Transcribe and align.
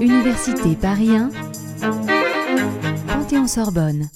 Université 0.00 0.74
Paris 0.80 1.10
1, 1.10 1.30
Panthéon-Sorbonne. 3.06 4.08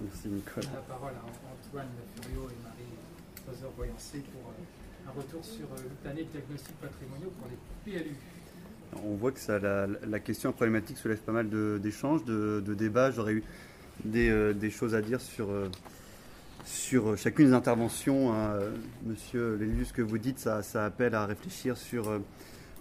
Merci 0.00 0.28
Nicolas. 0.28 0.66
La 0.74 0.80
parole 0.94 1.12
à 1.12 1.24
Antoine 1.68 1.86
Furio 2.22 2.48
et 2.48 2.56
Marie 2.62 3.46
Fozer-Boyancé 3.46 4.18
pour 4.32 4.50
euh, 4.50 5.08
un 5.08 5.12
retour 5.18 5.44
sur 5.44 5.64
euh, 5.64 5.82
l'année 6.04 6.24
de 6.24 6.28
diagnostic 6.30 6.74
patrimoniaux 6.76 7.32
pour 7.38 7.48
les 7.50 7.92
PLU. 7.98 8.16
On 9.04 9.14
voit 9.14 9.32
que 9.32 9.40
ça, 9.40 9.58
la, 9.58 9.86
la 9.86 10.20
question 10.20 10.52
problématique 10.52 10.98
soulève 10.98 11.18
pas 11.18 11.32
mal 11.32 11.48
de- 11.48 11.78
d'échanges, 11.82 12.24
de, 12.24 12.62
de 12.64 12.74
débats. 12.74 13.10
J'aurais 13.10 13.34
eu 13.34 13.44
des, 14.04 14.28
euh, 14.30 14.52
des 14.52 14.70
choses 14.70 14.94
à 14.94 15.02
dire 15.02 15.20
sur, 15.20 15.50
euh, 15.50 15.68
sur 16.64 17.16
chacune 17.16 17.46
des 17.46 17.52
interventions. 17.52 18.32
hein. 18.32 18.58
Monsieur 19.04 19.56
Lélu, 19.56 19.84
ce 19.84 19.92
que 19.92 20.02
vous 20.02 20.18
dites, 20.18 20.38
ça, 20.38 20.62
appelle 20.84 21.14
à 21.14 21.26
réfléchir 21.26 21.76
sur 21.76 22.08
euh, 22.08 22.18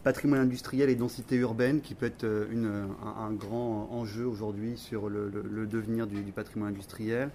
patrimoine 0.04 0.42
industriel 0.42 0.90
et 0.90 0.96
densité 0.96 1.36
urbaine, 1.36 1.82
qui 1.82 1.96
peut 1.96 2.06
être 2.06 2.24
euh, 2.24 2.86
un, 3.18 3.32
grand 3.32 3.90
enjeu 3.92 4.26
aujourd'hui 4.26 4.78
sur 4.78 5.10
le, 5.10 5.30
devenir 5.66 6.08
du, 6.08 6.32
patrimoine 6.32 6.70
industriel. 6.70 7.30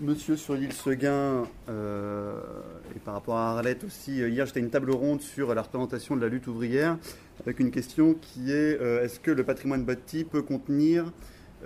Monsieur 0.00 0.36
sur 0.36 0.54
l'île 0.54 0.72
Seguin, 0.72 1.46
euh, 1.68 2.40
et 2.96 2.98
par 3.00 3.12
rapport 3.12 3.36
à 3.36 3.50
Arlette 3.50 3.84
aussi, 3.84 4.22
euh, 4.22 4.30
hier 4.30 4.46
j'étais 4.46 4.60
à 4.60 4.62
une 4.62 4.70
table 4.70 4.92
ronde 4.92 5.20
sur 5.20 5.54
la 5.54 5.60
représentation 5.60 6.16
de 6.16 6.22
la 6.22 6.28
lutte 6.28 6.46
ouvrière, 6.46 6.96
avec 7.44 7.60
une 7.60 7.70
question 7.70 8.14
qui 8.14 8.50
est 8.50 8.80
euh, 8.80 9.04
est-ce 9.04 9.20
que 9.20 9.30
le 9.30 9.44
patrimoine 9.44 9.84
bâti 9.84 10.24
peut 10.24 10.40
contenir 10.40 11.12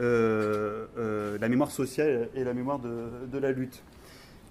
euh, 0.00 0.86
euh, 0.98 1.38
la 1.38 1.48
mémoire 1.48 1.70
sociale 1.70 2.28
et 2.34 2.42
la 2.42 2.54
mémoire 2.54 2.80
de 2.80 3.38
la 3.38 3.52
lutte? 3.52 3.84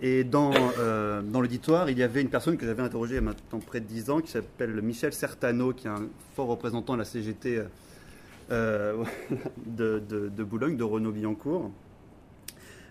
Et 0.01 0.23
dans, 0.23 0.51
euh, 0.79 1.21
dans 1.21 1.39
l'auditoire, 1.39 1.89
il 1.89 1.97
y 1.97 2.03
avait 2.03 2.21
une 2.21 2.29
personne 2.29 2.57
que 2.57 2.65
j'avais 2.65 2.83
interrogée 2.83 3.13
il 3.13 3.15
y 3.15 3.19
a 3.19 3.21
maintenant 3.21 3.59
près 3.59 3.79
de 3.79 3.85
10 3.85 4.09
ans, 4.09 4.19
qui 4.19 4.31
s'appelle 4.31 4.81
Michel 4.81 5.13
Certano, 5.13 5.73
qui 5.73 5.87
est 5.87 5.91
un 5.91 6.07
fort 6.35 6.47
représentant 6.47 6.93
de 6.93 6.99
la 6.99 7.05
CGT 7.05 7.59
euh, 7.59 7.67
euh, 8.51 9.03
de, 9.65 10.43
Boulogne, 10.43 10.75
de 10.75 10.83
Renaud-Billancourt, 10.83 11.71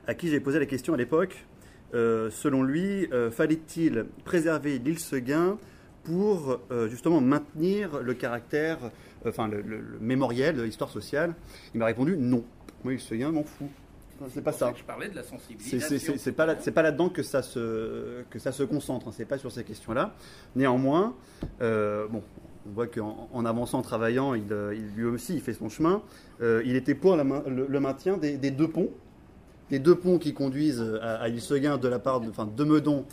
à 0.07 0.15
qui 0.15 0.29
j'ai 0.29 0.41
posé 0.41 0.59
la 0.59 0.67
question 0.67 0.95
à 0.95 0.97
l'époque. 0.97 1.45
selon 1.93 2.63
lui, 2.63 3.09
fallait-il 3.31 4.07
préserver 4.25 4.79
l'île 4.79 4.99
Seguin 4.99 5.59
pour 6.05 6.61
justement 6.89 7.21
maintenir 7.21 8.01
le 8.03 8.15
caractère, 8.15 8.79
enfin 9.27 9.47
le, 9.49 9.61
le- 9.61 9.99
mémoriel 10.01 10.57
de 10.57 10.63
l'histoire 10.63 10.91
sociale? 10.91 11.35
Il 11.75 11.79
m'a 11.79 11.87
répondu 11.87 12.17
non. 12.17 12.43
Moi, 12.83 12.95
l'île 12.95 13.01
Seguin, 13.03 13.31
m'en 13.31 13.45
fous. 13.45 13.69
C'est 14.29 14.43
pas 14.43 14.53
ça. 14.53 14.73
que 14.73 14.79
Je 14.79 14.85
parlais 14.85 15.09
de 15.09 15.15
la 15.17 15.23
sensibilisation. 15.23 16.15
C'est 16.19 16.33
pas, 16.33 16.47
là- 16.47 16.57
c'est 16.61 16.73
pas 16.73 16.83
là-dedans 16.83 17.09
que 17.09 17.23
ça 17.23 17.43
se, 17.43 18.23
que 18.31 18.39
ça 18.39 18.53
se 18.53 18.63
concentre, 18.63 19.09
hein, 19.09 19.13
c'est 19.15 19.25
pas 19.25 19.39
sur 19.39 19.51
ces 19.53 19.65
questions-là. 19.65 20.15
Néanmoins, 20.57 21.15
euh, 21.61 22.07
bon, 22.09 22.23
on 22.67 22.71
voit 22.71 22.87
qu'en 22.87 23.29
en 23.33 23.45
avançant, 23.45 23.79
en 23.79 23.83
travaillant, 23.83 24.35
il, 24.35 24.53
euh, 24.53 24.75
il- 24.75 24.95
lui 24.97 25.05
aussi, 25.05 25.35
il 25.35 25.41
fait 25.41 25.55
son 25.55 25.69
chemin. 25.69 26.03
Euh, 26.41 26.63
il 26.65 26.77
était 26.77 26.95
pour 26.95 27.17
la 27.17 27.25
le, 27.25 27.67
le 27.69 27.81
maintien 27.81 28.17
des, 28.19 28.37
des 28.37 28.51
deux 28.51 28.69
ponts, 28.69 28.91
des 29.71 29.79
deux 29.79 29.95
ponts 29.97 30.19
qui 30.19 30.35
conduisent 30.35 30.85
à, 31.01 31.15
à 31.17 31.29
l'Île-Seguin 31.29 31.79
de 31.79 31.89
la 31.89 31.99
part 31.99 32.21
de, 32.21 32.29
enfin, 32.31 32.47
de 32.47 32.65
Meudon 32.65 33.05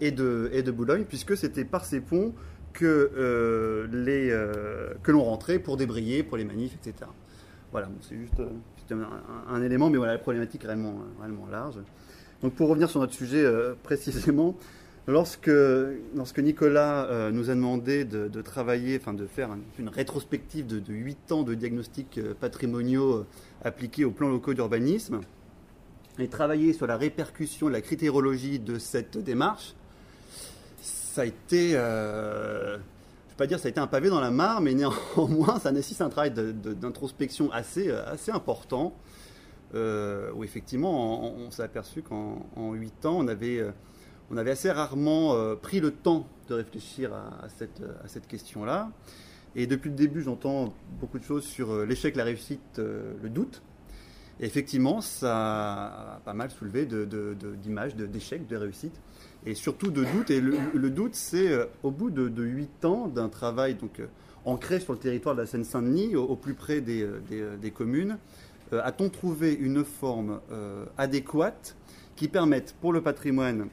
et 0.00 0.10
de, 0.10 0.50
et 0.52 0.62
de 0.62 0.70
Boulogne, 0.70 1.04
puisque 1.04 1.36
c'était 1.36 1.64
par 1.64 1.84
ces 1.84 2.00
ponts 2.00 2.32
que, 2.72 3.10
euh, 3.16 3.86
les, 3.92 4.30
euh, 4.30 4.94
que 5.02 5.10
l'on 5.12 5.24
rentrait 5.24 5.58
pour 5.58 5.76
débrayer, 5.76 6.22
pour 6.22 6.36
les 6.36 6.44
manifs, 6.44 6.74
etc. 6.74 7.08
Voilà, 7.72 7.86
bon, 7.86 7.96
c'est 8.02 8.16
juste 8.16 8.40
c'était 8.88 9.00
un, 9.48 9.62
élément, 9.62 9.90
mais 9.90 9.96
voilà, 9.98 10.12
la 10.12 10.18
problématique 10.18 10.64
est 10.64 10.68
réellement, 10.68 11.00
large. 11.50 11.76
Donc 12.42 12.54
pour 12.54 12.68
revenir 12.68 12.88
sur 12.90 13.00
notre 13.00 13.14
sujet 13.14 13.44
euh, 13.44 13.74
précisément, 13.82 14.54
lorsque, 15.06 15.50
lorsque 16.14 16.38
Nicolas 16.38 17.06
euh, 17.06 17.30
nous 17.30 17.50
a 17.50 17.54
demandé 17.54 18.04
de, 18.04 18.42
travailler, 18.42 18.98
enfin 19.00 19.14
de 19.14 19.26
faire 19.26 19.50
un- 19.50 19.58
une 19.78 19.88
rétrospective 19.88 20.66
de, 20.66 20.78
de 20.78 20.92
8 20.92 21.32
ans 21.32 21.42
de 21.42 21.54
diagnostics 21.54 22.18
euh, 22.18 22.34
patrimoniaux 22.38 23.24
appliqués 23.64 24.04
aux 24.04 24.10
plans 24.10 24.28
locaux 24.28 24.54
d'urbanisme, 24.54 25.20
et 26.18 26.28
travailler 26.28 26.72
sur 26.72 26.86
la 26.86 26.96
répercussion, 26.96 27.68
la 27.68 27.80
critérologie 27.82 28.58
de 28.58 28.78
cette 28.78 29.18
démarche, 29.18 29.74
ça 30.80 31.22
a 31.22 31.24
été, 31.26 31.74
pas 33.36 33.46
dire 33.46 33.58
ça 33.58 33.66
a 33.66 33.70
été 33.70 33.80
un 33.80 33.86
pavé 33.86 34.08
dans 34.08 34.20
la 34.20 34.30
mare, 34.30 34.60
mais 34.60 34.74
néanmoins 34.74 35.58
ça 35.60 35.72
nécessite 35.72 36.00
un 36.00 36.08
travail 36.08 36.30
de- 36.30 36.52
de- 36.52 36.72
d'introspection 36.72 37.50
assez, 37.52 37.88
euh, 37.88 38.04
assez 38.06 38.30
important, 38.32 38.94
euh, 39.74 40.30
où 40.34 40.44
effectivement 40.44 41.34
on, 41.36 41.50
s'est 41.50 41.62
aperçu 41.62 42.02
qu'en 42.02 42.46
en 42.56 42.72
8 42.72 43.04
ans 43.06 43.18
on 43.18 43.28
avait, 43.28 43.58
euh, 43.58 43.72
on 44.30 44.36
avait 44.36 44.52
assez 44.52 44.70
rarement 44.70 45.36
pris 45.56 45.80
le 45.80 45.90
temps 45.92 46.26
de 46.48 46.54
réfléchir 46.54 47.12
à, 47.14 47.48
cette, 47.48 48.26
question-là. 48.26 48.90
Et 49.54 49.66
depuis 49.66 49.90
le 49.90 49.96
début 49.96 50.20
j'entends 50.22 50.74
beaucoup 51.00 51.18
de 51.18 51.24
choses 51.24 51.44
sur 51.44 51.84
l'échec, 51.86 52.16
la 52.16 52.24
réussite, 52.24 52.78
le 52.78 53.28
doute. 53.28 53.62
Et 54.40 54.44
effectivement, 54.46 55.00
ça 55.00 56.16
a 56.16 56.20
pas 56.24 56.34
mal 56.34 56.50
soulevé 56.50 56.84
de- 56.86 57.04
de- 57.04 57.34
de- 57.40 57.54
d'images, 57.54 57.94
de, 57.96 58.04
d'échecs, 58.06 58.46
de 58.46 58.56
réussites, 58.56 59.00
et 59.46 59.54
surtout 59.54 59.90
de 59.90 60.04
doutes. 60.04 60.30
Et 60.30 60.40
le, 60.40 60.90
doute, 60.90 61.14
c'est 61.14 61.50
euh, 61.50 61.66
au 61.82 61.90
bout 61.90 62.10
de, 62.10 62.28
de 62.28 62.42
8 62.42 62.84
ans 62.84 63.06
d'un 63.06 63.28
travail 63.28 63.74
donc, 63.74 64.00
euh, 64.00 64.06
ancré 64.44 64.80
sur 64.80 64.92
le 64.92 64.98
territoire 64.98 65.34
de 65.34 65.40
la 65.40 65.46
Seine-Saint-Denis, 65.46 66.16
au, 66.16 66.36
plus 66.36 66.54
près 66.54 66.80
des, 66.80 67.02
euh, 67.02 67.56
des, 67.56 67.70
communes, 67.70 68.18
a-t-on 68.72 69.08
trouvé 69.08 69.54
une 69.54 69.84
forme 69.84 70.40
adéquate 70.98 71.76
qui 72.16 72.26
permette 72.26 72.74
pour 72.80 72.92
le 72.92 73.00
patrimoine 73.00 73.68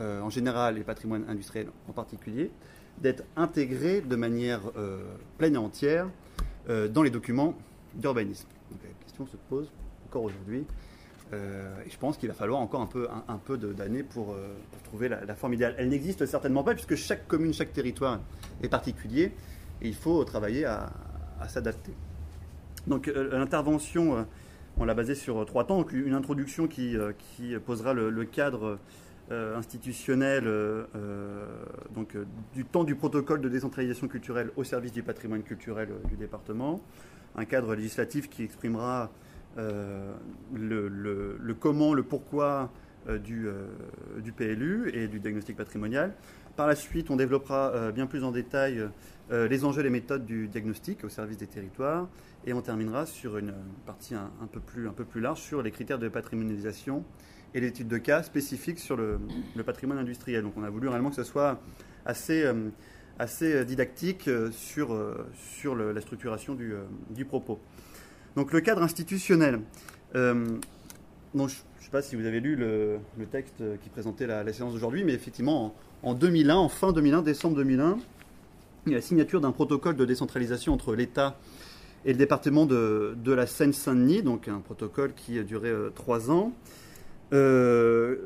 en 0.00 0.30
général 0.30 0.74
et 0.74 0.78
le 0.78 0.84
patrimoine 0.84 1.24
industriel 1.28 1.68
en 1.88 1.92
particulier 1.92 2.50
d'être 2.98 3.22
intégré 3.36 4.00
de 4.00 4.16
manière 4.16 4.62
pleine 5.38 5.54
et 5.54 5.58
entière 5.58 6.08
dans 6.68 7.04
les 7.04 7.10
documents 7.10 7.54
d'urbanisme? 7.94 8.48
La 8.82 9.04
question 9.04 9.26
se 9.26 9.36
pose 9.48 9.70
encore 10.06 10.24
aujourd'hui. 10.24 10.64
Euh, 11.32 11.82
et 11.86 11.90
je 11.90 11.98
pense 11.98 12.18
qu'il 12.18 12.28
va 12.28 12.34
falloir 12.34 12.60
encore 12.60 12.82
un 12.82 13.38
peu, 13.38 13.56
d'années 13.56 14.02
pour, 14.02 14.32
euh, 14.32 14.48
trouver 14.84 15.08
la, 15.08 15.34
forme 15.34 15.54
idéale. 15.54 15.74
Elle 15.78 15.88
n'existe 15.88 16.26
certainement 16.26 16.62
pas 16.62 16.74
puisque 16.74 16.94
chaque 16.94 17.26
commune, 17.26 17.54
chaque 17.54 17.72
territoire 17.72 18.20
est 18.62 18.68
particulier 18.68 19.32
et 19.80 19.88
il 19.88 19.94
faut 19.94 20.22
travailler 20.24 20.64
à, 20.64 20.92
s'adapter. 21.48 21.92
Donc 22.86 23.08
euh, 23.08 23.36
l'intervention, 23.36 24.26
on 24.76 24.84
l'a 24.84 24.94
basée 24.94 25.14
sur 25.14 25.44
trois 25.46 25.64
temps. 25.64 25.84
Une 25.90 26.14
introduction 26.14 26.68
qui, 26.68 26.96
posera 27.64 27.94
le, 27.94 28.24
cadre 28.24 28.78
institutionnel 29.30 30.44
donc, 31.94 32.16
du 32.54 32.64
temps 32.66 32.84
du 32.84 32.94
protocole 32.94 33.40
de 33.40 33.48
décentralisation 33.48 34.06
culturelle 34.06 34.50
au 34.56 34.64
service 34.64 34.92
du 34.92 35.02
patrimoine 35.02 35.42
culturel 35.42 35.88
du 36.08 36.16
département. 36.16 36.80
Un 37.34 37.46
cadre 37.46 37.74
législatif 37.74 38.28
qui 38.28 38.42
exprimera 38.44 39.10
le, 39.56 40.88
le- 40.88 41.54
comment, 41.54 41.94
le 41.94 42.02
pourquoi 42.02 42.70
euh, 43.08 43.18
du, 43.18 43.48
euh, 43.48 43.66
PLU 44.36 44.90
et 44.94 45.08
du 45.08 45.18
diagnostic 45.18 45.56
patrimonial. 45.56 46.14
Par 46.54 46.68
la 46.68 46.76
suite, 46.76 47.10
on 47.10 47.16
développera 47.16 47.72
euh, 47.72 47.90
bien 47.90 48.06
plus 48.06 48.22
en 48.22 48.30
détail 48.30 48.86
euh, 49.32 49.48
les 49.48 49.64
enjeux 49.64 49.80
et 49.80 49.84
les 49.84 49.90
méthodes 49.90 50.24
du 50.24 50.46
diagnostic 50.46 51.02
au 51.02 51.08
service 51.08 51.36
des 51.36 51.48
territoires. 51.48 52.08
Et 52.46 52.52
on 52.52 52.60
terminera 52.60 53.04
sur 53.06 53.38
une 53.38 53.54
partie 53.86 54.14
un, 54.14 54.30
peu, 54.52 54.60
plus, 54.60 55.20
large 55.20 55.40
sur 55.40 55.62
les 55.62 55.72
critères 55.72 55.98
de 55.98 56.08
patrimonialisation 56.08 57.04
et 57.54 57.60
l'étude 57.60 57.88
de 57.88 57.98
cas 57.98 58.22
spécifiques 58.22 58.78
sur 58.78 58.96
le, 58.96 59.18
patrimoine 59.66 59.98
industriel. 59.98 60.44
Donc 60.44 60.52
on 60.56 60.62
a 60.62 60.70
voulu 60.70 60.86
réellement 60.86 61.10
que 61.10 61.16
ce 61.16 61.24
soit 61.24 61.60
assez, 62.04 62.44
euh, 62.44 63.64
didactique 63.64 64.28
euh, 64.28 64.52
sur, 64.52 64.92
euh, 64.92 65.92
la 65.92 66.00
structuration 66.00 66.56
euh, 66.60 66.84
du 67.10 67.24
propos. 67.24 67.58
Donc 68.36 68.52
le 68.52 68.60
cadre 68.60 68.82
institutionnel. 68.82 69.60
Euh, 70.14 70.46
je 71.34 71.42
ne 71.42 71.48
sais 71.48 71.90
pas 71.90 72.02
si 72.02 72.16
vous 72.16 72.26
avez 72.26 72.40
lu 72.40 72.56
le, 72.56 72.98
texte 73.30 73.62
qui 73.82 73.88
présentait 73.88 74.26
la, 74.26 74.50
séance 74.52 74.72
d'aujourd'hui, 74.72 75.04
mais 75.04 75.12
effectivement, 75.12 75.74
en, 76.02 76.10
en 76.10 76.14
2001, 76.14 76.54
en 76.54 76.68
fin 76.68 76.92
2001, 76.92 77.22
décembre 77.22 77.56
2001, 77.56 77.98
il 78.86 78.92
y 78.92 78.94
a 78.94 78.98
la 78.98 79.02
signature 79.02 79.40
d'un 79.40 79.52
protocole 79.52 79.96
de 79.96 80.04
décentralisation 80.04 80.72
entre 80.72 80.94
l'État 80.94 81.38
et 82.04 82.12
le 82.12 82.18
département 82.18 82.66
de, 82.66 83.14
la 83.26 83.46
Seine-Saint-Denis, 83.46 84.22
donc 84.22 84.48
un 84.48 84.60
protocole 84.60 85.12
qui 85.14 85.38
a 85.38 85.42
duré 85.42 85.68
euh, 85.68 85.90
trois 85.94 86.30
ans. 86.30 86.52
Euh, 87.32 88.16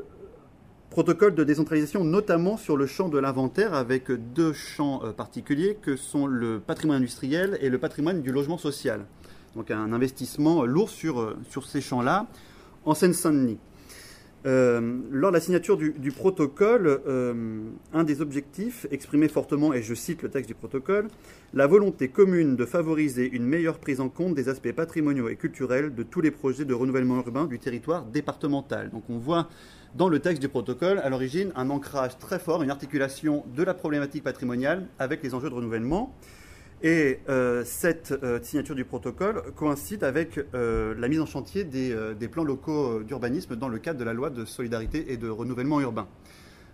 protocole 0.91 1.35
de 1.35 1.45
décentralisation 1.45 2.03
notamment 2.05 2.57
sur 2.57 2.77
le 2.77 2.87
champ 2.87 3.09
de 3.09 3.19
l'inventaire 3.19 3.75
avec 3.75 4.11
deux 4.11 4.55
champs 4.55 5.03
particuliers 5.15 5.77
que 5.81 5.95
sont 5.95 6.27
le 6.27 6.59
patrimoine 6.59 6.99
industriel 6.99 7.59
et 7.61 7.69
le 7.69 7.79
patrimoine 7.79 8.23
du 8.23 8.33
logement 8.33 8.57
social. 8.57 9.05
Donc 9.57 9.71
un 9.71 9.93
investissement 9.93 10.65
lourd 10.65 10.91
sur, 10.91 11.21
euh, 11.21 11.37
sur 11.49 11.67
ces 11.67 11.81
champs-là 11.81 12.27
en 12.85 12.95
Seine-Saint-Denis. 12.95 13.59
Euh, 14.47 15.01
lors 15.11 15.33
de 15.33 15.37
la 15.37 15.41
signature 15.41 15.77
du, 15.77 16.13
protocole, 16.13 17.01
euh, 17.09 17.63
un 17.93 18.05
des 18.05 18.21
objectifs 18.21 18.87
exprimé 18.93 19.27
fortement, 19.27 19.73
et 19.73 19.83
je 19.83 19.93
cite 19.93 20.23
le 20.23 20.29
texte 20.29 20.47
du 20.47 20.55
protocole, 20.55 21.09
la 21.53 21.67
volonté 21.67 22.07
commune 22.09 22.55
de 22.55 22.65
favoriser 22.65 23.29
une 23.29 23.45
meilleure 23.45 23.79
prise 23.79 23.99
en 24.01 24.09
compte 24.09 24.37
des 24.37 24.49
aspects 24.49 24.71
patrimoniaux 24.71 25.29
et 25.29 25.35
culturels 25.35 25.93
de 25.93 26.03
tous 26.05 26.21
les 26.21 26.31
projets 26.31 26.65
de 26.65 26.75
renouvellement 26.75 27.17
urbain 27.17 27.47
du 27.47 27.59
territoire 27.59 28.05
départemental. 28.05 28.91
Donc 28.91 29.03
on 29.09 29.19
voit 29.19 29.49
dans 29.97 30.09
le 30.09 30.21
texte 30.21 30.41
du 30.43 30.49
protocole, 30.49 31.01
à 31.01 31.09
l'origine, 31.09 31.51
un 31.57 31.69
ancrage 31.71 32.17
très 32.19 32.39
fort, 32.39 32.63
une 32.63 32.71
articulation 32.71 33.45
de 33.57 33.65
la 33.65 33.75
problématique 33.75 34.23
patrimoniale 34.23 34.87
avec 35.01 35.25
les 35.25 35.35
enjeux 35.35 35.51
de 35.51 35.55
renouvellement. 35.55 36.15
Et 36.83 37.21
euh, 37.29 37.65
cette 37.65 38.13
euh, 38.13 38.39
signature 38.43 38.75
du 38.75 38.85
protocole 38.85 39.43
coïncide 39.55 40.05
avec 40.05 40.39
euh, 40.55 40.95
la 40.99 41.09
mise 41.09 41.21
en 41.21 41.27
chantier 41.27 41.65
des, 41.65 42.29
plans 42.29 42.45
locaux 42.45 43.03
d'urbanisme 43.03 43.57
dans 43.57 43.69
le 43.69 43.79
cadre 43.79 43.99
de 43.99 44.05
la 44.05 44.13
loi 44.13 44.29
de 44.29 44.45
solidarité 44.45 45.11
et 45.11 45.17
de 45.17 45.29
renouvellement 45.29 45.81
urbain. 45.81 46.07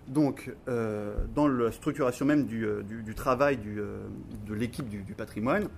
Donc, 0.09 0.51
dans 0.67 1.47
la 1.47 1.71
structuration 1.71 2.27
même 2.27 2.47
du, 2.47 3.15
travail 3.15 3.57
de 3.57 4.53
l'équipe 4.55 4.89
du, 4.89 5.15
patrimoine, 5.15 5.69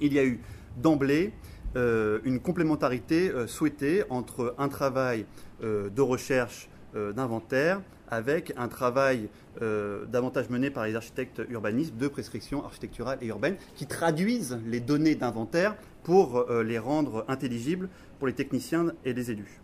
il 0.00 0.12
y 0.12 0.20
a 0.20 0.24
eu 0.24 0.40
d'emblée 0.76 1.32
une 1.74 2.38
complémentarité 2.38 3.32
souhaitée 3.48 4.04
entre 4.08 4.54
un 4.56 4.68
travail 4.68 5.26
de 5.60 6.00
recherche 6.00 6.68
d'inventaire 6.94 7.80
avec 8.06 8.52
un 8.56 8.68
travail 8.68 9.28
euh, 9.62 10.06
davantage 10.06 10.48
mené 10.48 10.70
par 10.70 10.86
les 10.86 10.96
architectes 10.96 11.42
urbanistes 11.50 11.94
de 11.96 12.08
prescription 12.08 12.64
architecturale 12.64 13.18
et 13.20 13.26
urbaine 13.26 13.56
qui 13.74 13.86
traduisent 13.86 14.58
les 14.66 14.80
données 14.80 15.14
d'inventaire 15.14 15.76
pour 16.02 16.38
euh, 16.38 16.62
les 16.62 16.78
rendre 16.78 17.26
intelligibles 17.28 17.90
pour 18.18 18.26
les 18.26 18.32
techniciens 18.32 18.92
et 19.04 19.12
les 19.12 19.30
élus. 19.30 19.60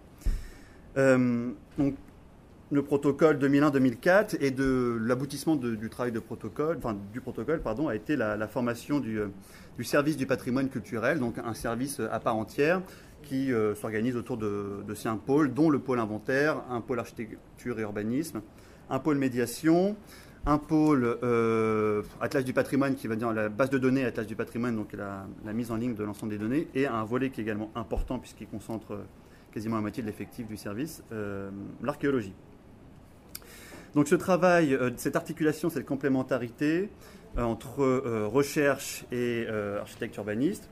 Euh, 0.98 1.50
donc, 1.78 1.94
le 2.70 2.82
protocole 2.82 3.38
2001-2004 3.38 4.36
et 4.40 4.50
de 4.50 4.98
l'aboutissement 5.00 5.56
du 5.56 5.88
travail 5.88 6.12
de 6.12 6.18
protocole, 6.18 6.76
enfin, 6.78 6.98
du 7.12 7.22
protocole 7.22 7.60
pardon, 7.62 7.88
a 7.88 7.94
été 7.94 8.16
la, 8.16 8.48
formation 8.48 9.00
du, 9.00 9.20
du, 9.78 9.84
service 9.84 10.16
du 10.16 10.26
patrimoine 10.26 10.68
culturel, 10.68 11.20
donc 11.20 11.38
un 11.38 11.54
service 11.54 12.00
à 12.10 12.18
part 12.18 12.36
entière 12.36 12.82
qui 13.22 13.52
s'organise 13.80 14.16
autour 14.16 14.36
de, 14.36 14.82
de 14.86 14.94
cinq 14.94 15.18
pôles, 15.18 15.54
dont 15.54 15.70
le 15.70 15.78
pôle 15.78 16.00
inventaire, 16.00 16.60
un 16.68 16.80
pôle 16.80 16.98
architecture 16.98 17.78
et 17.78 17.82
urbanisme, 17.82 18.42
un 18.90 18.98
pôle 18.98 19.18
médiation, 19.18 19.96
un 20.46 20.58
pôle 20.58 21.18
euh, 21.22 22.02
Atlas 22.20 22.44
du 22.44 22.52
patrimoine 22.52 22.94
qui 22.94 23.08
va 23.08 23.16
dire 23.16 23.32
la 23.32 23.48
base 23.48 23.70
de 23.70 23.78
données 23.78 24.04
Atlas 24.04 24.26
du 24.26 24.36
patrimoine, 24.36 24.76
donc 24.76 24.92
la, 24.92 25.26
mise 25.52 25.70
en 25.70 25.76
ligne 25.76 25.94
de 25.94 26.04
l'ensemble 26.04 26.32
des 26.32 26.38
données, 26.38 26.68
et 26.74 26.86
un 26.86 27.04
volet 27.04 27.30
qui 27.30 27.40
est 27.40 27.44
également 27.44 27.70
important 27.74 28.18
puisqu'il 28.18 28.46
concentre 28.46 28.92
euh, 28.92 29.04
quasiment 29.52 29.76
la 29.76 29.82
moitié 29.82 30.02
de 30.02 30.08
l'effectif 30.08 30.46
du 30.46 30.56
service, 30.56 31.02
euh, 31.12 31.50
l'archéologie. 31.82 32.34
Donc 33.94 34.08
ce 34.08 34.14
travail, 34.14 34.78
cette 34.96 35.16
articulation, 35.16 35.70
cette 35.70 35.86
complémentarité 35.86 36.90
entre 37.38 38.26
recherche 38.26 39.06
et 39.10 39.46
architecte 39.80 40.14
urbaniste 40.16 40.68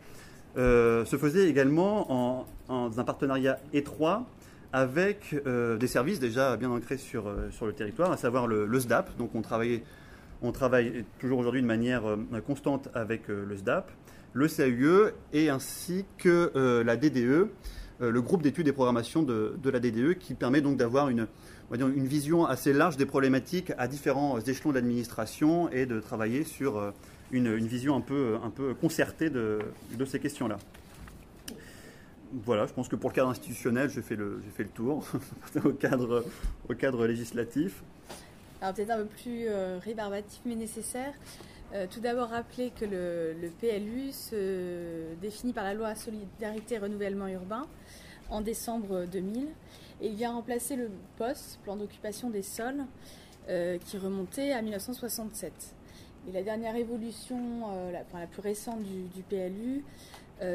se 0.57 1.17
faisait 1.19 1.49
également 1.49 2.13
en 2.13 2.47
un 2.69 3.05
partenariat 3.05 3.59
étroit 3.73 4.27
avec 4.75 5.37
euh, 5.47 5.77
des 5.77 5.87
services 5.87 6.19
déjà 6.19 6.57
bien 6.57 6.69
ancrés 6.69 6.99
sur, 6.99 7.29
euh, 7.29 7.49
sur 7.53 7.65
le 7.65 7.73
territoire, 7.73 8.11
à 8.11 8.17
savoir 8.17 8.49
le, 8.49 8.69
SDAP. 8.77 9.17
Donc 9.17 9.31
on, 9.37 9.41
travaille, 9.41 9.85
toujours 11.21 11.39
aujourd'hui 11.39 11.63
de 11.63 11.67
manière 11.67 12.05
euh, 12.05 12.41
constante 12.45 12.89
avec 12.93 13.29
le 13.29 13.57
SDAP, 13.57 13.89
le 14.33 14.49
CAUE 14.49 15.13
et 15.33 15.49
ainsi 15.49 16.05
que 16.19 16.51
la 16.85 16.97
DDE, 16.97 17.51
le 18.01 18.21
groupe 18.21 18.43
d'études 18.43 18.67
et 18.67 18.73
programmation 18.73 19.23
de, 19.23 19.55
de, 19.63 19.71
la 19.71 19.79
DDE, 19.79 20.19
qui 20.19 20.35
permet 20.35 20.61
donc 20.61 20.77
d'avoir 20.77 21.09
une, 21.09 21.29
vision 21.71 22.45
assez 22.45 22.73
large 22.73 22.97
des 22.97 23.07
problématiques 23.07 23.73
à 23.79 23.87
différents 23.87 24.41
échelons 24.41 24.73
d'administration 24.73 25.71
et 25.71 25.87
de 25.87 26.01
travailler 26.01 26.43
sur 26.43 26.93
une, 27.31 27.55
vision 27.59 27.95
un 27.95 28.01
peu, 28.01 28.39
un 28.43 28.51
peu 28.51 28.75
concertée 28.75 29.31
de, 29.31 29.61
de 29.97 30.05
ces 30.05 30.19
questions-là 30.19 30.57
voilà, 32.43 32.67
je 32.67 32.73
pense 32.73 32.89
que 32.89 32.97
pour 32.97 33.11
le 33.11 33.15
cadre 33.15 33.31
institutionnel, 33.31 33.89
j'ai 33.91 34.03
fait 34.03 34.17
le, 34.17 34.43
fait 34.55 34.65
le 34.65 34.69
tour 34.71 35.07
au, 35.65 35.71
cadre, 35.71 36.25
au 36.69 36.75
cadre 36.75 37.07
législatif. 37.07 37.83
Alors 38.61 38.75
peut-être 38.75 38.91
un 38.91 38.99
peu 38.99 39.05
plus 39.05 39.47
euh, 39.47 39.79
rébarbatif 39.83 40.41
mais 40.45 40.57
nécessaire. 40.57 41.13
Euh, 41.75 41.87
tout 41.91 42.01
d'abord 42.01 42.29
rappeler 42.29 42.73
que 42.79 42.85
le, 42.85 43.51
PLU 43.61 44.13
se 44.13 45.15
définit 45.21 45.53
par 45.53 45.65
la 45.65 45.75
loi 45.75 45.95
Solidarité 45.95 46.77
et 46.77 46.79
Renouvellement 46.79 47.29
Urbain 47.29 47.67
en 48.31 48.41
décembre 48.41 49.07
2000 49.07 49.47
et 50.01 50.09
il 50.09 50.17
vient 50.17 50.33
remplacer 50.33 50.77
le 50.77 50.91
POS, 51.19 51.59
plan 51.63 51.77
d'occupation 51.77 52.31
des 52.31 52.43
sols, 52.43 52.85
euh, 53.49 53.79
qui 53.79 53.97
remontait 53.97 54.53
à 54.53 54.63
1967. 54.63 55.53
Et 56.29 56.33
la 56.33 56.43
dernière 56.43 56.75
évolution, 56.75 57.39
la, 57.93 58.03
la, 58.19 58.27
plus 58.27 58.41
récente 58.41 58.83
du, 58.83 59.23
PLU, 59.29 59.85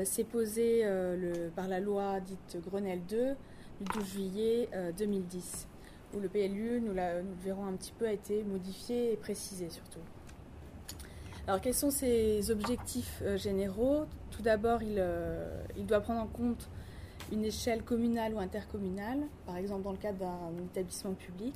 s'est 0.03 0.23
posé 0.23 0.81
euh, 0.83 1.49
par 1.55 1.67
la 1.67 1.79
loi 1.79 2.19
dite 2.19 2.57
Grenelle 2.67 3.01
2 3.07 3.35
du 3.79 3.85
12 3.99 4.05
juillet 4.05 4.69
2010, 4.97 5.67
euh, 6.13 6.17
où 6.17 6.21
le 6.21 6.27
PLU, 6.27 6.81
nous, 6.81 6.93
le 6.93 7.23
verrons 7.43 7.65
un 7.65 7.73
petit 7.73 7.93
peu, 7.97 8.07
a 8.07 8.11
été 8.11 8.43
modifié 8.43 9.13
et 9.13 9.15
précisé 9.15 9.69
surtout. 9.69 9.99
Alors 11.47 11.61
quels 11.61 11.73
sont 11.73 11.91
ses 11.91 12.51
objectifs 12.51 13.23
généraux? 13.37 14.05
Tout 14.31 14.43
d'abord, 14.43 14.83
il, 14.83 15.03
il, 15.77 15.85
doit 15.85 16.01
prendre 16.01 16.21
en 16.21 16.27
compte 16.27 16.69
une 17.31 17.43
échelle 17.43 17.81
communale 17.83 18.33
ou 18.33 18.39
intercommunale, 18.39 19.19
par 19.45 19.57
exemple 19.57 19.83
dans 19.83 19.91
le 19.91 19.97
cadre 19.97 20.19
d'un 20.19 20.63
établissement 20.65 21.13
public. 21.13 21.55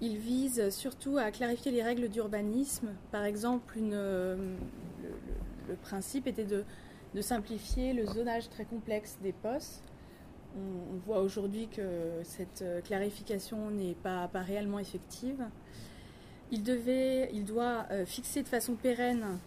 Il 0.00 0.16
vise 0.16 0.70
surtout 0.70 1.18
à 1.18 1.30
clarifier 1.30 1.70
les 1.70 1.82
règles 1.82 2.08
d'urbanisme. 2.08 2.88
Par 3.12 3.24
exemple, 3.24 3.78
une, 3.78 3.94
le, 5.68 5.74
principe 5.82 6.26
était 6.26 6.44
de 6.44 6.64
de 7.14 7.20
simplifier 7.20 7.92
le 7.92 8.06
zonage 8.06 8.48
très 8.48 8.64
complexe 8.64 9.18
des 9.22 9.32
postes. 9.32 9.82
On, 10.56 10.98
voit 11.06 11.20
aujourd'hui 11.20 11.68
que 11.68 12.20
cette 12.24 12.62
euh, 12.62 12.80
clarification 12.82 13.70
n'est 13.70 13.94
pas, 13.94 14.28
réellement 14.34 14.78
effective. 14.78 15.42
Il, 16.50 16.62
devait, 16.62 17.30
il 17.32 17.44
doit 17.44 17.86
euh, 17.90 18.04
fixer 18.04 18.42
de 18.42 18.48
façon 18.48 18.74
pérenne 18.74 19.38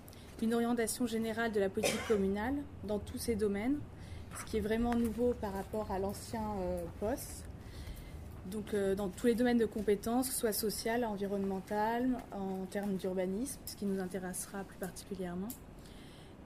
une 0.42 0.54
orientation 0.54 1.06
générale 1.06 1.52
de 1.52 1.60
la 1.60 1.70
politique 1.70 2.06
communale 2.08 2.56
dans 2.84 2.98
tous 2.98 3.20
ces 3.20 3.36
domaines, 3.36 3.78
ce 4.40 4.46
qui 4.46 4.58
est 4.58 4.62
vraiment 4.62 4.96
nouveau 4.96 5.34
par 5.40 5.54
rapport 5.54 5.92
à 5.92 6.00
l'ancien 6.00 6.42
euh, 6.42 6.84
poste. 7.00 7.46
Donc 8.50 8.76
dans 8.76 9.10
tous 9.10 9.26
les 9.26 9.34
domaines 9.34 9.58
de 9.58 9.66
compétences, 9.66 10.30
soit 10.30 10.54
sociales, 10.54 11.04
environnementales, 11.04 12.16
en 12.32 12.68
termes 12.68 12.96
d'urbanisme, 12.96 13.60
ce 13.66 13.76
qui 13.76 13.86
nous 13.86 14.00
intéressera 14.00 14.64
plus 14.64 14.78
particulièrement 14.78 15.48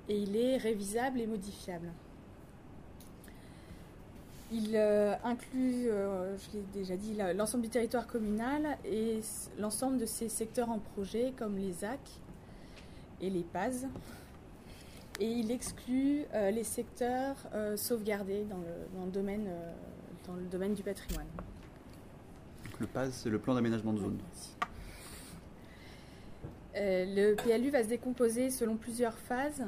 et 0.10 0.18
il 0.18 0.36
est 0.36 0.58
révisable 0.58 1.22
et 1.22 1.28
modifiable. 1.28 1.92
Il 4.52 4.72
euh, 4.76 5.14
inclut, 5.24 5.90
euh, 5.90 6.36
je 6.38 6.58
l'ai 6.58 6.64
déjà 6.74 6.98
dit, 6.98 7.16
l'ensemble 7.36 7.64
du 7.64 7.70
territoire 7.70 8.08
communal 8.08 8.80
et 8.84 9.20
l'ensemble 9.60 10.00
de 10.00 10.08
ses 10.08 10.28
secteurs 10.28 10.72
en 10.72 10.80
projet 10.80 11.34
comme 11.38 11.58
les 11.58 11.72
ZAC 11.72 12.00
et 13.22 13.30
les 13.30 13.44
PAS. 13.44 13.86
Et 15.20 15.32
il 15.32 15.52
exclut 15.52 16.24
euh, 16.34 16.50
les 16.50 16.64
secteurs 16.64 17.36
sauvegardés 17.76 18.46
dans 18.50 19.06
le, 19.06 19.12
domaine, 19.12 19.48
dans 20.26 20.34
le 20.34 20.46
domaine 20.46 20.74
du 20.74 20.82
patrimoine. 20.82 21.28
le 22.80 22.88
PAS, 22.88 23.12
c'est 23.12 23.30
le 23.30 23.38
plan 23.38 23.54
d'aménagement 23.54 23.94
de 23.94 24.00
zone. 24.00 24.18
le 26.74 27.36
PLU 27.36 27.70
va 27.70 27.84
se 27.84 27.90
décomposer 27.90 28.50
selon 28.50 28.78
plusieurs 28.78 29.18
phases 29.20 29.64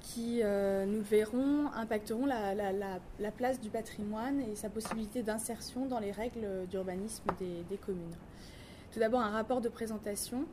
qui, 0.00 0.40
euh, 0.42 0.86
nous 0.86 1.02
verrons, 1.02 1.68
impacteront 1.74 2.26
la, 2.26 3.30
place 3.36 3.60
du 3.60 3.70
patrimoine 3.70 4.40
et 4.40 4.56
sa 4.56 4.68
possibilité 4.68 5.22
d'insertion 5.22 5.86
dans 5.86 5.98
les 5.98 6.12
règles 6.12 6.66
d'urbanisme 6.70 7.24
des, 7.38 7.76
communes. 7.76 8.14
Tout 8.92 8.98
d'abord, 8.98 9.20
un 9.20 9.30
rapport 9.30 9.60
de 9.60 9.68
présentation 9.68 10.44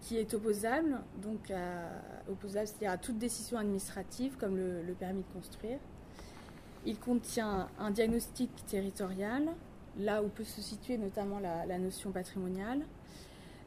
qui 0.00 0.18
est 0.18 0.34
opposable, 0.34 1.00
donc 1.22 1.50
opposable, 2.30 2.66
c'est-à-dire 2.66 2.90
à 2.90 2.98
toute 2.98 3.18
décision 3.18 3.58
administrative 3.58 4.36
comme 4.38 4.56
le, 4.56 4.94
permis 4.98 5.22
de 5.22 5.32
construire. 5.40 5.78
Il 6.84 6.98
contient 6.98 7.68
un 7.78 7.90
diagnostic 7.90 8.50
territorial, 8.66 9.48
là 9.98 10.22
où 10.22 10.28
peut 10.28 10.44
se 10.44 10.60
situer 10.60 10.98
notamment 10.98 11.38
la 11.38 11.78
notion 11.78 12.10
patrimoniale, 12.10 12.82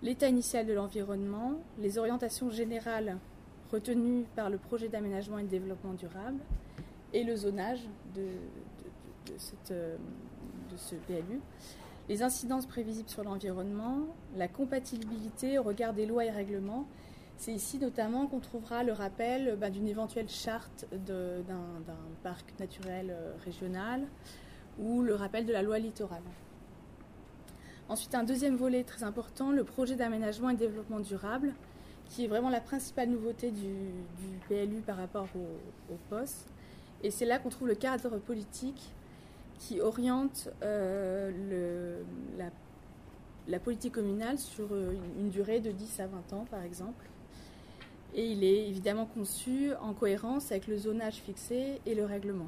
l'état 0.03 0.27
initial 0.27 0.65
de 0.65 0.73
l'environnement, 0.73 1.53
les 1.79 1.97
orientations 1.97 2.49
générales 2.49 3.17
retenu 3.71 4.25
par 4.35 4.49
le 4.49 4.57
projet 4.57 4.87
d'aménagement 4.87 5.39
et 5.39 5.43
de 5.43 5.49
développement 5.49 5.93
durable 5.93 6.39
et 7.13 7.23
le 7.23 7.35
zonage 7.35 7.79
de, 8.15 8.27
euh, 9.71 9.97
ce 10.75 10.95
PLU, 10.95 11.41
les 12.09 12.23
incidences 12.23 12.65
prévisibles 12.65 13.09
sur 13.09 13.23
l'environnement, 13.23 14.07
la 14.35 14.47
compatibilité 14.47 15.57
au 15.59 15.63
regard 15.63 15.93
des 15.93 16.05
lois 16.05 16.25
et 16.25 16.29
règlements. 16.29 16.85
C'est 17.37 17.53
ici 17.53 17.77
notamment 17.77 18.27
qu'on 18.27 18.39
trouvera 18.39 18.83
le 18.83 18.93
rappel 18.93 19.57
bah, 19.59 19.69
d'une 19.69 19.87
éventuelle 19.87 20.29
charte 20.29 20.85
d'un 20.91 21.43
parc 22.23 22.53
naturel 22.59 23.11
euh, 23.11 23.33
régional 23.43 24.07
ou 24.79 25.01
le 25.01 25.15
rappel 25.15 25.45
de 25.45 25.53
la 25.53 25.61
loi 25.61 25.79
littorale. 25.79 26.23
Ensuite, 27.89 28.15
un 28.15 28.23
deuxième 28.23 28.55
volet 28.55 28.83
très 28.83 29.03
important, 29.03 29.51
le 29.51 29.63
projet 29.63 29.95
d'aménagement 29.95 30.49
et 30.49 30.55
développement 30.55 30.99
durable, 30.99 31.53
qui 32.09 32.25
est 32.25 32.27
vraiment 32.27 32.49
la 32.49 32.61
principale 32.61 33.09
nouveauté 33.09 33.51
du, 33.51 33.67
PLU 34.47 34.81
par 34.85 34.97
rapport 34.97 35.27
au, 35.35 35.95
POS. 36.09 36.45
Et 37.03 37.11
c'est 37.11 37.25
là 37.25 37.39
qu'on 37.39 37.49
trouve 37.49 37.67
le 37.67 37.75
cadre 37.75 38.17
politique 38.17 38.81
qui 39.59 39.81
oriente 39.81 40.49
euh, 40.63 42.01
la, 43.47 43.59
politique 43.59 43.93
communale 43.93 44.37
sur 44.37 44.67
euh, 44.71 44.93
une, 45.19 45.29
durée 45.29 45.59
de 45.59 45.71
10 45.71 45.99
à 45.99 46.07
20 46.07 46.33
ans, 46.33 46.45
par 46.49 46.63
exemple. 46.63 47.05
Et 48.15 48.25
il 48.25 48.43
est 48.43 48.67
évidemment 48.67 49.05
conçu 49.05 49.71
en 49.81 49.93
cohérence 49.93 50.51
avec 50.51 50.67
le 50.67 50.77
zonage 50.77 51.15
fixé 51.15 51.81
et 51.85 51.93
le 51.93 52.05
règlement. 52.05 52.47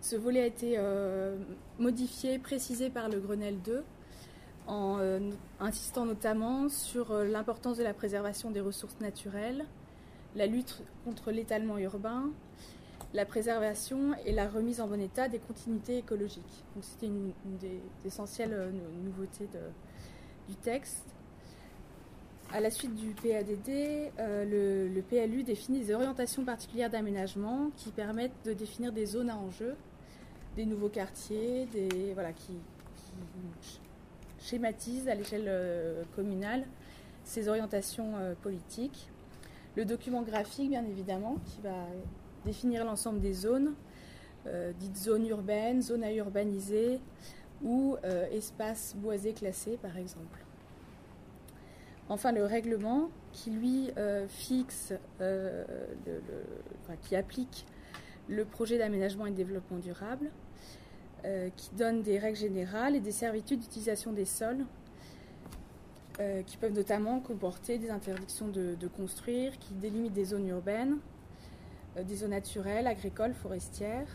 Ce 0.00 0.16
volet 0.16 0.42
a 0.42 0.46
été 0.46 0.74
euh, 0.76 1.36
modifié, 1.78 2.38
précisé 2.38 2.90
par 2.90 3.08
le 3.08 3.20
Grenelle 3.20 3.58
2, 3.64 3.82
en 4.66 4.98
insistant 5.60 6.06
notamment 6.06 6.68
sur 6.68 7.12
l'importance 7.12 7.76
de 7.76 7.82
la 7.82 7.92
préservation 7.94 8.50
des 8.50 8.60
ressources 8.60 8.98
naturelles, 9.00 9.66
la 10.34 10.46
lutte 10.46 10.82
contre 11.04 11.30
l'étalement 11.30 11.78
urbain, 11.78 12.30
la 13.14 13.24
préservation 13.24 14.14
et 14.26 14.32
la 14.32 14.48
remise 14.48 14.80
en 14.80 14.88
bon 14.88 15.00
état 15.00 15.28
des 15.28 15.38
continuités 15.38 15.98
écologiques. 15.98 16.64
C'était 16.80 17.06
une, 17.06 17.32
des 17.60 17.80
essentielles 18.04 18.52
euh, 18.52 18.70
nouveautés 19.04 19.48
du 20.48 20.56
texte. 20.56 21.04
À 22.52 22.60
la 22.60 22.70
suite 22.70 22.94
du 22.94 23.10
PADD, 23.10 24.10
euh, 24.18 24.90
le, 24.92 25.02
PLU 25.02 25.44
définit 25.44 25.78
des 25.78 25.94
orientations 25.94 26.44
particulières 26.44 26.90
d'aménagement 26.90 27.70
qui 27.76 27.90
permettent 27.90 28.44
de 28.44 28.52
définir 28.52 28.92
des 28.92 29.06
zones 29.06 29.30
à 29.30 29.36
enjeu, 29.36 29.76
des 30.56 30.66
nouveaux 30.66 30.88
quartiers, 30.88 31.66
des, 31.66 32.12
voilà, 32.14 32.32
qui, 32.32 32.52
schématisent 34.44 35.08
à 35.08 35.14
l'échelle 35.14 35.46
euh, 35.48 36.02
communale 36.14 36.64
ces 37.24 37.48
orientations 37.48 38.12
politiques. 38.42 39.08
Le 39.76 39.86
document 39.86 40.20
graphique, 40.20 40.68
bien 40.68 40.84
évidemment, 40.84 41.36
qui 41.46 41.62
va 41.62 41.86
définir 42.44 42.84
l'ensemble 42.84 43.20
des 43.20 43.32
zones, 43.32 43.74
euh, 44.46 44.72
dites 44.78 44.96
zones 44.96 45.26
urbaines, 45.26 45.82
zones 45.82 46.04
à 46.04 46.12
urbaniser 46.12 47.00
ou 47.62 47.96
euh, 48.04 48.28
espaces 48.30 48.94
boisés 48.96 49.32
classés 49.32 49.78
par 49.80 49.96
exemple. 49.96 50.38
Enfin, 52.10 52.32
le 52.32 52.44
règlement 52.44 53.08
qui 53.32 53.50
lui 53.50 53.90
euh, 53.96 54.28
fixe, 54.28 54.92
qui 57.00 57.16
applique 57.16 57.64
le 58.28 58.44
projet 58.44 58.76
d'aménagement 58.76 59.26
et 59.26 59.30
de 59.30 59.36
développement 59.36 59.78
durable, 59.78 60.30
qui 61.56 61.70
donne 61.74 62.02
des 62.02 62.18
règles 62.18 62.36
générales 62.36 62.96
et 62.96 63.00
des 63.00 63.12
servitudes 63.12 63.60
d'utilisation 63.60 64.12
des 64.12 64.26
sols, 64.26 64.64
qui 66.46 66.56
peuvent 66.58 66.74
notamment 66.74 67.18
comporter 67.20 67.78
des 67.78 67.90
interdictions 67.90 68.48
de, 68.48 68.74
de 68.74 68.88
construire, 68.88 69.58
qui 69.58 69.72
délimitent 69.74 70.12
des 70.12 70.26
zones 70.26 70.46
urbaines, 70.48 70.98
euh, 71.96 72.02
des 72.02 72.16
zones 72.16 72.30
naturelles, 72.30 72.86
agricoles, 72.86 73.34
forestières. 73.34 74.08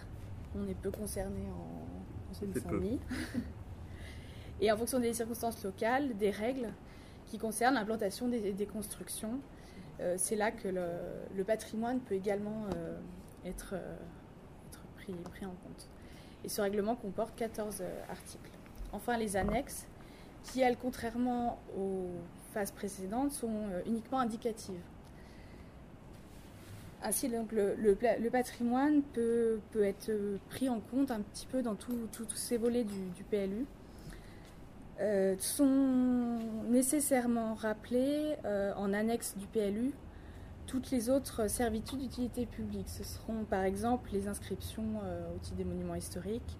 On 0.56 0.68
est 0.68 0.75
peu 0.75 0.92
concerné 0.92 1.42
en, 1.51 2.32
en 2.32 2.34
Seine-Saint-Denis. 2.34 3.00
Et 4.62 4.72
en 4.72 4.78
fonction 4.78 5.00
des 5.00 5.13
circonstances 5.13 5.63
locales, 5.63 6.18
des 6.18 6.32
règles 6.32 6.74
qui 7.28 7.38
concernent 7.38 7.75
l'implantation 7.75 8.28
des, 8.28 8.66
constructions. 8.66 9.39
Euh, 10.01 10.16
c'est 10.18 10.36
là 10.36 10.51
que 10.51 10.68
le, 10.68 11.44
patrimoine 11.46 12.01
peut 12.01 12.16
également 12.16 12.66
euh, 12.75 12.98
être, 13.46 13.75
pris, 14.98 15.13
pris, 15.13 15.46
en 15.46 15.51
compte. 15.51 15.88
Et 16.43 16.50
ce 16.50 16.62
règlement 16.62 16.96
comporte 16.96 17.36
14 17.36 17.84
articles. 18.10 18.51
Enfin, 18.91 19.17
les 19.17 19.36
annexes, 19.36 19.88
qui, 20.43 20.62
elles, 20.62 20.77
contrairement 20.77 21.60
aux 21.77 22.08
phases 22.53 22.72
précédentes, 22.72 23.31
sont 23.31 23.67
uniquement 23.86 24.19
indicatives. 24.19 24.81
Ainsi, 27.01 27.29
donc, 27.29 27.51
le, 27.51 28.29
patrimoine 28.29 29.01
peut, 29.01 29.60
être 29.81 30.12
pris 30.50 30.67
en 30.69 30.79
compte 30.79 31.12
un 31.12 31.22
petit 31.22 31.46
peu 31.46 31.62
dans 31.62 31.75
tous 31.75 32.08
ces 32.36 32.58
volets 32.58 32.84
du, 32.84 33.24
PLU. 33.29 33.65
Euh, 35.00 35.36
sont 35.39 36.39
nécessairement 36.67 37.53
rappelés 37.53 38.36
euh, 38.43 38.74
en 38.75 38.91
annexe 38.91 39.38
du 39.38 39.46
PLU 39.48 39.93
toutes 40.70 40.92
les 40.92 41.10
autres 41.10 41.50
servitudes 41.50 41.98
d'utilité 41.98 42.46
publique. 42.46 42.90
Ce 42.90 43.04
seront 43.04 43.44
par 43.44 43.64
exemple 43.64 44.12
les 44.14 44.28
inscriptions 44.28 45.02
euh, 45.04 45.36
au 45.36 45.40
titre 45.40 45.58
des 45.58 45.66
monuments 45.66 45.96
historiques, 45.96 46.58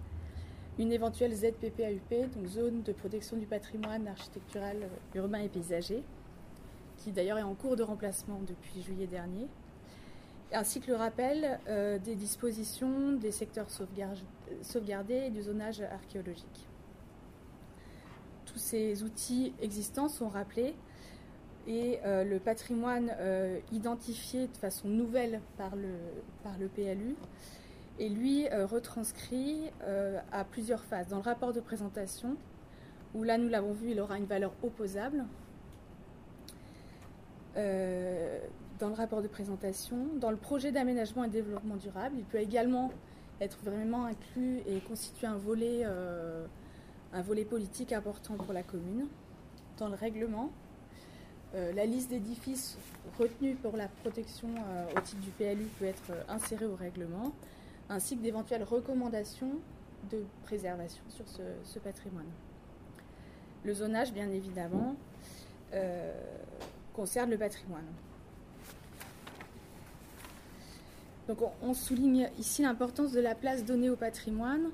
une 0.80 0.90
éventuelle 0.90 1.32
ZPPAUP, 1.32 2.34
donc 2.34 2.46
zone 2.48 2.82
de 2.82 2.92
protection 2.92 3.36
du 3.36 3.46
patrimoine 3.46 4.08
architectural, 4.08 4.88
urbain 5.14 5.38
et 5.38 5.48
paysager, 5.48 6.02
qui 6.96 7.12
d'ailleurs 7.12 7.38
est 7.38 7.44
en 7.44 7.54
cours 7.54 7.76
de 7.76 7.84
remplacement 7.84 8.40
depuis 8.48 8.82
juillet 8.82 9.06
dernier 9.06 9.46
ainsi 10.52 10.80
que 10.80 10.88
le 10.88 10.96
rappel 10.96 11.60
euh, 11.68 12.00
des 12.00 12.16
dispositions 12.16 13.12
des 13.12 13.30
secteurs 13.30 13.68
sauvegardés 13.70 15.26
et 15.26 15.30
du 15.30 15.42
zonage 15.42 15.80
archéologique. 15.80 16.66
Tous 18.46 18.58
ces 18.58 19.04
outils 19.04 19.52
existants 19.60 20.08
sont 20.08 20.28
rappelés 20.28 20.74
et 21.66 22.00
euh, 22.04 22.24
le 22.24 22.38
patrimoine 22.38 23.12
euh, 23.18 23.58
identifié 23.72 24.46
de 24.46 24.56
façon 24.56 24.88
nouvelle 24.88 25.40
par 25.56 25.76
le, 25.76 25.94
par 26.42 26.58
le 26.58 26.68
PLU 26.68 27.16
est 27.98 28.08
lui 28.08 28.48
retranscrit 28.48 29.70
à 30.32 30.42
plusieurs 30.44 30.82
phases. 30.82 31.08
Dans 31.08 31.18
le 31.18 31.22
rapport 31.22 31.52
de 31.52 31.60
présentation, 31.60 32.34
où 33.14 33.24
là 33.24 33.36
nous 33.36 33.48
l'avons 33.48 33.72
vu, 33.72 33.90
il 33.90 34.00
aura 34.00 34.16
une 34.16 34.24
valeur 34.24 34.52
opposable 34.62 35.26
dans 38.80 38.88
le 38.88 38.94
rapport 38.94 39.20
de 39.20 39.28
présentation. 39.28 39.98
Dans 40.18 40.30
le 40.30 40.38
projet 40.38 40.72
d'aménagement 40.72 41.24
et 41.24 41.28
développement 41.28 41.76
durable, 41.76 42.16
il 42.18 42.24
peut 42.24 42.38
également 42.38 42.90
être 43.40 43.58
vraiment 43.62 44.06
inclus 44.06 44.60
et 44.66 44.80
constituer 44.80 45.26
un 45.26 45.36
volet, 45.36 45.82
euh, 45.84 46.46
un 47.12 47.22
volet 47.22 47.44
politique 47.44 47.92
important 47.92 48.34
pour 48.34 48.52
la 48.52 48.62
commune. 48.62 49.06
Dans 49.78 49.88
le 49.88 49.94
règlement, 49.94 50.50
euh, 51.54 51.72
la 51.72 51.86
liste 51.86 52.10
d'édifices 52.10 52.76
retenus 53.18 53.56
pour 53.62 53.76
la 53.76 53.88
protection 53.88 54.48
euh, 54.48 54.86
au 54.96 55.00
titre 55.00 55.20
du 55.20 55.30
PLU 55.30 55.66
peut 55.78 55.86
être 55.86 56.12
insérée 56.28 56.66
au 56.66 56.76
règlement, 56.76 57.32
ainsi 57.88 58.16
que 58.16 58.22
d'éventuelles 58.22 58.64
recommandations 58.64 59.52
de 60.10 60.24
préservation 60.44 61.02
sur 61.08 61.24
ce 61.64 61.78
patrimoine. 61.78 62.30
Le 63.64 63.74
zonage, 63.74 64.14
bien 64.14 64.30
évidemment, 64.30 64.96
concerne 66.94 67.30
le 67.30 67.36
patrimoine. 67.36 67.84
Donc 71.30 71.38
on, 71.62 71.74
souligne 71.74 72.28
ici 72.40 72.62
l'importance 72.62 73.12
de 73.12 73.20
la 73.20 73.36
place 73.36 73.64
donnée 73.64 73.88
au 73.88 73.94
patrimoine. 73.94 74.70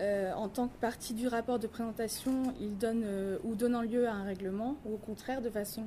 Euh, 0.00 0.32
en 0.32 0.48
tant 0.48 0.66
que 0.66 0.76
partie 0.76 1.14
du 1.14 1.28
rapport 1.28 1.58
de 1.58 1.68
présentation, 1.68 2.52
il 2.60 2.76
donne 2.76 3.02
euh, 3.04 3.38
ou 3.44 3.54
donnant 3.54 3.82
lieu 3.82 4.08
à 4.08 4.12
un 4.12 4.24
règlement, 4.24 4.76
ou 4.84 4.94
au 4.94 4.96
contraire 4.96 5.40
de 5.40 5.50
façon 5.50 5.86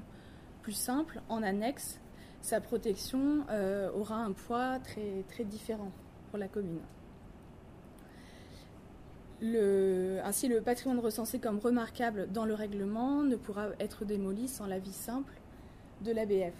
plus 0.61 0.73
simple, 0.73 1.21
en 1.27 1.43
annexe, 1.43 1.99
sa 2.41 2.61
protection 2.61 3.45
euh, 3.49 3.89
aura 3.91 4.17
un 4.17 4.31
poids 4.31 4.79
très, 4.79 5.23
très 5.27 5.43
différent 5.43 5.91
pour 6.29 6.39
la 6.39 6.47
commune. 6.47 6.79
ainsi, 10.23 10.47
le 10.47 10.61
patrimoine 10.61 10.99
recensé 10.99 11.39
comme 11.39 11.59
remarquable 11.59 12.29
dans 12.31 12.45
le 12.45 12.53
règlement 12.53 13.23
ne 13.23 13.35
pourra 13.35 13.67
être 13.79 14.05
démoli 14.05 14.47
sans 14.47 14.67
l'avis 14.67 14.93
simple 14.93 15.33
de 16.01 16.11
l'ABF. 16.11 16.53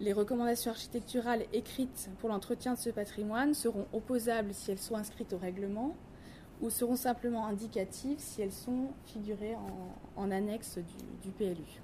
Les 0.00 0.12
recommandations 0.12 0.72
architecturales 0.72 1.44
écrites 1.52 2.10
pour 2.18 2.28
l'entretien 2.28 2.74
de 2.74 2.78
ce 2.78 2.90
patrimoine 2.90 3.54
seront 3.54 3.86
opposables 3.92 4.52
si 4.52 4.72
elles 4.72 4.78
sont 4.78 4.96
inscrites 4.96 5.32
au 5.32 5.38
règlement 5.38 5.94
ou 6.60 6.68
seront 6.68 6.96
simplement 6.96 7.46
indicatives 7.46 8.18
si 8.18 8.42
elles 8.42 8.52
sont 8.52 8.88
figurées 9.06 9.56
en, 10.16 10.30
annexe 10.32 10.78
du, 11.22 11.30
PLU. 11.30 11.80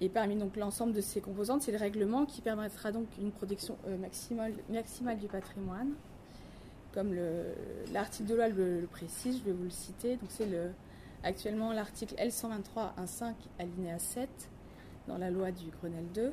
Et 0.00 0.08
parmi 0.08 0.36
l'ensemble 0.56 0.92
de 0.92 1.00
ces 1.00 1.20
composantes, 1.20 1.62
c'est 1.62 1.72
le 1.72 1.78
règlement 1.78 2.26
qui 2.26 2.40
permettra 2.40 2.90
donc 2.90 3.06
une 3.20 3.30
protection 3.30 3.76
euh, 3.86 3.96
maximale, 3.96 5.18
du 5.18 5.28
patrimoine. 5.28 5.92
Comme 6.92 7.14
l'article 7.92 8.28
de 8.28 8.34
loi 8.34 8.48
le, 8.48 8.88
précise, 8.90 9.38
je 9.38 9.44
vais 9.44 9.52
vous 9.52 9.64
le 9.64 9.70
citer. 9.70 10.18
C'est 10.28 10.48
actuellement 11.22 11.72
l'article 11.72 12.14
L123.1.5 12.16 13.34
alinéa 13.58 13.98
7 13.98 14.28
dans 15.06 15.18
la 15.18 15.30
loi 15.30 15.52
du 15.52 15.66
Grenelle 15.70 16.08
2 16.14 16.32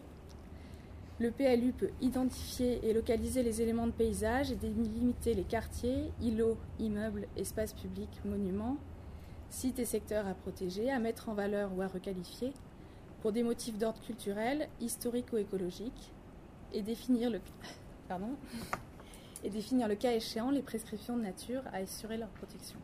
le 1.20 1.32
PLU 1.32 1.72
peut 1.72 1.92
identifier 2.02 2.80
et 2.84 2.94
localiser 2.94 3.42
les 3.42 3.62
éléments 3.62 3.88
de 3.88 3.92
paysage 3.92 4.52
et 4.52 4.56
délimiter 4.56 5.34
les 5.34 5.44
quartiers, 5.44 6.12
îlots, 6.22 6.58
immeubles, 6.80 7.28
espaces 7.38 7.74
publics, 7.74 8.20
monuments, 8.26 8.78
sites 9.50 9.80
et 9.80 9.86
secteurs 9.86 10.28
à 10.28 10.34
protéger, 10.34 10.92
à 10.92 11.00
mettre 11.00 11.30
en 11.30 11.34
valeur 11.34 11.72
ou 11.76 11.82
à 11.82 11.88
requalifier 11.88 12.52
pour 13.22 13.32
des 13.32 13.44
motifs 13.44 13.78
d'ordre 13.78 14.02
culturel, 14.02 14.68
historique 14.82 15.32
ou 15.32 15.38
écologique, 15.38 16.12
et 16.74 16.82
définir 16.82 17.30
le, 17.30 17.40
et 19.44 19.50
définir 19.50 19.88
le 19.88 19.96
cas 19.96 20.12
échéant 20.12 20.52
les 20.52 20.62
prescriptions 20.62 21.18
de 21.18 21.24
nature 21.24 21.62
à 21.72 21.78
assurer 21.78 22.18
leur 22.18 22.30
protection. 22.30 22.78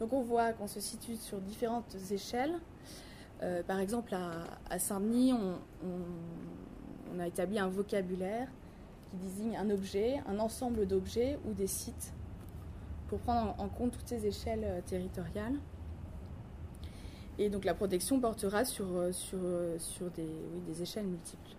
Donc 0.00 0.12
on 0.12 0.20
voit 0.20 0.52
qu'on 0.52 0.66
se 0.66 0.80
situe 0.80 1.16
sur 1.16 1.40
différentes 1.40 1.96
échelles. 2.10 2.58
Euh, 3.42 3.62
par 3.62 3.78
exemple, 3.78 4.14
à, 4.14 4.78
Saint-Denis, 4.78 5.32
on, 5.32 5.56
a 7.20 7.26
établi 7.26 7.58
un 7.58 7.68
vocabulaire 7.68 8.48
qui 9.10 9.16
désigne 9.16 9.56
un 9.56 9.70
objet, 9.70 10.20
un 10.26 10.38
ensemble 10.38 10.86
d'objets 10.86 11.38
ou 11.46 11.52
des 11.52 11.66
sites 11.66 12.12
pour 13.08 13.18
prendre 13.20 13.54
en 13.58 13.68
compte 13.68 13.92
toutes 13.92 14.08
ces 14.08 14.26
échelles 14.26 14.64
euh, 14.64 14.80
territoriales. 14.84 15.54
Et 17.38 17.50
donc 17.50 17.64
la 17.64 17.74
protection 17.74 18.20
portera 18.20 18.64
sur, 18.64 18.86
euh, 18.90 19.10
sur 19.78 20.10
des, 20.10 20.82
échelles 20.82 21.06
multiples. 21.06 21.56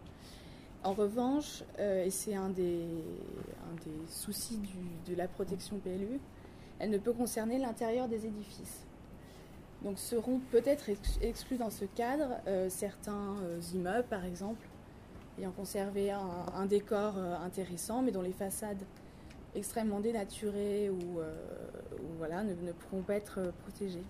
En 0.84 0.94
revanche, 0.94 1.64
et 1.80 2.12
c'est 2.12 2.36
un 2.36 2.50
des, 2.50 2.86
soucis 4.08 4.60
de 5.08 5.16
la 5.16 5.28
protection 5.28 5.78
PLU, 5.80 6.20
elle 6.80 6.90
ne 6.90 6.98
peut 6.98 7.14
concerner 7.14 7.58
l'intérieur 7.58 8.08
des 8.08 8.26
édifices. 8.26 8.86
Donc 9.84 10.00
seront 10.00 10.40
peut-être 10.52 10.90
exclus 11.22 11.58
dans 11.58 11.70
ce 11.70 11.86
cadre 11.86 12.40
euh, 12.48 12.70
certains 12.70 13.36
euh, 13.44 13.60
immeubles, 13.74 14.08
par 14.10 14.26
exemple, 14.26 14.66
ayant 15.40 15.52
conservé 15.52 16.12
un, 16.12 16.66
décor 16.66 17.16
euh, 17.18 17.36
intéressant, 17.46 18.02
mais 18.02 18.12
dont 18.12 18.22
les 18.22 18.32
façades 18.32 18.84
extrêmement 19.56 20.00
dénaturées 20.02 20.90
ou, 20.90 21.20
voilà, 22.18 22.44
ne, 22.44 22.72
pourront 22.74 23.02
pas 23.02 23.16
être 23.16 23.54
protégées. 23.64 24.04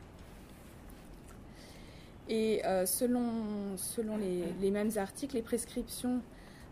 Et 2.28 2.64
selon, 2.88 3.78
selon 3.78 4.18
les, 4.18 4.72
mêmes 4.72 4.90
articles, 4.96 5.36
les 5.36 5.44
prescriptions 5.44 6.22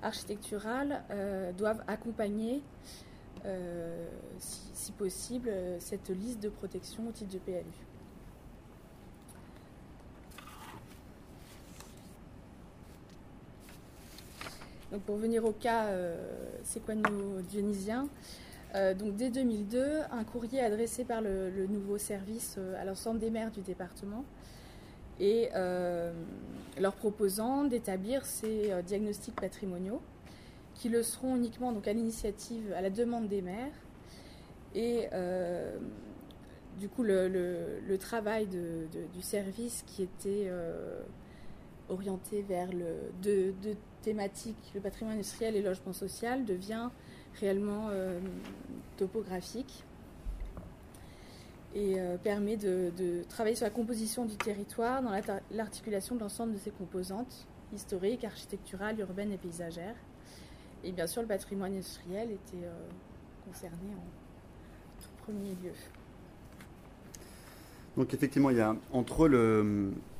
architecturales 0.01 1.03
doivent 1.55 1.83
accompagner, 1.85 2.63
si, 4.39 4.61
si, 4.73 4.91
possible, 4.93 5.51
cette 5.77 6.09
liste 6.09 6.41
de 6.41 6.49
protection 6.49 7.07
au 7.07 7.11
titre 7.11 7.31
de 7.31 7.37
PLU. 7.37 7.92
Pour 14.99 15.17
venir 15.17 15.45
au 15.45 15.51
cas 15.51 15.85
euh, 15.85 16.15
séquano-dionysien, 16.63 18.07
euh, 18.75 18.93
donc 18.93 19.15
dès 19.15 19.29
2002, 19.29 20.01
un 20.11 20.23
courrier 20.23 20.61
adressé 20.61 21.03
par 21.03 21.21
le, 21.21 21.67
nouveau 21.67 21.97
service 21.97 22.55
euh, 22.57 22.81
à 22.81 22.85
l'ensemble 22.85 23.19
des 23.19 23.29
maires 23.29 23.51
du 23.51 23.61
département 23.61 24.23
et 25.19 25.49
leur 26.79 26.95
proposant 26.95 27.65
d'établir 27.65 28.25
ces 28.25 28.71
diagnostics 28.83 29.35
patrimoniaux 29.35 30.01
qui 30.73 30.89
le 30.89 31.03
seront 31.03 31.35
uniquement 31.35 31.71
donc 31.71 31.87
à 31.87 31.93
l'initiative, 31.93 32.73
à 32.75 32.81
la 32.81 32.89
demande 32.89 33.27
des 33.27 33.43
maires. 33.43 33.71
Et 34.73 35.07
du 36.79 36.89
coup, 36.89 37.03
le, 37.03 37.95
travail 37.99 38.47
du 38.47 39.21
service 39.21 39.83
qui 39.85 40.01
était 40.01 40.51
orienté 41.89 42.41
vers 42.41 42.69
le, 42.73 43.53
thématique, 44.03 44.57
le 44.75 44.81
patrimoine 44.81 45.15
industriel 45.15 45.55
et 45.55 45.61
le 45.61 45.69
logement 45.69 45.93
social, 45.93 46.45
devient 46.45 46.89
réellement 47.39 47.87
euh, 47.89 48.19
topographique 48.97 49.83
et 51.73 51.99
euh, 51.99 52.17
permet 52.17 52.57
de, 52.57 53.23
travailler 53.29 53.55
sur 53.55 53.65
la 53.65 53.71
composition 53.71 54.25
du 54.25 54.35
territoire 54.35 55.01
dans 55.01 55.11
l'articulation 55.51 56.15
de 56.15 56.19
l'ensemble 56.19 56.53
de 56.53 56.59
ses 56.59 56.71
composantes 56.71 57.47
historiques, 57.73 58.23
architecturales, 58.23 58.99
urbaines 58.99 59.31
et 59.31 59.37
paysagères. 59.37 59.95
Et 60.83 60.91
bien 60.91 61.07
sûr, 61.07 61.21
le 61.23 61.27
patrimoine 61.27 61.71
industriel 61.71 62.29
était 62.29 62.63
euh, 62.63 62.89
concerné 63.47 63.95
en 63.95 65.23
premier 65.25 65.51
lieu. 65.63 65.71
Donc 67.97 68.13
effectivement, 68.13 68.49
il 68.49 68.57
y 68.57 68.61
a 68.61 68.75
entre 68.91 69.27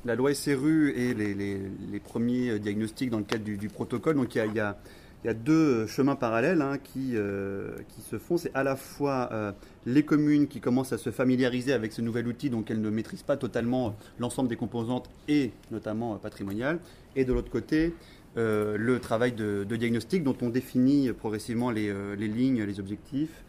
la 0.04 0.14
loi 0.14 0.32
SRU 0.34 0.90
et 0.90 1.14
les, 1.14 2.00
premiers 2.00 2.58
diagnostics 2.58 3.10
dans 3.10 3.18
le 3.18 3.24
cadre 3.24 3.44
du, 3.44 3.68
protocole, 3.68 4.16
donc 4.16 4.34
il 4.34 4.52
y 4.54 4.60
a, 4.60 5.34
deux 5.34 5.86
chemins 5.86 6.16
parallèles 6.16 6.60
hein, 6.60 6.78
qui, 6.78 7.12
euh, 7.14 7.78
qui 7.88 8.02
se 8.02 8.18
font. 8.18 8.36
C'est 8.36 8.54
à 8.54 8.62
la 8.62 8.76
fois 8.76 9.30
euh, 9.32 9.52
les 9.86 10.02
communes 10.02 10.46
qui 10.46 10.60
commencent 10.60 10.92
à 10.92 10.98
se 10.98 11.10
familiariser 11.10 11.72
avec 11.72 11.92
ce 11.92 12.02
nouvel 12.02 12.28
outil, 12.28 12.50
donc 12.50 12.70
elles 12.70 12.80
ne 12.80 12.90
maîtrisent 12.90 13.22
pas 13.22 13.38
totalement 13.38 13.96
l'ensemble 14.18 14.50
des 14.50 14.56
composantes 14.56 15.08
et 15.26 15.50
notamment 15.70 16.14
euh, 16.14 16.18
patrimoniales, 16.18 16.78
et 17.16 17.24
de 17.24 17.32
l'autre 17.32 17.50
côté, 17.50 17.94
le 18.36 18.98
travail 18.98 19.30
de, 19.30 19.64
diagnostic 19.64 20.24
dont 20.24 20.36
on 20.42 20.48
définit 20.48 21.12
progressivement 21.12 21.70
les 21.70 22.16
lignes, 22.16 22.64
les 22.64 22.80
objectifs, 22.80 23.44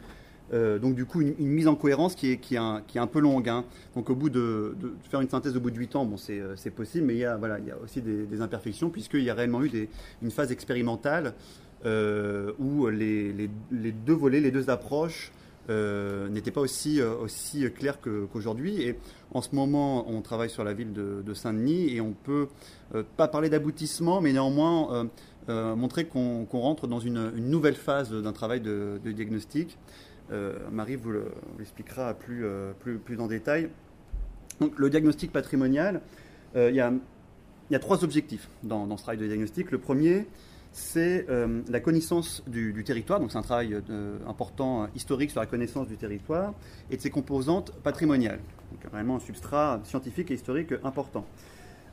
euh, 0.53 0.77
donc 0.79 0.95
du 0.95 1.05
coup, 1.05 1.21
une, 1.21 1.35
mise 1.39 1.67
en 1.67 1.75
cohérence 1.75 2.15
qui 2.15 2.31
est, 2.31 2.37
qui 2.37 2.55
est, 2.55 2.59
un, 2.59 2.81
qui 2.85 2.97
est 2.97 3.01
un 3.01 3.07
peu 3.07 3.19
longue. 3.19 3.49
Hein. 3.49 3.65
Donc 3.95 4.09
au 4.09 4.15
bout 4.15 4.29
de, 4.29 4.75
faire 5.09 5.21
une 5.21 5.29
synthèse 5.29 5.57
au 5.57 5.59
bout 5.59 5.71
de 5.71 5.77
8 5.77 5.95
ans, 5.95 6.05
bon, 6.05 6.17
euh, 6.29 6.53
c'est 6.55 6.71
possible, 6.71 7.07
mais 7.07 7.13
il 7.15 7.19
y 7.19 7.25
a, 7.25 7.37
voilà, 7.37 7.59
il 7.59 7.65
y 7.65 7.71
a 7.71 7.77
aussi 7.77 8.01
des, 8.01 8.41
imperfections, 8.41 8.89
puisqu'il 8.89 9.23
y 9.23 9.29
a 9.29 9.33
réellement 9.33 9.63
eu 9.63 9.69
des, 9.69 9.89
une 10.21 10.31
phase 10.31 10.51
expérimentale 10.51 11.33
euh, 11.85 12.51
où 12.59 12.87
les, 12.87 13.31
les, 13.31 13.49
les, 13.71 13.91
deux 13.91 14.13
volets, 14.13 14.39
les 14.39 14.51
deux 14.51 14.69
approches 14.69 15.31
n'étaient 15.67 16.51
pas 16.51 16.61
aussi, 16.61 17.01
aussi 17.01 17.65
clairs 17.71 17.99
qu'aujourd'hui. 17.99 18.83
et 18.83 18.99
en 19.31 19.41
ce 19.41 19.55
moment, 19.55 20.07
on 20.07 20.21
travaille 20.21 20.51
sur 20.51 20.63
la 20.63 20.73
ville 20.73 20.93
de, 20.93 21.33
Saint-Denis 21.33 21.89
et 21.95 22.01
on 22.01 22.11
peut 22.11 22.49
pas 23.17 23.27
parler 23.27 23.49
d'aboutissement, 23.49 24.21
mais 24.21 24.31
néanmoins 24.31 25.09
montrer 25.47 26.05
qu'on 26.05 26.45
rentre 26.51 26.85
dans 26.85 26.99
une, 26.99 27.31
nouvelle 27.31 27.73
phase 27.73 28.11
d'un 28.11 28.31
travail 28.31 28.61
de 28.61 28.99
diagnostic. 29.03 29.79
Euh, 30.31 30.57
Marie 30.71 30.95
vous 30.95 31.11
l'expliquera 31.57 32.13
plus, 32.13 32.45
euh, 32.45 32.71
plus, 32.79 32.97
plus 32.97 33.19
en 33.19 33.27
détail. 33.27 33.69
Donc, 34.59 34.77
le 34.79 34.89
diagnostic 34.89 35.31
patrimonial, 35.31 36.01
euh, 36.55 36.69
il 36.69 36.75
y, 36.75 36.79
a, 36.79 37.79
trois 37.79 38.03
objectifs 38.03 38.49
dans, 38.63 38.95
ce 38.97 39.03
travail 39.03 39.19
de 39.19 39.27
diagnostic. 39.27 39.71
Le 39.71 39.77
premier, 39.77 40.27
c'est 40.71 41.25
la 41.69 41.79
connaissance 41.79 42.43
du, 42.47 42.83
territoire, 42.83 43.21
donc 43.21 43.31
c'est 43.31 43.37
un 43.37 43.43
travail 43.43 43.81
important 44.27 44.87
historique 44.93 45.31
sur 45.31 45.39
la 45.39 45.45
connaissance 45.45 45.87
du 45.87 45.95
territoire 45.95 46.53
et 46.91 46.97
de 46.97 47.01
ses 47.01 47.09
composantes 47.09 47.71
patrimoniales. 47.81 48.41
Donc 48.71 48.91
vraiment 48.91 49.15
un 49.15 49.19
substrat 49.19 49.79
scientifique 49.85 50.31
et 50.31 50.33
historique 50.33 50.73
important. 50.83 51.25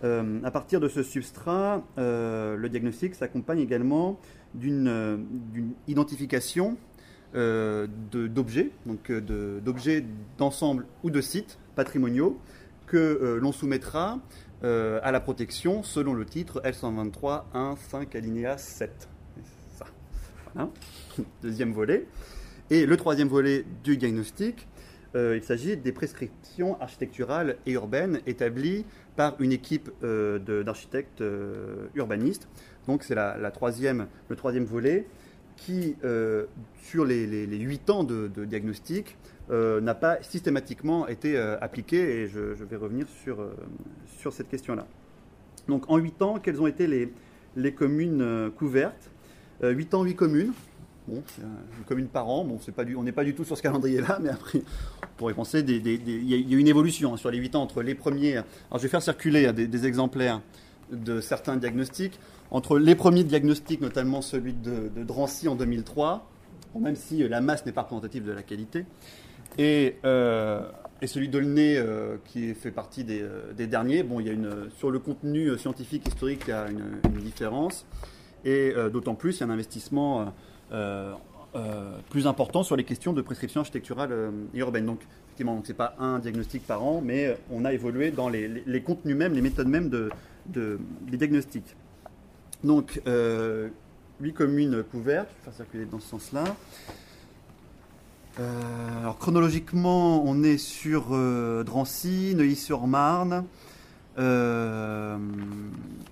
à 0.03 0.51
partir 0.51 0.81
de 0.81 0.89
ce 0.89 1.05
substrat, 1.05 1.85
le 1.97 2.67
diagnostic 2.69 3.15
s'accompagne 3.15 3.61
également 3.61 4.19
d'une 4.53 5.25
identification 5.87 6.77
euh, 7.35 7.87
d'objets, 8.13 8.73
donc 8.85 9.11
euh, 9.11 9.59
d'objets 9.61 10.05
d'ensemble 10.37 10.85
ou 11.03 11.09
de 11.09 11.23
sites 11.23 11.59
patrimoniaux 11.75 12.39
que 12.87 12.99
euh, 12.99 13.39
l'on 13.41 13.53
soumettra 13.53 14.19
à 14.65 15.11
la 15.11 15.19
protection 15.19 15.83
selon 15.83 16.15
le 16.15 16.25
titre 16.25 16.63
L123 16.65 17.45
1 17.53 17.75
5 17.77 18.15
alinéa 18.15 18.59
7. 18.59 19.09
Ça. 19.77 19.87
Deuxième 21.43 21.73
volet. 21.73 22.07
Et 22.71 22.87
le 22.87 22.97
troisième 22.97 23.27
volet 23.27 23.65
du 23.83 23.97
diagnostic, 23.97 24.69
il 25.17 25.43
s'agit 25.43 25.77
des 25.77 25.91
prescriptions 25.91 26.81
architecturales 26.81 27.57
et 27.67 27.73
urbaines 27.73 28.21
établies 28.25 28.85
par 29.17 29.35
une 29.41 29.51
équipe 29.51 29.91
d'architectes 30.01 31.25
urbanistes. 31.97 32.47
Donc 32.87 33.03
c'est 33.03 33.17
la, 33.17 33.51
troisième, 33.51 34.07
le 34.29 34.37
troisième 34.37 34.65
volet 34.65 35.09
qui, 35.65 35.97
euh, 36.05 36.47
sur 36.83 37.05
les, 37.05 37.47
huit 37.47 37.89
ans 37.91 38.05
de, 38.05 38.29
diagnostic, 38.45 39.17
euh, 39.51 39.81
n'a 39.81 39.95
pas 39.95 40.23
systématiquement 40.23 41.07
été 41.09 41.37
euh, 41.37 41.57
appliqué, 41.61 42.23
et 42.23 42.29
je, 42.29 42.41
vais 42.41 42.77
revenir 42.77 43.07
sur, 43.23 43.39
sur 44.19 44.33
cette 44.33 44.49
question-là. 44.49 44.87
Donc 45.69 45.89
en 45.89 45.99
huit 45.99 46.21
ans, 46.23 46.39
quelles 46.43 46.61
ont 46.61 46.67
été 46.67 46.87
les, 46.87 47.13
les 47.57 47.73
communes 47.73 48.51
couvertes? 48.57 49.11
8 49.63 49.95
ans, 49.95 50.03
8 50.03 50.17
communes. 50.17 50.53
Bon, 51.07 51.23
une 51.39 51.85
commune 51.85 52.09
par 52.09 52.29
an. 52.29 52.45
Bon, 52.45 52.59
pas 52.75 52.83
on 52.97 53.05
n'est 53.05 53.13
pas 53.13 53.23
du 53.23 53.35
tout 53.35 53.45
sur 53.45 53.57
ce 53.57 53.63
calendrier-là, 53.63 54.19
mais 54.23 54.31
après, 54.31 54.63
on 55.03 55.17
pourrait 55.17 55.35
penser, 55.35 55.61
il 55.61 55.87
y, 55.89 56.55
a 56.55 56.59
une 56.59 56.67
évolution 56.67 57.15
hein, 57.15 57.17
sur 57.17 57.31
les 57.31 57.39
8 57.39 57.55
ans 57.55 57.63
entre 57.63 57.83
les 57.83 57.95
premiers. 57.95 58.39
Alors, 58.39 58.47
je 58.75 58.79
vais 58.79 58.89
faire 58.89 59.03
circuler 59.03 59.47
hein, 59.47 59.53
des 59.53 59.87
exemplaires 59.87 60.41
de 60.91 61.21
certains 61.21 61.57
diagnostics 61.57 62.19
entre 62.53 62.79
les 62.79 62.95
premiers 62.95 63.25
diagnostics, 63.25 63.81
notamment 63.81 64.21
celui 64.21 64.53
de, 64.53 64.91
Drancy 65.03 65.49
en 65.49 65.57
2003, 65.57 66.29
même 66.79 66.97
si 66.97 67.23
euh, 67.23 67.29
la 67.29 67.41
masse 67.41 67.65
n'est 67.67 67.73
pas 67.73 67.81
représentative 67.81 68.25
de 68.25 68.33
la 68.33 68.43
qualité, 68.43 68.85
et, 69.59 69.97
euh, 70.05 70.61
celui 71.05 71.29
d'Aulnay 71.29 71.77
euh, 71.79 72.17
qui 72.27 72.55
fait 72.55 72.71
partie 72.71 73.05
des, 73.05 73.67
derniers. 73.67 74.03
Bon, 74.03 74.21
il 74.21 74.27
y 74.27 74.31
a 74.31 74.33
une, 74.33 74.69
sur 74.77 74.91
le 74.91 74.99
contenu 74.99 75.59
scientifique 75.59 76.07
historique, 76.07 76.43
il 76.47 76.51
y 76.51 76.53
a 76.53 76.69
une, 76.69 77.21
différence, 77.21 77.87
et 78.45 78.73
d'autant 78.93 79.15
plus, 79.15 79.39
il 79.39 79.41
y 79.41 79.43
a 79.45 79.47
un 79.47 79.51
investissement 79.51 80.33
plus 82.11 82.27
important 82.27 82.63
sur 82.63 82.77
les 82.77 82.85
questions 82.85 83.13
de 83.13 83.23
prescription 83.23 83.61
architecturale 83.61 84.33
et 84.55 84.59
urbaine. 84.59 84.87
Donc, 84.87 85.01
effectivement, 85.27 85.61
ce 85.65 85.69
n'est 85.69 85.77
pas 85.77 85.97
un 85.99 86.19
diagnostic 86.19 86.67
par 86.67 86.85
an, 86.85 87.01
mais 87.05 87.37
on 87.51 87.65
a 87.65 87.73
évolué 87.73 88.11
dans 88.11 88.29
les, 88.29 88.83
contenus 88.85 89.17
mêmes, 89.17 89.33
les 89.33 89.43
méthodes 89.43 89.69
mêmes 89.69 89.89
de, 89.89 90.11
des 90.47 91.17
diagnostics. 91.17 91.75
Donc, 92.65 93.01
euh, 93.07 93.69
huit 94.21 94.35
communes 94.35 94.85
couvertes, 94.85 95.29
je 95.31 95.37
vais 95.37 95.45
faire 95.45 95.55
circuler 95.55 95.85
dans 95.85 95.99
ce 95.99 96.09
sens-là. 96.09 96.45
Euh, 98.41 99.01
alors 99.01 99.19
chronologiquement, 99.19 100.23
on 100.25 100.43
est 100.43 100.59
sur 100.59 101.09
euh, 101.11 101.65
Drancy, 101.65 102.35
Neuilly-sur-Marne, 102.35 103.45
euh, 104.19 105.19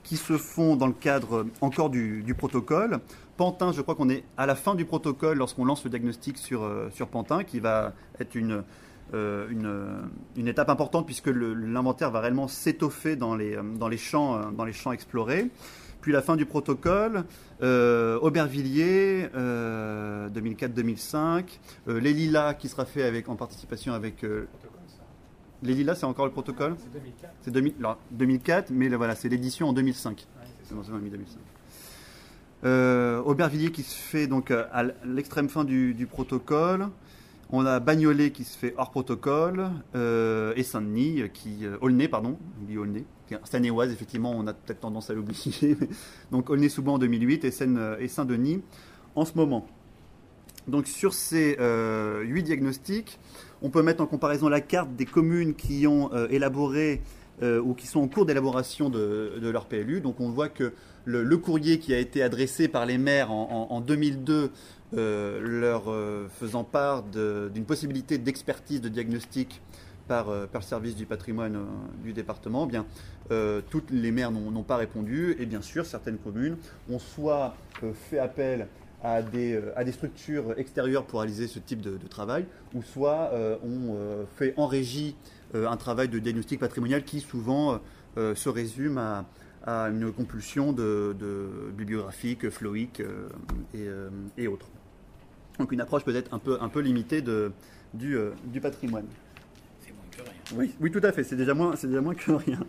qui 0.03 0.17
se 0.17 0.37
font 0.37 0.77
dans 0.77 0.87
le 0.87 0.93
cadre 0.93 1.47
encore 1.61 1.89
du, 1.89 2.35
protocole. 2.37 2.99
Pantin, 3.37 3.73
je 3.73 3.81
crois 3.81 3.95
qu'on 3.95 4.11
est 4.11 4.25
à 4.37 4.45
la 4.45 4.55
fin 4.55 4.75
du 4.75 4.85
protocole 4.85 5.39
lorsqu'on 5.39 5.65
lance 5.65 5.83
le 5.85 5.91
diagnostic 5.91 6.37
sur, 6.37 6.69
sur 6.93 7.09
Pantin, 7.09 7.43
qui 7.43 7.59
va 7.59 7.95
être 8.19 8.35
une, 8.35 8.65
une, 9.15 10.11
une 10.37 10.49
étape 10.49 10.69
importante 10.69 11.07
puisque 11.07 11.29
l'inventaire 11.29 12.11
va 12.11 12.21
réellement 12.21 12.49
s'étoffer 12.49 13.17
dans 13.17 13.35
les, 13.35 13.57
dans, 13.79 13.89
les 13.89 13.99
dans 14.53 14.65
les 14.67 14.73
champs 14.75 14.93
explorés. 14.93 15.49
Puis 16.01 16.13
la 16.13 16.23
fin 16.23 16.37
du 16.37 16.47
protocole, 16.47 17.25
euh, 17.63 18.19
Aubervilliers, 18.21 19.29
euh, 19.35 20.29
2004-2005, 20.31 21.45
euh, 21.89 22.01
les 22.01 22.13
Lilas 22.13 22.55
qui 22.55 22.69
sera 22.69 22.85
fait 22.87 23.03
avec, 23.03 23.29
en 23.29 23.37
participation 23.37 23.93
avec... 23.93 24.25
euh, 24.25 24.49
les 25.63 25.75
Lilas, 25.75 25.97
c'est 25.97 26.07
encore 26.07 26.25
le 26.25 26.33
protocole? 26.33 26.75
C'est 26.79 26.93
2004. 26.93 27.33
C'est 27.43 27.51
2000 27.51 27.75
alors, 27.81 27.99
2004, 28.13 28.71
mais 28.71 28.89
là, 28.89 28.97
voilà, 28.97 29.15
c'est 29.15 29.29
l'édition 29.29 29.69
en 29.69 29.73
2005. 29.75 30.11
Ouais, 30.13 30.25
c'est 30.45 30.51
C'est 30.63 30.69
ça. 30.71 30.75
dans 30.75 30.83
ce 30.83 30.91
mis 30.93 31.11
2005. 31.11 31.39
Euh, 32.65 33.21
Aubervilliers 33.23 33.71
qui 33.71 33.83
se 33.83 33.95
fait 33.95 34.27
donc 34.27 34.51
euh, 34.51 34.65
à 34.73 34.85
l'extrême 35.05 35.49
fin 35.49 35.65
du, 35.65 35.93
du 35.95 36.07
protocole. 36.07 36.89
On 37.53 37.67
a 37.67 37.81
Bagnolet 37.81 38.31
qui 38.31 38.45
se 38.45 38.57
fait 38.57 38.75
hors 38.77 38.91
protocole. 38.91 39.71
euh, 39.97 40.53
et 40.57 40.63
Saint-Denis, 40.63 41.23
euh, 41.23 41.29
qui. 41.29 41.67
Euh, 41.67 41.77
Aulnay, 41.81 42.09
pardon. 42.09 42.39
On 42.61 42.65
dit 42.65 42.79
Aulnay. 42.79 43.05
Seine-et-Oise, 43.45 43.93
effectivement, 43.93 44.33
on 44.37 44.47
a 44.47 44.53
peut-être 44.53 44.81
tendance 44.81 45.11
à 45.11 45.15
l'oublier. 45.15 45.77
donc 46.31 46.51
Aulnay-sous-Bois 46.51 46.95
en 46.95 46.99
2008 46.99 47.45
et, 47.45 47.51
euh, 47.63 47.97
et 47.99 48.09
Saint-Denis 48.09 48.63
en 49.15 49.25
ce 49.25 49.35
moment. 49.35 49.67
Donc 50.69 50.87
sur 50.87 51.15
ces 51.15 51.57
euh, 51.59 52.23
huit 52.23 52.43
diagnostics, 52.43 53.19
on 53.63 53.71
peut 53.71 53.83
mettre 53.83 54.03
en 54.03 54.07
comparaison 54.07 54.49
la 54.49 54.61
carte 54.61 54.95
des 54.95 55.07
communes 55.07 55.55
qui 55.55 55.87
ont 55.87 56.13
euh, 56.13 56.29
élaboré 56.31 57.03
ou 57.43 57.73
qui 57.73 57.87
sont 57.87 58.01
en 58.01 58.07
cours 58.07 58.27
d'élaboration 58.27 58.91
de, 58.91 59.39
de 59.41 59.49
leur 59.49 59.65
PLU. 59.65 60.03
Donc 60.03 60.21
on 60.21 60.29
voit 60.29 60.51
que 60.51 60.75
le, 61.05 61.37
courrier 61.39 61.79
qui 61.79 61.95
a 61.95 61.99
été 61.99 62.23
adressé 62.23 62.69
par 62.69 62.87
les 62.87 62.99
maires 62.99 63.31
en, 63.31 63.69
en- 63.71 63.75
en 63.75 63.81
2002 63.81 64.51
euh, 64.93 65.39
leur 65.41 65.85
euh, 65.87 66.27
faisant 66.29 66.65
part 66.65 67.05
d'une 67.05 67.65
possibilité 67.65 68.19
d'expertise 68.19 68.81
de 68.81 68.89
diagnostic 68.89 69.61
par, 70.09 70.31
euh, 70.31 70.47
service 70.63 70.97
du 70.97 71.07
patrimoine 71.07 71.65
du 72.03 72.13
département, 72.13 72.67
eh 72.67 72.71
bien, 72.71 72.87
toutes 73.71 73.93
les 73.93 74.11
maires 74.11 74.33
n'ont 74.33 74.65
pas 74.65 74.77
répondu. 74.77 75.37
Et 75.39 75.47
bien 75.47 75.63
sûr 75.63 75.87
certaines 75.87 76.19
communes 76.19 76.57
ont 76.91 76.99
soit 76.99 77.55
fait 78.11 78.19
appel 78.19 78.67
à 79.05 79.23
des, 79.23 79.63
structures 79.93 80.59
extérieures 80.59 81.05
pour 81.07 81.21
réaliser 81.21 81.47
ce 81.47 81.61
type 81.61 81.81
de, 81.81 81.97
travail, 82.09 82.45
ou 82.75 82.83
soit 82.83 83.31
ont 83.65 83.97
fait 84.37 84.53
en 84.57 84.67
régie 84.67 85.15
un 85.55 85.77
travail 85.77 86.09
de 86.09 86.19
diagnostic 86.19 86.59
patrimonial 86.59 87.05
qui 87.05 87.21
souvent 87.21 87.79
se 88.17 88.49
résume 88.49 88.99
à, 88.99 89.25
à 89.65 89.89
une 89.89 90.13
compulsion 90.13 90.73
de, 90.73 91.15
de 91.19 91.71
bibliographique, 91.77 92.49
floïque 92.51 93.01
euh, 93.01 93.29
et, 93.75 93.87
euh, 93.87 94.09
et 94.39 94.49
autres. 94.49 94.69
Donc 95.59 95.73
une 95.73 95.81
approche 95.81 96.05
peut-être 96.05 96.33
un 96.33 96.39
peu, 96.39 96.59
un 96.61 96.69
peu 96.69 96.81
limitée 96.81 97.21
de, 97.21 97.53
du, 97.93 98.17
euh, 98.17 98.31
du 98.45 98.61
patrimoine. 98.61 99.07
C'est 99.81 99.93
moins 99.93 100.05
que 100.11 100.23
rien. 100.23 100.59
Oui, 100.59 100.75
oui, 100.81 100.91
tout 100.91 101.01
à 101.03 101.13
fait. 101.13 101.25
C'est 101.25 101.37
déjà 101.37 101.55
moins, 101.55 101.75
déjà 101.75 102.01
moins 102.01 102.15
que 102.15 102.33
rien. 102.33 102.61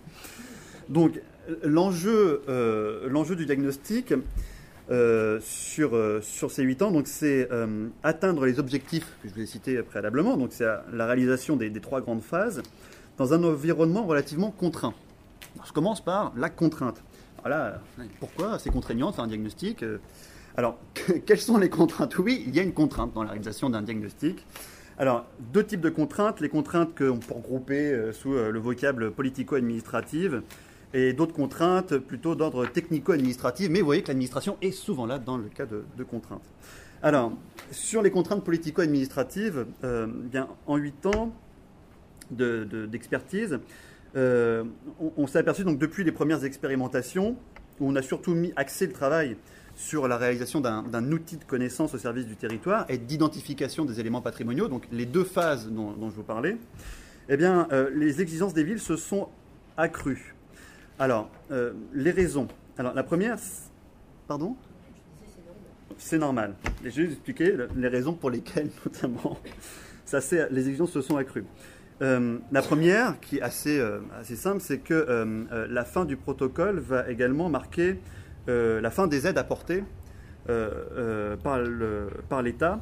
Donc, 0.89 1.21
l'enjeu, 1.63 2.41
l'enjeu 3.07 3.35
du 3.37 3.45
diagnostic 3.45 4.13
euh, 4.91 5.39
sur, 5.41 5.95
euh, 5.95 6.19
sur 6.21 6.51
ces 6.51 6.63
8 6.63 6.81
ans, 6.81 6.91
donc 6.91 7.07
c'est 7.07 7.47
euh, 7.49 7.87
atteindre 8.03 8.45
les 8.45 8.59
objectifs 8.59 9.05
que 9.23 9.29
je 9.29 9.33
vous 9.33 9.39
ai 9.39 9.45
cités 9.45 9.81
préalablement. 9.83 10.35
Donc, 10.35 10.49
c'est 10.51 10.65
la 10.91 11.05
réalisation 11.05 11.55
des, 11.55 11.69
des 11.69 11.79
trois 11.79 12.01
grandes 12.01 12.23
phases 12.23 12.61
dans 13.17 13.33
un 13.33 13.41
environnement 13.43 14.03
relativement 14.05 14.51
contraint. 14.51 14.93
Je 15.65 15.71
commence 15.71 16.01
par 16.01 16.33
la 16.35 16.49
contrainte. 16.49 17.01
Voilà, 17.41 17.81
pourquoi 18.19 18.59
c'est 18.59 18.69
contraignant 18.69 19.09
de 19.09 19.15
faire 19.15 19.23
un 19.23 19.27
diagnostic 19.27 19.83
Euh, 19.83 19.97
Alors, 20.57 20.77
quelles 21.25 21.39
sont 21.39 21.57
les 21.57 21.69
contraintes? 21.69 22.17
Oui, 22.19 22.43
il 22.47 22.55
y 22.55 22.59
a 22.59 22.63
une 22.63 22.73
contrainte 22.73 23.13
dans 23.13 23.23
la 23.23 23.29
réalisation 23.29 23.69
d'un 23.69 23.81
diagnostic. 23.81 24.45
Alors, 24.97 25.25
deux 25.53 25.65
types 25.65 25.81
de 25.81 25.89
contraintes. 25.89 26.39
Les 26.41 26.49
contraintes 26.49 26.95
qu'on 26.95 27.17
peut 27.17 27.33
regrouper 27.33 27.91
euh, 27.91 28.13
sous 28.13 28.33
euh, 28.33 28.51
le 28.51 28.59
vocable 28.59 29.11
politico-administrative 29.11 30.43
et 30.93 31.13
d'autres 31.13 31.33
contraintes 31.33 31.97
plutôt 31.97 32.35
d'ordre 32.35 32.65
technico-administratif. 32.67 33.69
Mais 33.69 33.79
vous 33.79 33.85
voyez 33.85 34.03
que 34.03 34.09
l'administration 34.09 34.57
est 34.61 34.71
souvent 34.71 35.05
là 35.05 35.17
dans 35.19 35.37
le 35.37 35.45
cas 35.49 35.65
de, 35.65 36.03
contraintes. 36.03 36.43
Alors, 37.01 37.31
sur 37.71 38.01
les 38.03 38.11
contraintes 38.11 38.43
politico-administratives, 38.43 39.65
euh, 39.83 40.05
bien, 40.07 40.47
en 40.67 40.75
huit 40.75 41.05
ans 41.07 41.31
de- 42.29 42.65
de- 42.69 42.85
d'expertise, 42.85 43.59
on, 44.15 45.13
on 45.17 45.27
s'est 45.27 45.39
aperçu 45.39 45.63
donc 45.63 45.77
depuis 45.79 46.03
les 46.03 46.11
premières 46.11 46.43
expérimentations 46.43 47.37
où 47.79 47.87
on 47.89 47.95
a 47.95 48.01
surtout 48.01 48.33
mis 48.33 48.53
axé 48.55 48.87
le 48.87 48.93
travail 48.93 49.37
sur 49.75 50.07
la 50.07 50.17
réalisation 50.17 50.59
d'un 50.61 51.11
outil 51.11 51.37
de 51.37 51.43
connaissance 51.45 51.93
au 51.93 51.97
service 51.97 52.25
du 52.25 52.35
territoire 52.35 52.85
et 52.89 52.97
d'identification 52.97 53.85
des 53.85 53.99
éléments 53.99 54.21
patrimoniaux, 54.21 54.67
donc 54.67 54.83
les 54.91 55.05
deux 55.05 55.23
phases 55.23 55.69
dont, 55.69 55.95
je 56.09 56.15
vous 56.15 56.23
parlais, 56.23 56.57
eh 57.29 57.37
bien, 57.37 57.67
euh, 57.71 57.89
les 57.95 58.21
exigences 58.21 58.53
des 58.53 58.63
villes 58.63 58.81
se 58.81 58.97
sont 58.97 59.29
accrues. 59.77 60.35
Alors, 60.99 61.31
euh, 61.51 61.71
les 61.93 62.11
raisons. 62.11 62.47
Alors, 62.77 62.93
la 62.93 63.03
première, 63.03 63.37
pardon? 64.27 64.55
C'est 65.97 66.17
normal. 66.19 66.55
Je 66.83 66.89
vais 66.89 67.05
vous 67.05 67.13
expliquer 67.13 67.51
le- 67.53 67.69
les 67.75 67.87
raisons 67.87 68.13
pour 68.13 68.29
lesquelles, 68.29 68.69
notamment, 68.85 69.39
ça 70.05 70.19
les 70.51 70.67
exigences 70.67 70.91
se 70.91 71.01
sont 71.01 71.15
accrues. 71.15 71.45
Euh, 72.01 72.39
la 72.51 72.61
première, 72.61 73.19
qui 73.19 73.37
est 73.37 73.41
assez, 73.41 73.79
euh, 73.79 73.99
simple, 74.23 74.59
c'est 74.59 74.79
que 74.79 74.93
euh, 74.93 75.67
la 75.69 75.85
fin 75.85 76.05
du 76.05 76.17
protocole 76.17 76.79
va 76.79 77.09
également 77.09 77.49
marquer 77.49 77.99
la 78.47 78.89
fin 78.89 79.07
des 79.07 79.27
aides 79.27 79.37
apportées 79.37 79.83
par 81.43 82.41
l'État 82.41 82.81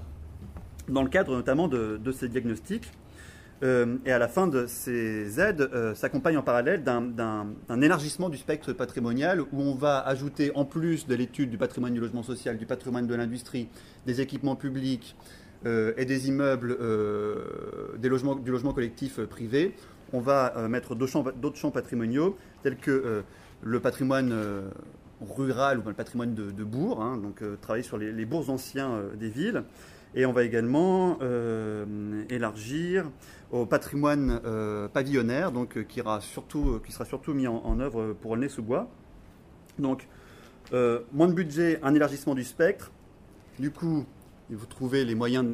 dans 0.87 1.03
le 1.03 1.09
cadre 1.09 1.35
notamment 1.35 1.67
de, 1.67 2.11
ces 2.11 2.29
diagnostics. 2.29 2.91
Et 3.61 4.11
à 4.11 4.17
la 4.17 4.27
fin 4.29 4.47
de 4.47 4.65
ces 4.67 5.39
aides 5.39 5.69
s'accompagne 5.95 6.37
en 6.37 6.41
parallèle 6.41 6.81
d'un- 6.83 7.81
élargissement 7.81 8.29
du 8.29 8.37
spectre 8.37 8.71
patrimonial 8.71 9.41
où 9.41 9.61
on 9.61 9.75
va 9.75 9.99
ajouter, 9.99 10.51
en 10.55 10.63
plus 10.63 11.05
de 11.07 11.13
l'étude 11.13 11.51
du 11.51 11.57
patrimoine 11.57 11.93
du 11.93 11.99
logement 11.99 12.23
social, 12.23 12.57
du 12.57 12.65
patrimoine 12.65 13.05
de 13.05 13.13
l'industrie, 13.13 13.67
des 14.07 14.21
équipements 14.21 14.55
publics 14.55 15.15
et 15.65 16.05
des 16.05 16.29
immeubles, 16.29 16.77
euh, 16.79 17.97
des 17.97 18.09
logements, 18.09 18.35
du 18.35 18.51
logement 18.51 18.73
collectif 18.73 19.19
euh, 19.19 19.25
privé, 19.25 19.73
on 20.13 20.19
va 20.19 20.53
euh, 20.57 20.67
mettre 20.67 20.95
d'autres 20.95 21.57
champs, 21.57 21.71
patrimoniaux 21.71 22.37
tels 22.63 22.77
que 22.77 22.91
euh, 22.91 23.21
le 23.61 23.79
patrimoine 23.79 24.31
euh, 24.31 24.69
rural 25.21 25.79
ou 25.79 25.87
le 25.87 25.93
patrimoine 25.93 26.33
de, 26.33 26.51
de 26.51 26.63
bourg, 26.63 27.01
hein, 27.01 27.17
donc 27.17 27.41
euh, 27.41 27.57
travailler 27.61 27.83
sur 27.83 27.97
les, 27.97 28.11
les 28.11 28.25
bourgs 28.25 28.49
anciens 28.49 28.91
euh, 28.91 29.15
des 29.15 29.29
villes. 29.29 29.63
Et 30.15 30.25
on 30.25 30.33
va 30.33 30.43
également 30.43 31.19
euh, 31.21 32.23
élargir 32.29 33.05
au 33.51 33.65
patrimoine 33.65 34.41
euh, 34.43 34.87
pavillonnaire, 34.87 35.51
donc 35.51 35.77
euh, 35.77 35.83
qui, 35.83 35.99
euh, 36.01 36.19
sera 36.89 37.05
surtout 37.05 37.33
mis 37.33 37.47
en, 37.47 37.79
œuvre 37.79 38.13
pour 38.13 38.35
le 38.35 38.41
Nez-sous-Bois. 38.41 38.89
Donc, 39.77 40.07
euh, 40.73 41.01
moins 41.13 41.27
de 41.27 41.33
budget, 41.33 41.79
un 41.83 41.93
élargissement 41.93 42.33
du 42.33 42.43
spectre. 42.43 42.91
Du 43.59 43.69
coup, 43.69 44.05
vous 44.55 44.65
trouvez 44.65 45.05
les 45.05 45.15
moyens 45.15 45.45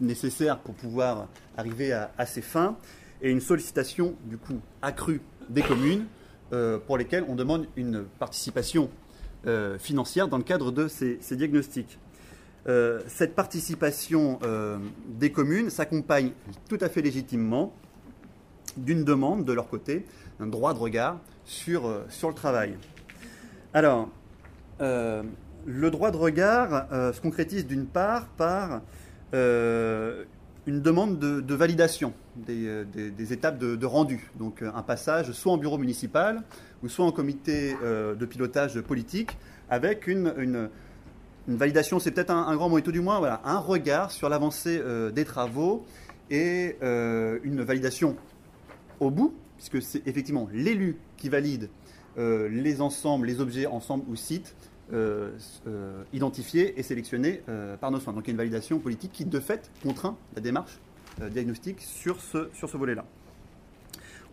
nécessaires 0.00 0.58
pour 0.58 0.74
pouvoir 0.74 1.28
arriver 1.56 1.92
à, 1.92 2.26
ces 2.26 2.42
fins. 2.42 2.76
Et 3.22 3.30
une 3.30 3.40
sollicitation, 3.40 4.14
du 4.24 4.38
coup, 4.38 4.60
accrue 4.80 5.20
des 5.48 5.62
communes 5.62 6.06
euh, 6.52 6.78
pour 6.78 6.96
lesquelles 6.96 7.24
on 7.28 7.34
demande 7.34 7.66
une 7.76 8.04
participation 8.18 8.90
euh, 9.46 9.78
financière 9.78 10.28
dans 10.28 10.38
le 10.38 10.42
cadre 10.42 10.72
de 10.72 10.88
ces, 10.88 11.18
diagnostics. 11.32 11.98
Euh, 12.66 13.00
cette 13.06 13.34
participation 13.34 14.38
des 15.08 15.32
communes 15.32 15.70
s'accompagne 15.70 16.32
tout 16.68 16.78
à 16.80 16.88
fait 16.88 17.02
légitimement 17.02 17.74
d'une 18.76 19.04
demande 19.04 19.44
de 19.44 19.52
leur 19.52 19.68
côté, 19.68 20.04
d'un 20.38 20.46
droit 20.46 20.72
de 20.72 20.78
regard 20.78 21.18
sur, 21.44 22.04
sur 22.08 22.28
le 22.28 22.34
travail. 22.34 22.74
Alors, 23.74 24.08
le 25.66 25.90
droit 25.90 26.10
de 26.10 26.16
regard 26.16 26.86
euh, 26.92 27.12
se 27.12 27.20
concrétise 27.20 27.66
d'une 27.66 27.86
part 27.86 28.28
par 28.28 28.82
euh, 29.34 30.24
une 30.66 30.80
demande 30.80 31.18
de, 31.18 31.54
validation 31.54 32.12
des, 32.36 32.66
euh, 32.66 32.84
des- 32.84 33.32
étapes 33.32 33.58
de, 33.58 33.86
rendu. 33.86 34.30
Donc 34.38 34.62
un 34.62 34.82
passage 34.82 35.32
soit 35.32 35.52
en 35.52 35.56
bureau 35.56 35.78
municipal 35.78 36.42
ou 36.82 36.88
soit 36.88 37.04
en 37.04 37.12
comité 37.12 37.74
de 37.82 38.26
pilotage 38.26 38.80
politique 38.80 39.36
avec 39.68 40.06
une, 40.06 40.68
validation, 41.48 41.98
c'est 41.98 42.10
peut-être 42.10 42.30
un, 42.30 42.46
un 42.46 42.56
grand 42.56 42.68
mot, 42.68 42.78
et 42.78 42.82
tout 42.82 42.92
du 42.92 43.00
moins 43.00 43.18
voilà, 43.18 43.40
un 43.44 43.58
regard 43.58 44.10
sur 44.10 44.28
l'avancée 44.28 44.80
des 45.14 45.24
travaux 45.24 45.84
et 46.30 46.76
une 46.80 47.62
validation 47.62 48.16
au 48.98 49.10
bout, 49.10 49.34
puisque 49.56 49.82
c'est 49.82 50.06
effectivement 50.06 50.48
l'élu 50.52 50.96
qui 51.16 51.28
valide 51.28 51.68
les 52.16 52.80
ensembles, 52.80 53.26
les 53.26 53.40
objets, 53.40 53.66
ensembles 53.66 54.04
ou 54.08 54.16
sites 54.16 54.54
euh, 54.92 55.30
euh, 55.66 56.02
identifiés 56.12 56.78
et 56.78 56.82
sélectionnés 56.82 57.42
euh, 57.48 57.76
par 57.76 57.90
nos 57.90 58.00
soins. 58.00 58.12
Donc 58.12 58.24
il 58.24 58.28
y 58.28 58.30
a 58.30 58.32
une 58.32 58.38
validation 58.38 58.78
politique 58.78 59.12
qui, 59.12 59.24
de 59.24 59.40
fait, 59.40 59.70
contraint 59.82 60.16
la 60.34 60.40
démarche 60.40 60.78
euh, 61.20 61.28
diagnostique 61.28 61.80
sur 61.80 62.20
ce, 62.20 62.48
sur 62.52 62.68
ce 62.68 62.76
volet-là. 62.76 63.04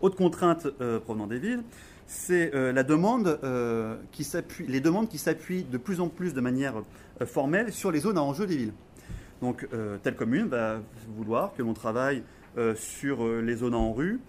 Autre 0.02 0.16
contrainte 0.16 0.68
provenant 1.06 1.26
des 1.26 1.40
villes, 1.40 1.64
c'est 2.06 2.52
demande 2.52 3.40
les 4.68 4.80
demandes 4.80 5.10
qui 5.10 5.18
s'appuient 5.18 5.64
de 5.64 5.78
plus 5.80 6.00
en 6.02 6.08
plus 6.08 6.36
de 6.36 6.42
manière 6.42 6.84
formelle 7.26 7.74
sur 7.74 7.92
les 7.92 8.02
zones 8.02 8.20
à 8.20 8.22
enjeu 8.22 8.46
des 8.46 8.58
villes. 8.58 8.74
Donc, 9.42 9.68
telle 10.04 10.16
commune 10.16 10.50
va 10.50 10.82
vouloir 11.16 11.56
que 11.56 11.64
l'on 11.64 11.74
travaille 11.74 12.22
sur 12.76 13.28
les 13.28 13.56
zones 13.56 13.74
en 13.74 13.92
rue, 13.92 14.20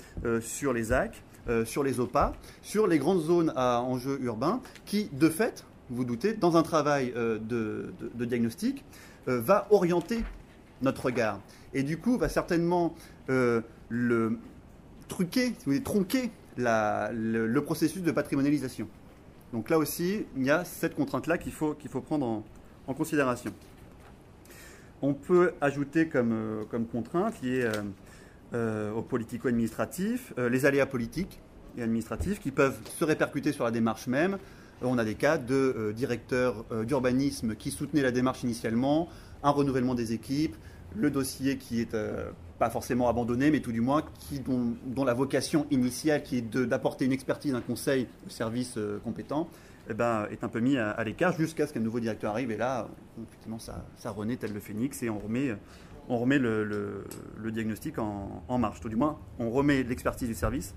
sur 0.40 0.72
les 0.72 0.90
AC, 0.90 1.22
sur 1.66 1.82
les 1.82 2.00
OPA, 2.00 2.32
sur 2.62 2.86
les 2.86 2.98
grandes 2.98 3.20
zones 3.20 3.52
à 3.54 3.82
enjeu 3.82 4.18
urbain, 4.22 4.62
qui, 4.86 5.10
de 5.12 5.28
fait, 5.28 5.66
vous 5.90 6.04
doutez, 6.04 6.34
dans 6.34 6.56
un 6.56 6.62
travail 6.62 7.12
euh, 7.16 7.38
de, 7.38 8.24
diagnostic, 8.24 8.84
euh, 9.28 9.40
va 9.40 9.66
orienter 9.70 10.24
notre 10.82 11.06
regard. 11.06 11.40
Et 11.74 11.82
du 11.82 11.98
coup, 11.98 12.18
va 12.18 12.28
certainement 12.28 12.94
euh, 13.30 13.60
le 13.88 14.38
truquer, 15.08 15.54
tronquer 15.84 16.30
le, 16.56 17.58
processus 17.60 18.02
de 18.02 18.10
patrimonialisation. 18.10 18.88
Donc 19.52 19.70
là 19.70 19.78
aussi, 19.78 20.26
il 20.36 20.44
y 20.44 20.50
a 20.50 20.64
cette 20.64 20.94
contrainte-là 20.94 21.38
qu'il 21.38 21.52
faut, 21.52 21.74
prendre 22.04 22.42
en, 22.86 22.94
considération. 22.94 23.52
On 25.00 25.14
peut 25.14 25.52
ajouter 25.60 26.08
comme, 26.08 26.66
contrainte 26.92 27.40
liée 27.42 27.70
au 28.52 29.02
politico-administratif 29.02 30.34
les 30.36 30.66
aléas 30.66 30.86
politiques 30.86 31.40
et 31.78 31.82
administratifs 31.82 32.40
qui 32.40 32.50
peuvent 32.50 32.78
se 32.98 33.04
répercuter 33.04 33.52
sur 33.52 33.64
la 33.64 33.70
démarche 33.70 34.06
même. 34.06 34.38
Euh, 34.82 34.86
On 34.86 34.98
a 34.98 35.04
des 35.04 35.14
cas 35.14 35.38
de 35.38 35.54
euh, 35.54 35.92
directeurs 35.92 36.64
euh, 36.72 36.84
d'urbanisme 36.84 37.54
qui 37.54 37.70
soutenaient 37.70 38.02
la 38.02 38.12
démarche 38.12 38.42
initialement, 38.42 39.08
un 39.42 39.50
renouvellement 39.50 39.94
des 39.94 40.12
équipes, 40.12 40.56
le 40.96 41.10
dossier 41.10 41.58
qui 41.58 41.80
est 41.82 41.94
pas 42.58 42.70
forcément 42.70 43.10
abandonné, 43.10 43.50
mais 43.50 43.60
tout 43.60 43.72
du 43.72 43.82
moins 43.82 44.02
dont, 44.96 45.04
la 45.04 45.12
vocation 45.12 45.66
initiale, 45.70 46.22
qui 46.22 46.38
est 46.38 46.56
d'apporter 46.56 47.04
une 47.04 47.12
expertise, 47.12 47.54
un 47.54 47.60
conseil 47.60 48.08
au 48.26 48.30
service 48.30 48.78
compétent, 49.04 49.48
eh 49.90 49.92
ben, 49.92 50.26
est 50.30 50.44
un 50.44 50.48
peu 50.48 50.60
mis 50.60 50.78
à, 50.78 51.04
l'écart 51.04 51.32
jusqu'à 51.32 51.66
ce 51.66 51.74
qu'un 51.74 51.80
nouveau 51.80 52.00
directeur 52.00 52.32
arrive. 52.32 52.50
Et 52.50 52.56
là, 52.56 52.88
effectivement, 53.22 53.58
ça, 53.58 53.84
renaît 54.10 54.36
tel 54.36 54.54
le 54.54 54.60
phénix 54.60 55.02
et 55.02 55.10
on 55.10 55.18
remet, 55.18 55.54
on 56.08 56.24
le, 56.24 57.04
diagnostic 57.50 57.98
en 57.98 58.58
marche. 58.58 58.80
Tout 58.80 58.88
du 58.88 58.96
moins, 58.96 59.18
on 59.38 59.50
remet 59.50 59.82
l'expertise 59.82 60.26
du 60.26 60.34
service 60.34 60.74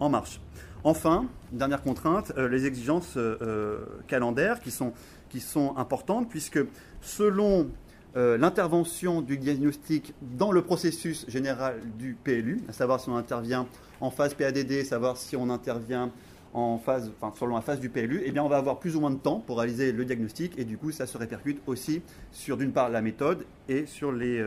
en 0.00 0.08
marche. 0.08 0.40
Enfin, 0.84 1.26
dernière 1.50 1.82
contrainte, 1.82 2.32
euh, 2.36 2.48
les 2.48 2.64
exigences 2.64 3.16
euh, 3.16 3.36
euh, 3.42 3.78
calendaires 4.06 4.60
qui 4.60 4.70
sont, 4.70 4.92
qui 5.28 5.40
sont 5.40 5.76
importantes 5.76 6.28
puisque 6.28 6.60
selon 7.00 7.68
l'intervention 8.14 9.20
du 9.20 9.36
diagnostic 9.36 10.14
dans 10.22 10.50
le 10.50 10.62
processus 10.62 11.26
général 11.28 11.82
du 11.98 12.16
PLU, 12.24 12.62
à 12.66 12.72
savoir 12.72 12.98
si 12.98 13.10
on 13.10 13.16
intervient 13.16 13.66
en 14.00 14.10
phase 14.10 14.32
PADD, 14.32 14.84
savoir 14.84 15.18
si 15.18 15.36
on 15.36 15.50
intervient 15.50 16.10
en 16.54 16.78
phase, 16.78 17.12
enfin, 17.20 17.34
selon 17.38 17.56
la 17.56 17.60
phase 17.60 17.78
du 17.78 17.90
PLU, 17.90 18.22
eh 18.24 18.32
bien, 18.32 18.42
on 18.42 18.48
va 18.48 18.56
avoir 18.56 18.78
plus 18.78 18.96
ou 18.96 19.00
moins 19.00 19.10
de 19.10 19.18
temps 19.18 19.40
pour 19.40 19.58
réaliser 19.58 19.92
le 19.92 20.06
diagnostic 20.06 20.58
et 20.58 20.64
du 20.64 20.78
coup, 20.78 20.92
ça 20.92 21.06
se 21.06 21.18
répercute 21.18 21.60
aussi 21.66 22.00
sur, 22.32 22.56
d'une 22.56 22.72
part, 22.72 22.88
la 22.88 23.02
méthode 23.02 23.44
et 23.68 23.84
sur 23.84 24.12
les, 24.12 24.42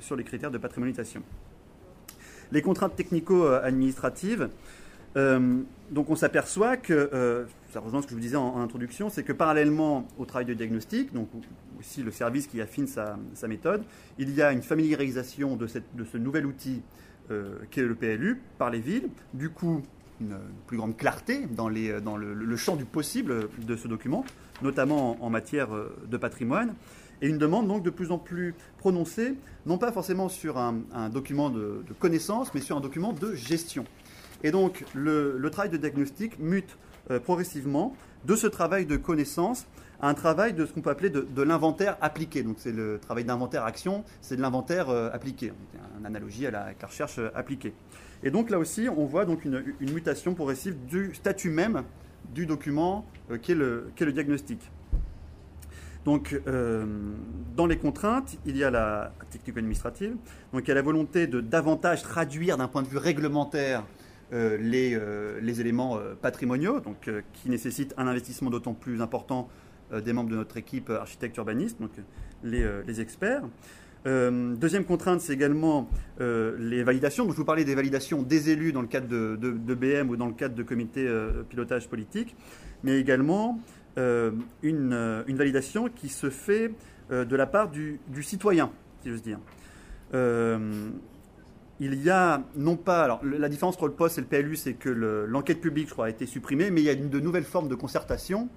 sur 0.00 0.16
les 0.16 0.24
critères 0.24 0.50
de 0.50 0.58
patrimonialisation. 0.58 1.22
Les 2.52 2.60
contraintes 2.60 2.94
technico-administratives, 2.94 4.50
euh, 5.16 5.62
donc 5.90 6.10
on 6.10 6.16
s'aperçoit 6.16 6.76
que, 6.76 6.92
euh, 6.92 7.44
ce 7.72 7.78
que 7.78 8.08
je 8.08 8.14
vous 8.14 8.20
disais 8.20 8.36
en, 8.36 8.60
introduction, 8.60 9.08
c'est 9.08 9.22
que 9.22 9.32
parallèlement 9.32 10.06
au 10.18 10.24
travail 10.24 10.46
de 10.46 10.54
diagnostic, 10.54 11.12
donc 11.12 11.28
aussi 11.78 12.02
le 12.02 12.10
service 12.10 12.46
qui 12.46 12.60
affine 12.60 12.86
sa, 12.86 13.16
méthode, 13.46 13.84
il 14.18 14.34
y 14.34 14.42
a 14.42 14.52
une 14.52 14.62
familiarisation 14.62 15.56
de, 15.56 15.66
ce 15.66 16.18
nouvel 16.18 16.46
outil 16.46 16.82
euh, 17.30 17.58
qu'est 17.70 17.82
le 17.82 17.94
PLU 17.94 18.40
par 18.58 18.70
les 18.70 18.80
villes, 18.80 19.08
du 19.34 19.50
coup 19.50 19.82
une, 20.20 20.36
plus 20.66 20.76
grande 20.76 20.96
clarté 20.96 21.46
dans, 21.50 21.68
le, 21.68 22.56
champ 22.56 22.76
du 22.76 22.84
possible 22.84 23.48
de 23.58 23.76
ce 23.76 23.88
document, 23.88 24.24
notamment 24.62 25.22
en, 25.22 25.30
matière 25.30 25.74
euh, 25.74 25.94
de 26.06 26.16
patrimoine, 26.16 26.74
et 27.22 27.28
une 27.28 27.38
demande 27.38 27.68
donc 27.68 27.82
de 27.82 27.90
plus 27.90 28.10
en 28.10 28.18
plus 28.18 28.54
prononcée, 28.78 29.34
non 29.66 29.78
pas 29.78 29.92
forcément 29.92 30.28
sur 30.28 30.58
un, 30.58 30.82
document 31.10 31.50
de 31.50 31.84
connaissance, 31.98 32.52
mais 32.54 32.60
sur 32.60 32.76
un 32.76 32.80
document 32.80 33.12
de 33.12 33.34
gestion. 33.34 33.84
Et 34.44 34.52
donc 34.52 34.84
le, 34.94 35.40
travail 35.50 35.70
de 35.70 35.76
diagnostic 35.76 36.38
mute 36.38 36.78
euh, 37.10 37.18
progressivement 37.18 37.96
de 38.24 38.36
ce 38.36 38.46
travail 38.46 38.86
de 38.86 38.96
connaissance 38.96 39.66
à 40.00 40.08
un 40.08 40.14
travail 40.14 40.52
de 40.52 40.66
ce 40.66 40.72
qu'on 40.72 40.82
peut 40.82 40.90
appeler 40.90 41.10
de, 41.10 41.42
l'inventaire 41.42 41.96
appliqué. 42.00 42.42
Donc 42.42 42.56
c'est 42.58 42.72
le 42.72 42.98
travail 42.98 43.24
d'inventaire-action, 43.24 44.04
c'est 44.20 44.36
de 44.36 44.42
l'inventaire 44.42 44.90
euh, 44.90 45.10
appliqué, 45.12 45.52
une 45.98 46.06
analogie 46.06 46.46
à 46.46 46.50
la, 46.50 46.62
avec 46.64 46.82
la 46.82 46.88
recherche 46.88 47.18
euh, 47.18 47.30
appliquée. 47.34 47.72
Et 48.22 48.30
donc 48.30 48.50
là 48.50 48.58
aussi, 48.58 48.88
on 48.88 49.06
voit 49.06 49.24
donc 49.24 49.44
une, 49.44 49.62
mutation 49.80 50.34
progressive 50.34 50.76
du 50.86 51.14
statut 51.14 51.50
même 51.50 51.84
du 52.34 52.46
document 52.46 53.06
euh, 53.30 53.38
qu'est 53.38 53.54
le, 53.54 54.12
diagnostic. 54.12 54.60
Donc, 56.04 56.38
dans 57.56 57.64
les 57.64 57.78
contraintes, 57.78 58.36
il 58.44 58.58
y 58.58 58.62
a 58.62 58.70
la 58.70 59.14
technico-administrative, 59.30 60.14
donc 60.52 60.64
il 60.64 60.68
y 60.68 60.70
a 60.72 60.74
la 60.74 60.82
volonté 60.82 61.26
de 61.26 61.40
davantage 61.40 62.02
traduire 62.02 62.58
d'un 62.58 62.68
point 62.68 62.82
de 62.82 62.88
vue 62.88 62.98
réglementaire 62.98 63.84
les, 64.60 64.94
euh, 64.94 65.38
les 65.40 65.60
éléments 65.60 65.96
euh, 65.96 66.14
patrimoniaux, 66.20 66.80
donc, 66.80 67.08
euh, 67.08 67.22
qui 67.32 67.48
nécessitent 67.48 67.94
un 67.96 68.06
investissement 68.08 68.50
d'autant 68.50 68.74
plus 68.74 69.00
important 69.00 69.48
euh, 69.92 70.00
des 70.00 70.12
membres 70.12 70.30
de 70.30 70.36
notre 70.36 70.56
équipe 70.56 70.90
euh, 70.90 70.98
architectes 70.98 71.36
urbanistes, 71.36 71.80
donc 71.80 71.92
euh, 71.98 72.02
les, 72.42 72.62
euh, 72.62 73.00
experts. 73.00 73.42
Euh, 74.06 74.54
deuxième 74.56 74.84
contrainte, 74.84 75.20
c'est 75.20 75.32
également 75.32 75.88
euh, 76.20 76.56
les 76.58 76.82
validations. 76.82 77.24
Donc, 77.24 77.32
je 77.32 77.38
vous 77.38 77.44
parlais 77.44 77.64
des 77.64 77.74
validations 77.74 78.22
des 78.22 78.50
élus 78.50 78.72
dans 78.72 78.82
le 78.82 78.88
cadre 78.88 79.06
de, 79.06 79.74
BM 79.74 80.10
ou 80.10 80.16
dans 80.16 80.26
le 80.26 80.34
cadre 80.34 80.54
de 80.54 80.62
comité 80.62 81.06
euh, 81.06 81.42
pilotage 81.48 81.88
politique, 81.88 82.36
mais 82.82 82.98
également 82.98 83.60
euh, 83.98 84.32
une, 84.62 84.92
euh, 84.92 85.22
validation 85.28 85.88
qui 85.88 86.08
se 86.08 86.28
fait 86.28 86.72
euh, 87.12 87.24
de 87.24 87.36
la 87.36 87.46
part 87.46 87.70
du, 87.70 88.00
du 88.08 88.22
citoyen, 88.22 88.70
si 89.02 89.10
j'ose 89.10 89.22
dire. 89.22 89.38
Euh, 91.80 91.84
il 91.92 92.02
y 92.02 92.10
a 92.10 92.42
non 92.56 92.76
pas. 92.76 93.02
Alors, 93.04 93.24
la 93.24 93.48
différence 93.48 93.74
entre 93.76 93.86
le 93.86 93.92
poste 93.94 94.18
et 94.18 94.20
le 94.20 94.26
PLU, 94.26 94.56
c'est 94.56 94.74
que 94.74 94.88
le- 94.88 95.26
l'enquête 95.26 95.60
publique, 95.60 95.88
je 95.88 95.92
crois, 95.92 96.06
a 96.06 96.10
été 96.10 96.26
supprimée, 96.26 96.70
mais 96.70 96.80
il 96.80 96.84
y 96.84 96.88
a 96.88 96.92
une- 96.92 97.10
de 97.10 97.20
nouvelles 97.20 97.44
formes 97.44 97.68
de 97.68 97.74
concertation 97.74 98.48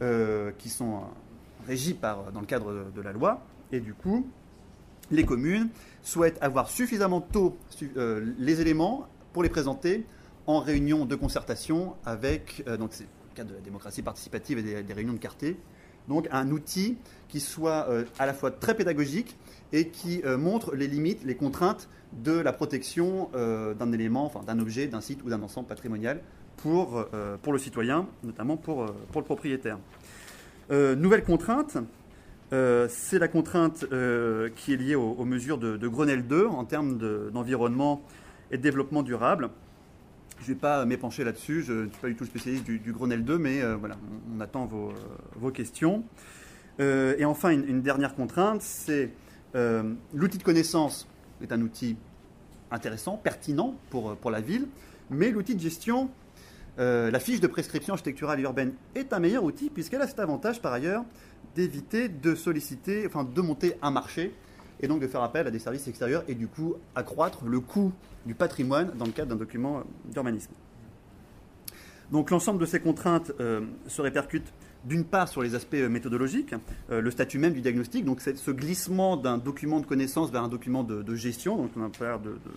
euh, 0.00 0.50
qui 0.58 0.68
sont 0.68 0.94
euh, 0.96 0.98
régies 1.68 1.94
par, 1.94 2.32
dans 2.32 2.40
le 2.40 2.46
cadre 2.46 2.90
de, 2.94 3.00
la 3.00 3.12
loi. 3.12 3.42
Et 3.70 3.78
du 3.80 3.94
coup, 3.94 4.26
les 5.10 5.24
communes 5.24 5.68
souhaitent 6.02 6.38
avoir 6.40 6.68
suffisamment 6.68 7.20
tôt 7.20 7.56
euh, 7.96 8.32
les 8.38 8.60
éléments 8.60 9.06
pour 9.32 9.42
les 9.44 9.48
présenter 9.48 10.04
en 10.46 10.58
réunion 10.60 11.04
de 11.04 11.14
concertation 11.14 11.94
avec. 12.04 12.64
euh, 12.66 12.76
donc, 12.76 12.90
c'est 12.92 13.04
le 13.04 13.34
cadre 13.36 13.50
de 13.50 13.54
la 13.54 13.60
démocratie 13.60 14.02
participative 14.02 14.58
et 14.58 14.62
des, 14.62 14.82
des 14.82 14.92
réunions 14.92 15.12
de 15.12 15.18
quartier. 15.18 15.56
Donc, 16.08 16.26
un 16.32 16.50
outil 16.50 16.96
qui 17.28 17.38
soit 17.38 17.86
euh, 17.88 18.04
à 18.18 18.26
la 18.26 18.34
fois 18.34 18.50
très 18.50 18.74
pédagogique 18.76 19.36
et 19.72 19.88
qui 19.88 20.22
euh, 20.24 20.36
montre 20.36 20.74
les 20.74 20.86
limites, 20.86 21.24
les 21.24 21.34
contraintes 21.34 21.88
de 22.12 22.32
la 22.32 22.52
protection 22.52 23.30
euh, 23.34 23.74
d'un 23.74 23.90
élément, 23.92 24.26
enfin 24.26 24.42
d'un 24.46 24.58
objet, 24.58 24.86
d'un 24.86 25.00
site 25.00 25.24
ou 25.24 25.30
d'un 25.30 25.42
ensemble 25.42 25.66
patrimonial 25.66 26.20
pour, 26.58 27.06
euh, 27.14 27.36
pour 27.42 27.52
le 27.52 27.58
citoyen, 27.58 28.06
notamment 28.22 28.56
pour, 28.56 28.86
pour 29.10 29.20
le 29.20 29.24
propriétaire. 29.24 29.78
Nouvelle 30.70 31.22
contrainte, 31.22 31.76
c'est 32.50 33.18
la 33.18 33.28
contrainte 33.28 33.84
qui 34.56 34.72
est 34.72 34.76
liée 34.76 34.94
aux, 34.94 35.24
mesures 35.26 35.58
de, 35.58 35.86
Grenelle 35.86 36.26
2 36.26 36.46
en 36.46 36.64
termes 36.64 36.96
de- 36.96 37.30
d'environnement 37.30 38.02
et 38.50 38.56
de 38.56 38.62
développement 38.62 39.02
durable. 39.02 39.50
Je 40.38 40.44
ne 40.44 40.54
vais 40.54 40.60
pas 40.60 40.86
m'épancher 40.86 41.24
là-dessus, 41.24 41.62
je 41.62 41.72
ne 41.72 41.88
suis 41.88 42.00
pas 42.00 42.08
du 42.08 42.14
tout 42.14 42.24
spécialiste 42.24 42.64
du, 42.64 42.92
Grenelle 42.92 43.22
2, 43.22 43.36
mais 43.36 43.60
voilà, 43.74 43.96
on, 44.34 44.40
attend 44.40 44.64
vos, 44.64 44.94
vos 45.36 45.50
questions. 45.50 46.04
Et 46.78 47.24
enfin, 47.26 47.50
une 47.50 47.82
dernière 47.82 48.14
contrainte, 48.14 48.62
c'est 48.62 49.10
euh, 49.54 49.94
l'outil 50.14 50.38
de 50.38 50.42
connaissance 50.42 51.06
est 51.42 51.52
un 51.52 51.60
outil 51.60 51.96
intéressant, 52.70 53.16
pertinent 53.16 53.76
pour, 53.90 54.16
pour 54.16 54.30
la 54.30 54.40
ville, 54.40 54.68
mais 55.10 55.30
l'outil 55.30 55.54
de 55.54 55.60
gestion, 55.60 56.10
euh, 56.78 57.10
la 57.10 57.20
fiche 57.20 57.40
de 57.40 57.46
prescription 57.46 57.92
architecturale 57.92 58.40
et 58.40 58.44
urbaine 58.44 58.72
est 58.94 59.12
un 59.12 59.18
meilleur 59.18 59.44
outil 59.44 59.68
puisqu'elle 59.68 60.00
a 60.00 60.06
cet 60.06 60.20
avantage 60.20 60.62
par 60.62 60.72
ailleurs 60.72 61.04
d'éviter 61.54 62.08
de 62.08 62.34
solliciter, 62.34 63.06
enfin 63.06 63.24
de 63.24 63.40
monter 63.42 63.74
un 63.82 63.90
marché 63.90 64.32
et 64.80 64.88
donc 64.88 65.00
de 65.00 65.06
faire 65.06 65.22
appel 65.22 65.46
à 65.46 65.50
des 65.50 65.58
services 65.58 65.86
extérieurs 65.86 66.24
et 66.28 66.34
du 66.34 66.48
coup 66.48 66.76
accroître 66.94 67.44
le 67.44 67.60
coût 67.60 67.92
du 68.24 68.34
patrimoine 68.34 68.90
dans 68.96 69.04
le 69.04 69.12
cadre 69.12 69.28
d'un 69.30 69.36
document 69.36 69.82
d'urbanisme. 70.06 70.52
Donc 72.10 72.30
l'ensemble 72.30 72.58
de 72.58 72.66
ces 72.66 72.80
contraintes 72.80 73.32
euh, 73.40 73.60
se 73.86 74.00
répercute 74.00 74.50
d'une 74.84 75.04
part 75.04 75.28
sur 75.28 75.42
les 75.42 75.54
aspects 75.54 75.74
euh, 75.74 75.88
méthodologiques, 75.88 76.54
euh, 76.90 77.00
le 77.00 77.10
statut 77.10 77.38
même 77.38 77.52
du 77.52 77.60
diagnostic, 77.60 78.04
donc 78.04 78.20
ce 78.20 78.50
glissement 78.50 79.16
d'un 79.16 79.38
document 79.38 79.80
de 79.80 79.86
connaissance 79.86 80.30
vers 80.30 80.42
un 80.42 80.48
document 80.48 80.82
de, 80.82 81.14
gestion, 81.14 81.56
donc 81.56 81.70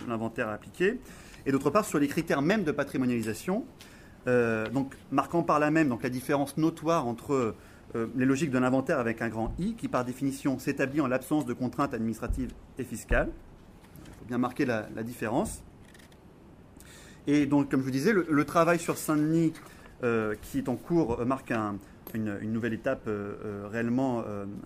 l'inventaire 0.08 0.48
à 0.48 0.52
appliquer, 0.52 0.98
et 1.44 1.52
d'autre 1.52 1.70
part 1.70 1.84
sur 1.84 1.98
les 1.98 2.08
critères 2.08 2.42
même 2.42 2.64
de 2.64 2.72
patrimonialisation, 2.72 3.64
euh, 4.26 4.68
donc 4.70 4.94
marquant 5.12 5.42
par 5.42 5.60
là 5.60 5.70
même 5.70 5.88
donc, 5.88 6.02
la 6.02 6.08
différence 6.08 6.56
notoire 6.56 7.06
entre 7.06 7.54
les 8.14 8.26
logiques 8.26 8.50
de 8.50 8.58
l'inventaire 8.58 8.98
avec 8.98 9.22
un 9.22 9.30
grand 9.30 9.54
I, 9.58 9.74
qui 9.74 9.88
par 9.88 10.04
définition 10.04 10.58
s'établit 10.58 11.00
en 11.00 11.06
l'absence 11.06 11.46
de 11.46 11.54
contraintes 11.54 11.94
administratives 11.94 12.50
et 12.78 12.84
fiscales. 12.84 13.30
Il 13.30 14.18
faut 14.18 14.24
bien 14.26 14.36
marquer 14.36 14.66
la, 14.66 14.82
différence. 15.02 15.62
Et 17.26 17.46
donc, 17.46 17.70
comme 17.70 17.80
je 17.80 17.86
vous 17.86 17.90
disais, 17.90 18.12
le, 18.12 18.44
travail 18.44 18.78
sur 18.78 18.98
Saint-Denis, 18.98 19.54
qui 20.42 20.58
est 20.58 20.68
en 20.68 20.76
cours, 20.76 21.24
marque 21.24 21.52
une, 22.14 22.38
nouvelle 22.52 22.74
étape 22.74 23.08
réellement 23.70 24.24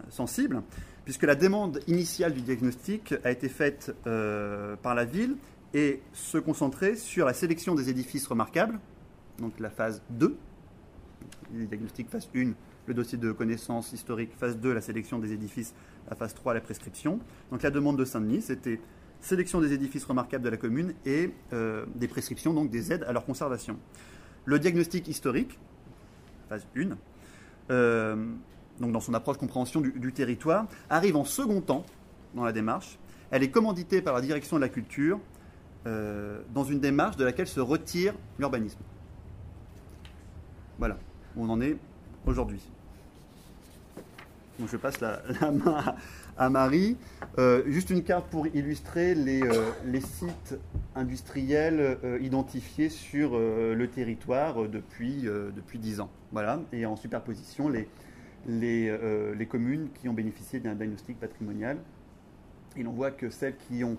sensible, 0.08 0.62
puisque 1.04 1.24
la 1.24 1.34
demande 1.34 1.80
initiale 1.86 2.32
du 2.32 2.40
diagnostic 2.42 3.14
a 3.24 3.30
été 3.30 3.48
faite 3.48 3.94
par 4.04 4.94
la 4.94 5.04
ville 5.04 5.36
et 5.74 6.00
se 6.12 6.38
concentrer 6.38 6.96
sur 6.96 7.26
la 7.26 7.32
sélection 7.32 7.74
des 7.74 7.88
édifices 7.88 8.26
remarquables, 8.26 8.78
donc 9.38 9.58
la 9.58 9.70
phase 9.70 10.02
2, 10.10 10.36
le 11.54 11.66
diagnostic 11.66 12.08
phase 12.08 12.28
1, 12.34 12.52
le 12.86 12.94
dossier 12.94 13.18
de 13.18 13.32
connaissances 13.32 13.92
historiques, 13.92 14.32
phase 14.38 14.58
2, 14.58 14.72
la 14.72 14.80
sélection 14.80 15.18
des 15.18 15.32
édifices, 15.32 15.74
la 16.08 16.16
phase 16.16 16.34
3, 16.34 16.54
la 16.54 16.60
prescription. 16.60 17.20
Donc 17.50 17.62
la 17.62 17.70
demande 17.70 17.98
de 17.98 18.04
Saint-Denis, 18.04 18.42
c'était 18.42 18.80
sélection 19.20 19.60
des 19.60 19.72
édifices 19.72 20.04
remarquables 20.04 20.44
de 20.44 20.48
la 20.48 20.56
commune 20.56 20.94
et 21.04 21.30
euh, 21.52 21.84
des 21.94 22.08
prescriptions, 22.08 22.54
donc 22.54 22.70
des 22.70 22.92
aides 22.92 23.04
à 23.04 23.12
leur 23.12 23.24
conservation. 23.24 23.78
Le 24.44 24.58
diagnostic 24.58 25.08
historique, 25.08 25.58
phase 26.48 26.66
1, 26.76 26.96
euh, 27.70 28.16
donc 28.80 28.92
dans 28.92 29.00
son 29.00 29.14
approche 29.14 29.36
compréhension 29.36 29.80
du, 29.80 30.12
territoire, 30.12 30.66
arrive 30.88 31.16
en 31.16 31.24
second 31.24 31.60
temps 31.60 31.84
dans 32.34 32.44
la 32.44 32.52
démarche. 32.52 32.98
Elle 33.30 33.42
est 33.42 33.50
commanditée 33.50 34.02
par 34.02 34.14
la 34.14 34.20
direction 34.20 34.56
de 34.56 34.60
la 34.60 34.68
culture 34.68 35.20
euh, 35.86 36.40
dans 36.52 36.64
une 36.64 36.80
démarche 36.80 37.16
de 37.16 37.24
laquelle 37.24 37.46
se 37.46 37.60
retire 37.60 38.14
l'urbanisme. 38.38 38.80
Voilà 40.78 40.96
où 41.36 41.44
on 41.44 41.48
en 41.50 41.60
est 41.60 41.76
aujourd'hui. 42.26 42.60
Donc 44.58 44.68
je 44.70 44.76
passe 44.76 45.00
la, 45.00 45.22
main 45.52 45.74
à, 45.76 45.96
Marie. 46.48 46.96
Euh, 47.38 47.62
juste 47.66 47.90
une 47.90 48.02
carte 48.02 48.26
pour 48.30 48.46
illustrer 48.46 49.14
les, 49.14 49.42
euh, 49.42 50.00
sites 50.00 50.58
industriels 50.94 51.98
identifiés 52.20 52.88
sur 52.88 53.38
le 53.38 53.86
territoire 53.88 54.68
depuis, 54.68 55.22
depuis 55.22 55.78
10 55.78 56.00
ans. 56.00 56.10
Voilà, 56.32 56.60
et 56.72 56.86
en 56.86 56.96
superposition, 56.96 57.68
les, 57.68 58.96
communes 59.48 59.88
qui 59.94 60.08
ont 60.08 60.14
bénéficié 60.14 60.60
d'un 60.60 60.74
diagnostic 60.74 61.18
patrimonial. 61.20 61.78
Et 62.76 62.82
l'on 62.82 62.92
voit 62.92 63.10
que 63.10 63.30
celles 63.30 63.56
qui 63.68 63.84
ont 63.84 63.96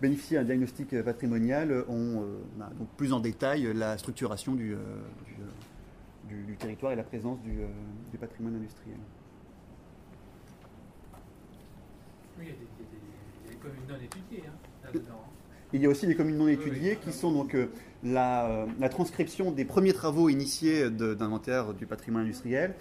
bénéficier 0.00 0.36
d'un 0.36 0.44
diagnostic 0.44 1.02
patrimonial 1.02 1.84
ont 1.88 2.22
euh, 2.22 2.38
bah, 2.56 2.70
plus 2.96 3.12
en 3.12 3.20
détail 3.20 3.72
la 3.74 3.96
structuration 3.98 4.54
euh, 4.54 4.76
euh, 4.76 6.42
du, 6.46 6.56
territoire 6.56 6.92
et 6.92 6.96
la 6.96 7.04
présence 7.04 7.38
du, 7.42 8.18
patrimoine 8.18 8.56
industriel. 8.56 8.98
Oui, 12.38 12.44
il 12.44 12.48
y 12.48 12.50
a 12.50 12.54
des, 13.50 13.56
communes 13.56 13.86
non 13.88 13.96
étudiées 13.96 14.44
hein, 14.46 14.52
là-dedans. 14.84 15.24
Il 15.72 15.82
y 15.82 15.86
a 15.86 15.88
aussi 15.88 16.06
des 16.06 16.14
communes 16.14 16.36
non 16.36 16.48
étudiées 16.48 16.98
qui 17.02 17.12
sont 17.12 17.32
donc 17.32 17.56
la, 18.04 18.66
transcription 18.90 19.50
des 19.50 19.64
premiers 19.64 19.92
travaux 19.92 20.28
initiés 20.28 20.88
d'inventaire 20.90 21.74
du 21.74 21.86
patrimoine 21.86 22.24
industriel 22.24 22.74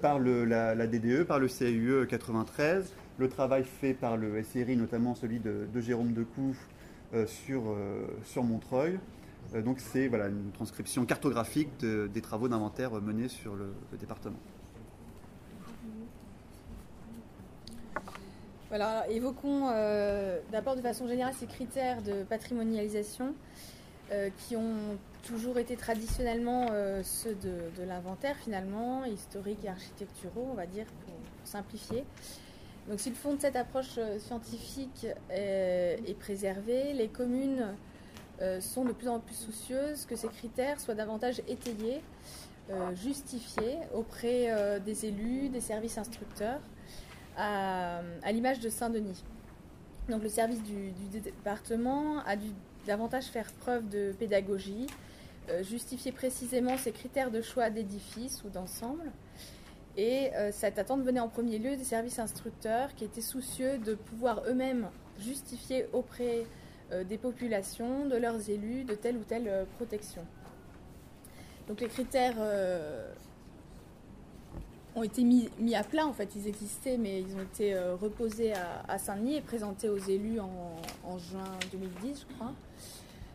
par 0.00 0.20
le, 0.20 0.44
la, 0.44 0.76
la, 0.76 0.86
DDE, 0.86 1.24
par 1.24 1.40
le 1.40 1.48
CAUE 1.48 2.06
93, 2.06 2.94
le 3.18 3.28
travail 3.28 3.64
fait 3.64 3.94
par 3.94 4.16
le 4.16 4.42
SRI, 4.42 4.76
notamment 4.76 5.14
celui 5.14 5.40
de, 5.40 5.68
Jérôme 5.80 6.12
Decoux 6.12 6.56
euh, 7.14 7.26
sur, 7.26 7.68
euh, 7.68 8.06
sur 8.24 8.44
Montreuil. 8.44 8.98
Euh, 9.54 9.62
donc 9.62 9.80
c'est 9.80 10.08
voilà, 10.08 10.28
une 10.28 10.52
transcription 10.52 11.04
cartographique 11.04 11.70
des 11.80 12.20
travaux 12.20 12.48
d'inventaire 12.48 12.92
menés 13.00 13.28
sur 13.28 13.54
le, 13.56 13.72
département. 13.98 14.38
Évoquons 19.08 19.70
d'abord 20.52 20.76
de 20.76 20.82
façon 20.82 21.08
générale 21.08 21.34
ces 21.38 21.46
critères 21.46 22.02
de 22.02 22.22
patrimonialisation 22.24 23.34
qui 24.36 24.56
ont 24.56 24.98
toujours 25.26 25.58
été 25.58 25.76
traditionnellement 25.76 26.68
ceux 27.02 27.34
de, 27.34 27.82
l'inventaire 27.84 28.36
finalement, 28.36 29.04
historiques 29.04 29.64
et 29.64 29.68
architecturaux, 29.68 30.48
on 30.50 30.54
va 30.54 30.66
dire, 30.66 30.86
pour 31.06 31.14
simplifier. 31.44 32.04
Donc 32.88 33.00
si 33.00 33.10
le 33.10 33.16
fond 33.16 33.34
de 33.34 33.40
cette 33.40 33.56
approche 33.56 33.98
euh, 33.98 34.18
scientifique 34.18 35.06
est, 35.30 36.18
préservé, 36.18 36.94
les 36.94 37.08
communes 37.08 37.74
euh, 38.40 38.60
sont 38.60 38.84
de 38.84 38.92
plus 38.92 39.08
en 39.08 39.20
plus 39.20 39.34
soucieuses 39.34 40.06
que 40.06 40.16
ces 40.16 40.28
critères 40.28 40.80
soient 40.80 40.94
davantage 40.94 41.42
étayés, 41.48 42.00
euh, 42.70 42.94
justifiés 42.94 43.76
auprès 43.94 44.80
des 44.80 45.06
élus, 45.06 45.50
des 45.50 45.60
services 45.60 45.98
instructeurs, 45.98 46.60
à, 47.38 48.02
l'image 48.32 48.60
de 48.60 48.68
Saint-Denis. 48.68 49.24
Donc 50.08 50.22
le 50.22 50.28
service 50.28 50.62
du, 50.62 50.92
département 51.20 52.20
a 52.26 52.36
dû 52.36 52.48
davantage 52.86 53.24
faire 53.26 53.50
preuve 53.52 53.88
de 53.88 54.12
pédagogie, 54.18 54.86
justifier 55.62 56.12
précisément 56.12 56.76
ses 56.76 56.92
critères 56.92 57.30
de 57.30 57.40
choix 57.40 57.70
d'édifices 57.70 58.42
ou 58.44 58.48
d'ensemble, 58.48 59.10
et 59.98 60.32
euh, 60.36 60.50
cette 60.52 60.78
attente 60.78 61.02
venait 61.02 61.18
en 61.18 61.28
premier 61.28 61.58
lieu 61.58 61.76
des 61.76 61.82
services 61.82 62.20
instructeurs 62.20 62.94
qui 62.94 63.04
étaient 63.04 63.20
soucieux 63.20 63.78
de 63.78 63.94
pouvoir 63.94 64.44
eux-mêmes 64.46 64.88
justifier 65.18 65.86
auprès 65.92 66.46
euh, 66.92 67.02
des 67.02 67.18
populations, 67.18 68.06
de 68.06 68.14
leurs 68.14 68.48
élus, 68.48 68.84
de 68.84 68.94
telle 68.94 69.16
ou 69.16 69.24
telle 69.24 69.48
euh, 69.48 69.64
protection. 69.76 70.24
Donc 71.66 71.80
les 71.80 71.88
critères 71.88 72.36
ont 74.98 75.02
été 75.02 75.22
mis, 75.22 75.48
à 75.74 75.84
plat, 75.84 76.06
en 76.06 76.12
fait, 76.12 76.30
ils 76.36 76.46
existaient, 76.46 76.96
mais 76.98 77.20
ils 77.20 77.34
ont 77.36 77.42
été 77.42 77.78
reposés 78.00 78.52
à, 78.88 78.98
Saint-Denis 78.98 79.36
et 79.36 79.40
présentés 79.40 79.88
aux 79.88 79.98
élus 79.98 80.40
en, 80.40 81.18
juin 81.18 81.44
2010, 81.72 82.26
je 82.28 82.34
crois. 82.34 82.52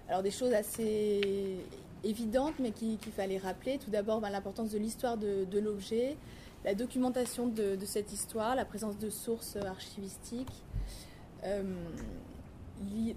Alors 0.10 0.22
des 0.22 0.32
choses 0.32 0.54
assez 0.54 1.58
évidentes, 2.04 2.56
mais 2.60 2.72
qu'il 2.72 2.98
fallait 3.16 3.38
rappeler. 3.38 3.78
Tout 3.78 3.90
d'abord, 3.90 4.22
ben, 4.22 4.30
l'importance 4.30 4.72
de 4.72 4.78
l'histoire 4.78 5.18
de 5.18 5.60
l'objet, 5.60 6.18
la 6.64 6.76
documentation 6.76 7.48
de, 7.48 7.78
cette 7.86 8.14
histoire, 8.14 8.56
la 8.56 8.66
présence 8.66 8.98
de 8.98 9.10
sources 9.10 9.58
archivistiques, 9.58 10.64
euh, 11.44 11.64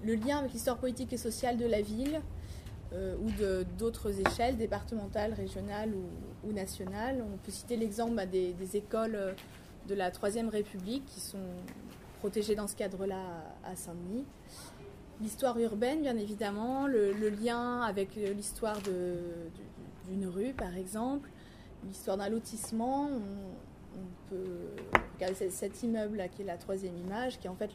le 0.03 0.15
lien 0.15 0.37
avec 0.37 0.53
l'histoire 0.53 0.77
politique 0.77 1.13
et 1.13 1.17
sociale 1.17 1.57
de 1.57 1.65
la 1.65 1.81
ville 1.81 2.21
euh, 2.93 3.15
ou 3.21 3.29
d'autres 3.77 4.19
échelles, 4.19 4.57
départementales, 4.57 5.33
régionales 5.33 5.93
ou, 5.93 6.05
nationales. 6.53 7.23
On 7.23 7.37
peut 7.37 7.51
citer 7.51 7.77
l'exemple 7.77 8.15
bah, 8.15 8.25
des, 8.25 8.55
écoles 8.75 9.35
de 9.87 9.95
la 9.95 10.11
Troisième 10.11 10.49
République 10.49 11.05
qui 11.05 11.19
sont 11.19 11.37
protégées 12.19 12.55
dans 12.55 12.67
ce 12.67 12.75
cadre-là 12.75 13.21
à 13.63 13.75
Saint-Denis. 13.75 14.25
L'histoire 15.21 15.57
urbaine, 15.59 16.01
bien 16.01 16.15
évidemment, 16.15 16.85
le, 16.85 17.11
lien 17.29 17.81
avec 17.81 18.15
l'histoire 18.15 18.77
d'une 18.81 20.27
rue, 20.27 20.53
par 20.53 20.75
exemple, 20.75 21.29
l'histoire 21.85 22.17
d'un 22.17 22.29
lotissement, 22.29 23.09
on, 23.09 24.29
peut 24.29 24.69
regarder 25.15 25.49
cet 25.49 25.81
immeuble-là 25.81 26.27
qui 26.27 26.43
est 26.43 26.45
la 26.45 26.57
troisième 26.57 26.95
image, 26.97 27.39
qui 27.39 27.47
est 27.47 27.49
en 27.49 27.55
fait 27.55 27.71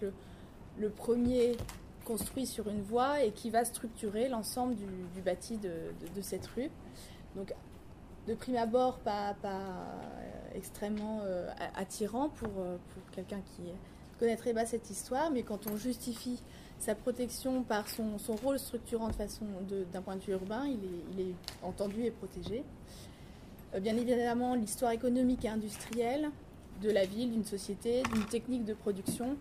le, 0.78 0.90
premier 0.90 1.56
construit 2.04 2.46
sur 2.46 2.68
une 2.68 2.82
voie 2.82 3.22
et 3.22 3.32
qui 3.32 3.50
va 3.50 3.64
structurer 3.64 4.28
l'ensemble 4.28 4.76
du, 4.76 5.20
bâti 5.24 5.56
de, 5.56 6.20
cette 6.20 6.46
rue. 6.46 6.70
Donc, 7.34 7.52
de 8.28 8.34
prime 8.34 8.56
abord, 8.56 8.98
pas, 8.98 9.34
extrêmement 10.54 11.20
euh, 11.24 11.48
attirant 11.74 12.28
pour, 12.28 12.50
euh, 12.58 12.76
pour 12.92 13.10
quelqu'un 13.12 13.40
qui 13.56 13.62
connaîtrait 14.18 14.52
pas 14.54 14.66
cette 14.66 14.88
histoire, 14.90 15.30
mais 15.30 15.42
quand 15.42 15.66
on 15.66 15.76
justifie 15.76 16.40
sa 16.82 16.94
protection 16.96 17.62
par 17.62 17.88
son, 17.88 18.16
rôle 18.42 18.58
structurant 18.58 19.08
de 19.08 19.14
façon 19.14 19.46
d'un 19.92 20.02
point 20.02 20.16
de 20.16 20.20
vue 20.20 20.32
urbain, 20.32 20.64
il 20.66 21.20
est, 21.20 21.34
entendu 21.62 22.04
et 22.04 22.10
protégé. 22.10 22.64
Euh, 23.74 23.80
bien 23.80 23.96
évidemment 23.96 24.54
l'histoire 24.54 24.90
économique 24.90 25.44
et 25.44 25.48
industrielle 25.48 26.30
de 26.82 26.90
la 26.90 27.04
ville, 27.04 27.30
d'une 27.30 27.44
société, 27.44 28.02
d'une 28.12 28.24
technique 28.26 28.64
de 28.64 28.74
production. 28.74 29.36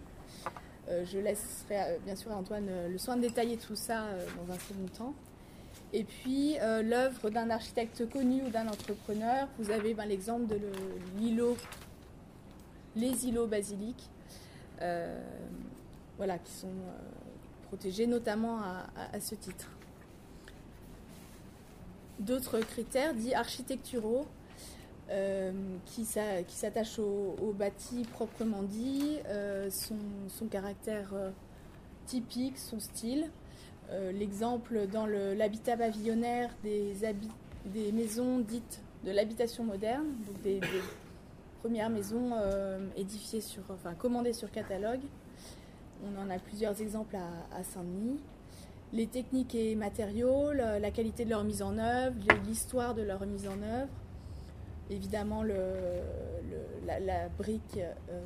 Euh, 0.90 1.04
je 1.06 1.18
laisserai 1.18 1.82
euh, 1.82 1.98
bien 2.06 2.16
sûr 2.16 2.32
à 2.32 2.36
Antoine 2.36 2.70
le 2.90 2.98
soin 3.00 3.18
de 3.18 3.22
détailler 3.22 3.58
tout 3.58 3.76
ça 3.76 4.06
dans 4.38 4.54
un 4.54 4.58
second 4.60 4.88
temps. 4.96 5.14
Et 5.94 6.04
puis 6.04 6.56
l'œuvre 6.84 7.30
d'un 7.30 7.50
architecte 7.50 8.10
connu 8.10 8.42
ou 8.44 8.50
d'un 8.50 8.68
entrepreneur. 8.68 9.48
Vous 9.60 9.72
avez 9.72 9.94
ben, 9.94 10.06
l'exemple 10.06 10.48
de 10.48 10.58
l'îlot, 11.18 11.58
les 12.96 13.28
îlots 13.28 13.48
basiliques, 13.48 14.10
voilà, 14.80 16.38
qui 16.40 16.52
sont 16.54 16.74
protégés 17.68 18.08
notamment 18.08 18.60
à 18.62 19.20
ce 19.20 19.36
titre 19.36 19.68
d'autres 22.22 22.60
critères 22.60 23.14
dits 23.14 23.34
architecturaux 23.34 24.26
euh, 25.10 25.52
qui 25.86 26.06
s'attachent 26.06 27.00
au, 27.00 27.54
bâti 27.58 28.04
proprement 28.14 28.64
dit, 28.64 29.18
euh, 29.28 29.70
son, 29.70 30.46
caractère 30.48 31.10
euh, 31.14 31.32
typique, 32.06 32.58
son 32.58 32.80
style. 32.80 33.30
L'exemple 34.14 34.88
dans 34.88 35.06
l'habitat 35.06 35.76
pavillonnaire 35.76 36.50
des, 36.64 37.92
maisons 37.92 38.40
dites 38.40 38.82
de 39.06 39.12
l'habitation 39.12 39.64
moderne, 39.64 40.06
donc 40.26 40.42
des, 40.42 40.62
premières 41.62 41.90
maisons 41.90 42.32
édifiées 42.96 43.42
sur, 43.42 43.64
enfin 43.70 43.94
commandées 43.94 44.34
sur 44.34 44.50
catalogue. 44.50 45.02
On 46.04 46.20
en 46.20 46.30
a 46.30 46.40
plusieurs 46.40 46.82
exemples 46.82 47.16
à, 47.18 47.64
Saint-Denis. 47.64 48.20
Les 48.94 49.08
techniques 49.08 49.56
et 49.56 49.76
matériaux, 49.76 50.52
la, 50.54 50.92
qualité 50.92 51.26
de 51.26 51.30
leur 51.30 51.44
mise 51.44 51.62
en 51.62 51.78
œuvre, 51.78 52.16
l'histoire 52.48 52.96
de 52.96 53.04
leur 53.04 53.26
mise 53.26 53.48
en 53.48 53.62
œuvre. 53.62 53.92
Évidemment, 54.90 55.44
la, 55.44 57.30
brique 57.38 57.80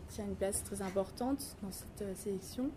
tient 0.10 0.26
une 0.26 0.36
place 0.36 0.64
très 0.64 0.82
importante 0.82 1.58
dans 1.62 1.72
cette 1.72 2.18
sélection 2.18 2.70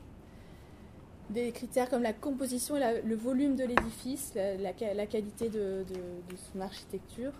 des 1.31 1.53
critères 1.53 1.91
comme 1.91 2.03
la 2.03 2.13
composition 2.13 2.77
et 2.77 3.03
le 3.03 3.15
volume 3.15 3.55
de 3.55 3.65
l'édifice, 3.65 4.33
la, 4.35 5.07
qualité 5.07 5.49
de, 5.49 5.85
son 6.53 6.61
architecture. 6.61 7.33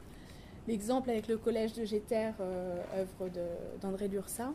L'exemple 0.67 1.09
avec 1.11 1.29
le 1.29 1.39
collège 1.39 1.73
de 1.73 1.85
Géter, 1.85 2.31
euh, 2.41 2.83
œuvre 2.95 3.31
d'André 3.81 4.09
Lursa. 4.09 4.53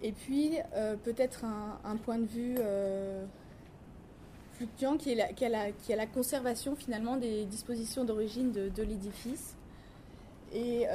Et 0.00 0.12
puis, 0.12 0.52
euh, 0.74 0.94
peut-être 0.94 1.44
un, 1.44 1.96
point 1.96 2.18
de 2.18 2.26
vue 2.26 2.54
euh, 2.60 3.24
fluctuant 4.52 4.96
qui 4.96 5.10
est, 5.10 5.16
la, 5.16 5.72
qui, 5.72 5.92
la, 5.92 6.06
conservation 6.06 6.76
finalement 6.76 7.16
des 7.16 7.44
dispositions 7.46 8.04
d'origine 8.04 8.52
de, 8.52 8.82
l'édifice 8.84 9.56
et 10.54 10.86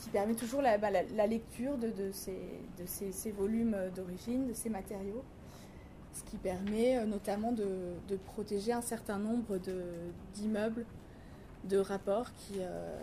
qui 0.00 0.10
permet 0.10 0.34
toujours 0.34 0.62
la, 0.62 0.78
bah, 0.78 0.90
lecture 1.26 1.76
de, 1.76 2.12
ces, 2.12 3.30
volumes 3.32 3.76
d'origine, 3.96 4.46
de 4.46 4.54
ces 4.54 4.68
matériaux 4.68 5.24
ce 6.12 6.24
qui 6.24 6.36
permet 6.36 6.98
euh, 6.98 7.06
notamment 7.06 7.52
de, 7.52 7.66
protéger 8.26 8.72
un 8.72 8.80
certain 8.80 9.18
nombre 9.18 9.58
d'immeubles 10.34 10.84
de, 11.64 11.78
rapports 11.78 12.32
qui, 12.34 12.54
euh, 12.60 12.98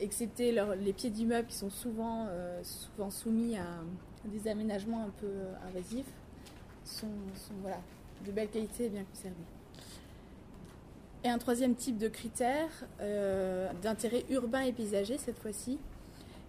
excepté 0.00 0.52
les 0.52 0.92
pieds 0.92 1.10
d'immeubles 1.10 1.48
qui 1.48 1.56
sont 1.56 1.70
souvent, 1.70 2.26
euh, 2.28 2.60
souvent 2.62 3.10
soumis 3.10 3.56
à 3.56 3.66
des 4.24 4.48
aménagements 4.48 5.04
un 5.04 5.12
peu 5.20 5.30
invasifs, 5.66 6.12
sont, 6.84 7.08
voilà, 7.62 7.78
de 8.26 8.32
belle 8.32 8.48
qualité 8.48 8.86
et 8.86 8.88
bien 8.88 9.04
conservés. 9.04 9.36
Et 11.24 11.28
un 11.28 11.38
troisième 11.38 11.74
type 11.74 11.98
de 11.98 12.08
critère 12.08 12.70
d'intérêt 13.82 14.24
urbain 14.30 14.60
et 14.60 14.72
paysager 14.72 15.18
cette 15.18 15.38
fois-ci, 15.38 15.78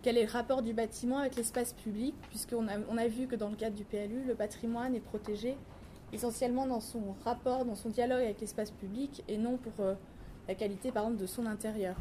quel 0.03 0.17
est 0.17 0.25
le 0.25 0.31
rapport 0.31 0.61
du 0.61 0.73
bâtiment 0.73 1.17
avec 1.17 1.35
l'espace 1.35 1.73
public, 1.73 2.13
puisqu'on 2.29 2.67
a, 2.67 2.77
on 2.89 2.97
a 2.97 3.07
vu 3.07 3.27
que 3.27 3.35
dans 3.35 3.49
le 3.49 3.55
cadre 3.55 3.75
du 3.75 3.83
PLU, 3.83 4.23
le 4.27 4.35
patrimoine 4.35 4.95
est 4.95 5.01
protégé 5.01 5.57
essentiellement 6.13 6.65
dans 6.65 6.79
son 6.79 7.15
rapport, 7.23 7.65
dans 7.65 7.75
son 7.75 7.89
dialogue 7.89 8.21
avec 8.21 8.41
l'espace 8.41 8.71
public 8.71 9.23
et 9.27 9.37
non 9.37 9.57
pour 9.57 9.73
euh, 9.85 9.95
la 10.47 10.55
qualité 10.55 10.91
par 10.91 11.03
exemple 11.03 11.21
de 11.21 11.27
son 11.27 11.45
intérieur. 11.45 11.95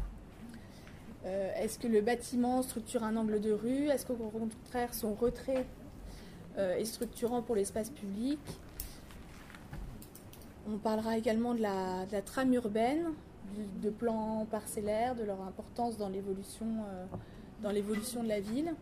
Euh, 1.25 1.51
est-ce 1.57 1.77
que 1.77 1.87
le 1.87 2.01
bâtiment 2.01 2.61
structure 2.61 3.03
un 3.03 3.15
angle 3.17 3.41
de 3.41 3.51
rue? 3.51 3.87
Est-ce 3.89 4.05
qu'au 4.05 4.15
contraire 4.15 4.93
son 4.93 5.13
retrait 5.13 5.65
euh, 6.57 6.77
est 6.77 6.85
structurant 6.85 7.41
pour 7.41 7.55
l'espace 7.55 7.89
public? 7.89 8.39
On 10.71 10.77
parlera 10.77 11.17
également 11.17 11.55
de 11.55 11.61
la, 11.61 12.05
trame 12.25 12.53
urbaine, 12.53 13.07
de 13.81 13.89
plans 13.89 14.45
parcellaires, 14.49 15.15
de 15.15 15.23
leur 15.23 15.41
importance 15.41 15.97
dans 15.97 16.09
l'évolution 16.09 16.67
de 17.63 18.27
la 18.27 18.39
ville. 18.39 18.75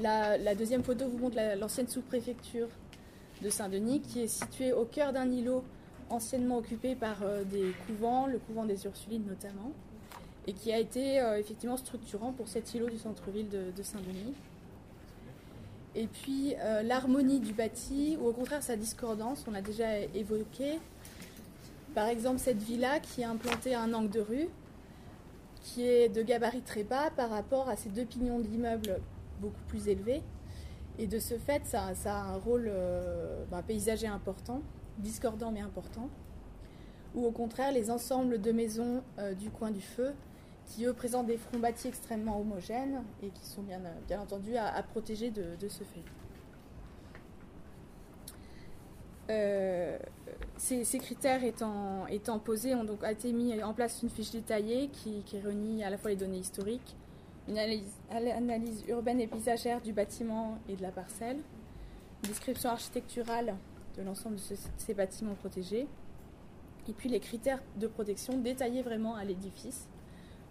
La, 0.00 0.38
la, 0.38 0.54
deuxième 0.54 0.82
photo 0.82 1.06
vous 1.06 1.18
montre 1.18 1.36
l'ancienne 1.58 1.88
sous-préfecture 1.88 2.68
de 3.40 3.50
Saint-Denis, 3.50 4.00
qui 4.00 4.20
est 4.20 4.28
situé 4.28 4.72
au 4.72 4.84
cœur 4.84 5.12
d'un 5.12 5.30
îlot 5.30 5.64
anciennement 6.10 6.58
occupé 6.58 6.94
par 6.94 7.22
euh, 7.22 7.44
des 7.44 7.72
couvents, 7.86 8.26
le 8.26 8.38
couvent 8.38 8.64
des 8.64 8.84
Ursulines 8.84 9.24
notamment, 9.26 9.72
et 10.46 10.52
qui 10.52 10.72
a 10.72 10.78
été 10.78 11.20
euh, 11.20 11.38
effectivement 11.38 11.76
structurant 11.76 12.32
pour 12.32 12.48
cet 12.48 12.74
îlot 12.74 12.88
du 12.88 12.98
centre-ville 12.98 13.48
de, 13.48 13.82
Saint-Denis. 13.82 14.34
Et 15.94 16.06
puis 16.06 16.54
euh, 16.60 16.82
l'harmonie 16.82 17.40
du 17.40 17.52
bâti, 17.52 18.16
ou 18.20 18.28
au 18.28 18.32
contraire 18.32 18.62
sa 18.62 18.76
discordance, 18.76 19.44
on 19.48 19.52
l'a 19.52 19.62
déjà 19.62 19.98
évoqué. 20.14 20.78
Par 21.94 22.08
exemple, 22.08 22.38
cette 22.38 22.62
villa 22.62 23.00
qui 23.00 23.20
est 23.20 23.26
implantée 23.26 23.74
à 23.74 23.82
un 23.82 23.92
angle 23.92 24.10
de 24.10 24.20
rue, 24.20 24.48
qui 25.62 25.86
est 25.86 26.08
de 26.08 26.22
gabarit 26.22 26.62
très 26.62 26.82
bas 26.82 27.10
par 27.16 27.30
rapport 27.30 27.68
à 27.68 27.76
ces 27.76 27.90
deux 27.90 28.04
pignons 28.04 28.40
d'immeubles 28.40 29.00
beaucoup 29.40 29.62
plus 29.68 29.88
élevés, 29.88 30.22
et 30.98 31.06
de 31.06 31.18
ce 31.18 31.38
fait, 31.38 31.64
ça, 31.66 31.92
a 32.04 32.10
un 32.10 32.36
rôle 32.36 32.66
euh, 32.68 33.44
ben, 33.50 33.62
paysager 33.62 34.06
important, 34.06 34.62
discordant 34.98 35.50
mais 35.50 35.60
important. 35.60 36.08
Ou 37.14 37.26
au 37.26 37.30
contraire, 37.30 37.72
les 37.72 37.90
ensembles 37.90 38.40
de 38.40 38.52
maisons 38.52 39.02
euh, 39.18 39.34
du 39.34 39.50
coin 39.50 39.70
du 39.70 39.80
feu, 39.80 40.12
qui 40.66 40.84
eux 40.84 40.92
présentent 40.92 41.26
des 41.26 41.38
fronts 41.38 41.58
bâtis 41.58 41.88
extrêmement 41.88 42.40
homogènes 42.40 43.02
et 43.22 43.28
qui 43.30 43.44
sont 43.44 43.62
bien, 43.62 43.80
bien 44.06 44.20
entendu 44.20 44.56
à, 44.56 44.82
protéger 44.82 45.30
de, 45.30 45.68
ce 45.68 45.82
fait. 45.82 46.04
Euh, 49.30 49.98
ces, 50.56 50.98
critères 50.98 51.42
étant, 51.42 52.06
étant, 52.06 52.38
posés, 52.38 52.74
ont 52.74 52.84
donc 52.84 53.02
été 53.04 53.32
mis 53.32 53.60
en 53.62 53.74
place 53.74 54.02
une 54.02 54.10
fiche 54.10 54.30
détaillée 54.30 54.88
qui, 54.88 55.22
qui 55.22 55.38
réunit 55.38 55.84
à 55.84 55.90
la 55.90 55.98
fois 55.98 56.10
les 56.10 56.16
données 56.16 56.38
historiques, 56.38 56.96
une 57.48 57.58
analyse, 57.58 58.84
urbaine 58.88 59.20
et 59.20 59.26
paysagère 59.26 59.80
du 59.80 59.92
bâtiment 59.92 60.58
et 60.68 60.76
de 60.76 60.82
la 60.82 60.90
parcelle, 60.90 61.38
une 62.22 62.28
description 62.28 62.70
architecturale 62.70 63.56
de 63.96 64.02
l'ensemble 64.02 64.36
de 64.36 64.56
ces 64.78 64.94
bâtiments 64.94 65.34
protégés, 65.34 65.86
et 66.88 66.92
puis 66.92 67.08
les 67.08 67.20
critères 67.20 67.62
de 67.76 67.86
protection 67.86 68.38
détaillés 68.38 68.82
vraiment 68.82 69.14
à 69.14 69.24
l'édifice 69.24 69.88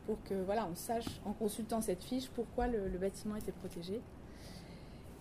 pour 0.05 0.21
que 0.23 0.33
voilà, 0.43 0.67
on 0.71 0.75
sache 0.75 1.05
en 1.25 1.33
consultant 1.33 1.81
cette 1.81 2.03
fiche 2.03 2.29
pourquoi 2.29 2.67
le, 2.67 2.97
bâtiment 2.97 3.35
était 3.35 3.51
protégé. 3.51 4.01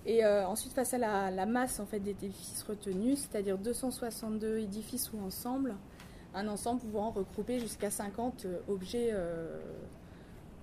Et 0.06 0.24
euh, 0.24 0.46
ensuite, 0.46 0.72
face 0.72 0.94
à 0.94 0.98
la, 0.98 1.46
masse 1.46 1.78
en 1.80 1.86
fait, 1.86 2.00
d'édifices 2.00 2.62
retenus, 2.62 3.18
c'est-à-dire 3.18 3.58
262 3.58 4.58
édifices 4.58 5.12
ou 5.12 5.20
ensembles, 5.20 5.76
un 6.34 6.48
ensemble 6.48 6.80
pouvant 6.80 7.10
regrouper 7.10 7.58
jusqu'à 7.58 7.90
50 7.90 8.46
euh, 8.46 8.60
objets, 8.68 9.10
euh, 9.12 9.60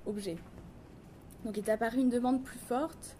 objets. 0.05 0.37
Donc 1.47 1.57
est 1.57 1.69
apparu 1.69 2.01
une 2.01 2.09
demande 2.09 2.43
plus 2.43 2.59
forte 2.59 3.15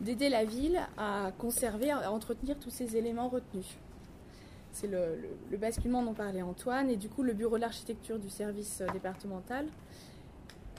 d'aider 0.00 0.28
la 0.28 0.44
ville 0.44 0.80
à 0.98 1.30
conserver, 1.38 1.92
à 1.92 2.10
entretenir 2.10 2.58
tous 2.58 2.70
ces 2.70 2.96
éléments 2.96 3.28
retenus. 3.28 3.78
C'est 4.72 4.88
le, 4.88 5.56
basculement 5.56 6.02
dont 6.02 6.12
parlait 6.12 6.42
Antoine, 6.42 6.90
et 6.90 6.96
du 6.96 7.08
coup 7.08 7.22
le 7.22 7.32
bureau 7.32 7.56
de 7.56 7.60
l'architecture 7.60 8.18
du 8.18 8.28
service 8.28 8.82
départemental 8.92 9.68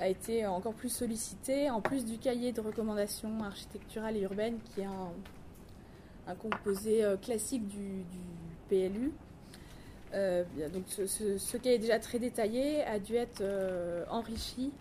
a 0.02 0.10
été 0.10 0.46
encore 0.46 0.74
plus 0.74 0.90
sollicité, 0.90 1.70
en 1.70 1.80
plus 1.80 2.04
du 2.04 2.18
cahier 2.18 2.52
de 2.52 2.60
recommandations 2.60 3.42
architecturales 3.42 4.18
et 4.18 4.22
urbaines, 4.22 4.60
qui 4.76 4.82
est 4.82 4.86
un, 4.86 6.36
composé 6.36 7.06
euh, 7.06 7.16
classique 7.16 7.66
du, 7.70 8.04
PLU. 8.68 9.14
Euh, 10.14 10.44
donc 10.74 10.84
ce, 10.88 11.06
ce, 11.38 11.58
cahier 11.58 11.80
déjà 11.80 12.00
très 12.00 12.20
détaillé 12.20 12.84
a 12.84 13.00
dû 13.00 13.16
être 13.16 13.40
euh, 13.40 14.04
enrichi 14.10 14.74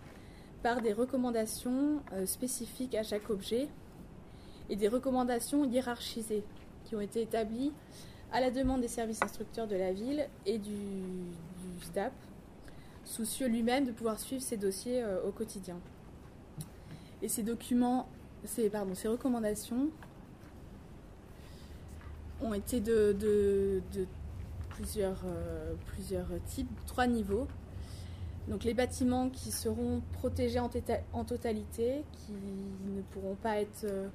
par 0.63 0.81
des 0.81 0.93
recommandations 0.93 2.01
euh, 2.13 2.25
spécifiques 2.25 2.95
à 2.95 3.03
chaque 3.03 3.29
objet 3.29 3.67
et 4.69 4.75
des 4.75 4.87
recommandations 4.87 5.65
hiérarchisées 5.65 6.43
qui 6.85 6.95
ont 6.95 7.01
été 7.01 7.21
établies 7.21 7.71
à 8.31 8.39
la 8.39 8.51
demande 8.51 8.81
des 8.81 8.87
services 8.87 9.21
instructeurs 9.21 9.67
de 9.67 9.75
la 9.75 9.91
ville 9.91 10.27
et 10.45 10.57
du, 10.57 10.77
STAP, 11.81 12.13
soucieux 13.03 13.47
lui-même 13.47 13.85
de 13.85 13.91
pouvoir 13.91 14.19
suivre 14.19 14.41
ces 14.41 14.57
dossiers 14.57 15.03
euh, 15.03 15.27
au 15.27 15.31
quotidien. 15.31 15.77
Et 17.21 17.27
ces 17.27 17.43
documents, 17.43 18.07
ces, 18.45 18.69
recommandations 19.07 19.89
ont 22.41 22.53
été 22.53 22.79
de, 22.79 23.15
euh, 23.23 23.79
plusieurs 24.69 26.27
types, 26.47 26.69
trois 26.87 27.07
niveaux. 27.07 27.47
Donc 28.47 28.63
les 28.63 28.73
bâtiments 28.73 29.29
qui 29.29 29.51
seront 29.51 30.01
protégés 30.13 30.59
en, 30.59 31.23
totalité, 31.23 32.03
qui 32.13 32.31
ne 32.31 33.01
pourront 33.11 33.35
pas 33.35 33.61
être, 33.61 33.83
euh, 33.83 34.07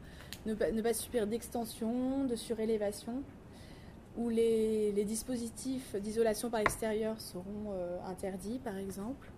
ne, 0.47 0.55
pas, 0.55 0.95
subir 0.95 1.27
d'extension, 1.27 2.25
de 2.25 2.35
surélévation, 2.35 3.23
où 4.17 4.29
les, 4.29 4.93
dispositifs 5.05 5.95
d'isolation 5.97 6.51
par 6.51 6.61
l'extérieur 6.61 7.21
seront 7.21 7.73
euh, 7.73 7.99
interdits, 8.09 8.59
par 8.59 8.77
exemple. 8.77 9.31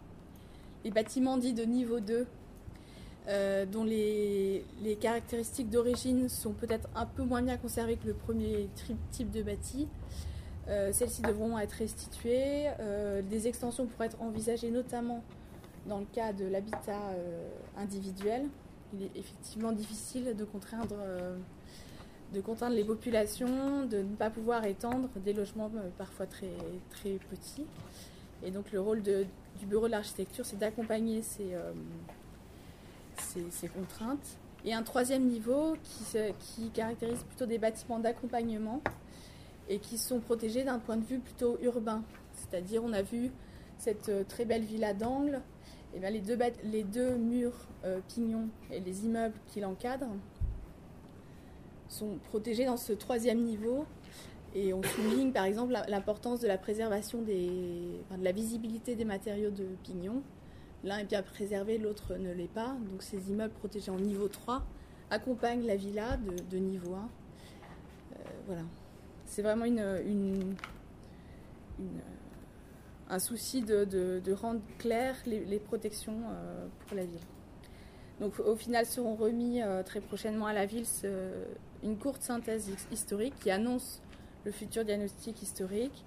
Les 0.84 0.90
bâtiments 0.90 1.36
dits 1.36 1.52
de 1.52 1.64
niveau 1.64 2.00
2, 2.00 2.26
euh, 3.28 3.66
dont 3.66 3.84
les, 3.84 4.64
les 4.82 4.96
caractéristiques 4.96 5.68
d'origine 5.68 6.30
sont 6.30 6.52
peut-être 6.52 6.88
un 6.94 7.04
peu 7.04 7.24
moins 7.24 7.42
bien 7.42 7.58
conservées 7.58 7.96
que 7.96 8.06
le 8.06 8.14
premier 8.14 8.70
type 9.10 9.30
de 9.30 9.42
bâti, 9.42 9.86
celles-ci 10.92 11.22
devront 11.22 11.58
être 11.58 11.72
restituées. 11.72 12.66
Euh, 12.80 13.22
des 13.22 13.48
extensions 13.48 13.86
pourraient 13.86 14.06
être 14.06 14.20
envisagées 14.20 14.70
notamment 14.70 15.22
dans 15.86 15.98
le 15.98 16.06
cas 16.12 16.32
de 16.32 16.44
l'habitat 16.44 17.00
euh, 17.10 17.48
individuel. 17.78 18.46
Il 18.92 19.02
est 19.02 19.10
effectivement 19.16 19.72
difficile 19.72 20.34
de 20.36 20.44
contraindre, 20.44 20.96
les 22.32 22.84
populations, 22.84 23.84
de 23.84 23.98
ne 23.98 24.16
pas 24.16 24.30
pouvoir 24.30 24.64
étendre 24.64 25.08
des 25.16 25.32
logements 25.34 25.70
parfois 25.98 26.26
très, 26.26 26.48
petits. 27.30 27.66
Et 28.42 28.50
donc 28.50 28.72
le 28.72 28.80
rôle 28.80 29.02
du 29.02 29.66
bureau 29.66 29.86
de 29.86 29.92
l'architecture, 29.92 30.46
c'est 30.46 30.58
d'accompagner 30.58 31.20
ces, 31.22 31.54
contraintes. 33.68 34.38
Et 34.64 34.72
un 34.72 34.82
troisième 34.82 35.26
niveau 35.26 35.76
qui 36.46 36.70
caractérise 36.70 37.22
plutôt 37.24 37.44
des 37.44 37.58
bâtiments 37.58 37.98
d'accompagnement 37.98 38.80
et 39.68 39.78
qui 39.78 39.98
sont 39.98 40.20
protégés 40.20 40.64
d'un 40.64 40.78
point 40.78 40.96
de 40.96 41.04
vue 41.04 41.18
plutôt 41.18 41.58
urbain. 41.62 42.02
C'est-à-dire, 42.32 42.82
on 42.84 42.92
a 42.92 43.02
vu 43.02 43.30
cette 43.76 44.08
euh, 44.08 44.24
très 44.24 44.44
belle 44.44 44.64
villa 44.64 44.94
d'angle, 44.94 45.40
et 45.94 46.00
bien 46.00 46.10
les, 46.10 46.20
deux, 46.20 46.38
les 46.64 46.82
deux 46.82 47.16
murs 47.16 47.66
euh, 47.84 48.00
pignons 48.08 48.48
et 48.70 48.80
les 48.80 49.04
immeubles 49.04 49.38
qui 49.46 49.60
l'encadrent 49.60 50.16
sont 51.88 52.18
protégés 52.24 52.66
dans 52.66 52.76
ce 52.76 52.92
troisième 52.92 53.40
niveau. 53.40 53.86
Et 54.54 54.72
on 54.72 54.82
souligne 54.82 55.32
par 55.32 55.44
exemple 55.44 55.74
l'importance 55.88 56.40
de 56.40 56.48
la 56.48 56.58
préservation 56.58 57.22
des, 57.22 57.48
de 57.48 58.24
la 58.24 58.32
visibilité 58.32 58.94
des 58.94 59.04
matériaux 59.04 59.50
de 59.50 59.66
pignon. 59.82 60.22
L'un 60.84 60.98
est 60.98 61.04
bien 61.04 61.22
préservé, 61.22 61.76
l'autre 61.78 62.16
ne 62.16 62.32
l'est 62.32 62.52
pas. 62.52 62.76
Donc 62.90 63.02
ces 63.02 63.30
immeubles 63.30 63.54
protégés 63.54 63.90
en 63.90 63.98
niveau 63.98 64.28
3 64.28 64.62
accompagnent 65.10 65.66
la 65.66 65.76
villa 65.76 66.18
de, 66.50 66.58
niveau 66.58 66.94
1. 66.94 66.98
Euh, 66.98 68.22
voilà. 68.46 68.62
C'est 69.28 69.42
vraiment 69.42 69.66
un 73.10 73.18
souci 73.18 73.60
de, 73.60 74.32
rendre 74.32 74.60
claires 74.78 75.16
les, 75.26 75.58
protections 75.58 76.18
euh, 76.30 76.66
pour 76.86 76.96
la 76.96 77.04
ville. 77.04 77.20
Donc 78.20 78.40
au 78.40 78.56
final 78.56 78.86
seront 78.86 79.14
remis 79.14 79.62
euh, 79.62 79.82
très 79.82 80.00
prochainement 80.00 80.46
à 80.46 80.52
la 80.52 80.66
ville 80.66 80.86
une 81.84 81.96
courte 81.98 82.22
synthèse 82.22 82.68
historique 82.90 83.34
qui 83.38 83.50
annonce 83.50 84.02
le 84.44 84.50
futur 84.50 84.84
diagnostic 84.84 85.40
historique, 85.42 86.04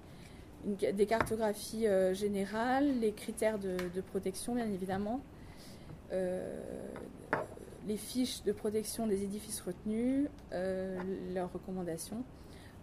des 0.64 1.06
cartographies 1.06 1.86
euh, 1.86 2.12
générales, 2.12 2.98
les 3.00 3.12
critères 3.12 3.58
de, 3.58 4.00
protection 4.10 4.56
bien 4.56 4.70
évidemment, 4.70 5.20
les 6.10 7.96
fiches 7.96 8.42
de 8.42 8.52
protection 8.52 9.06
des 9.06 9.22
édifices 9.22 9.60
retenus, 9.60 10.28
leurs 10.50 11.50
recommandations 11.52 12.22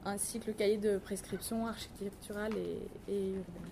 ainsi 0.05 0.39
que 0.39 0.47
le 0.47 0.53
cahier 0.53 0.77
de 0.77 0.97
prescription 0.97 1.67
architecturale 1.67 2.53
et, 3.07 3.27
urbaine. 3.29 3.69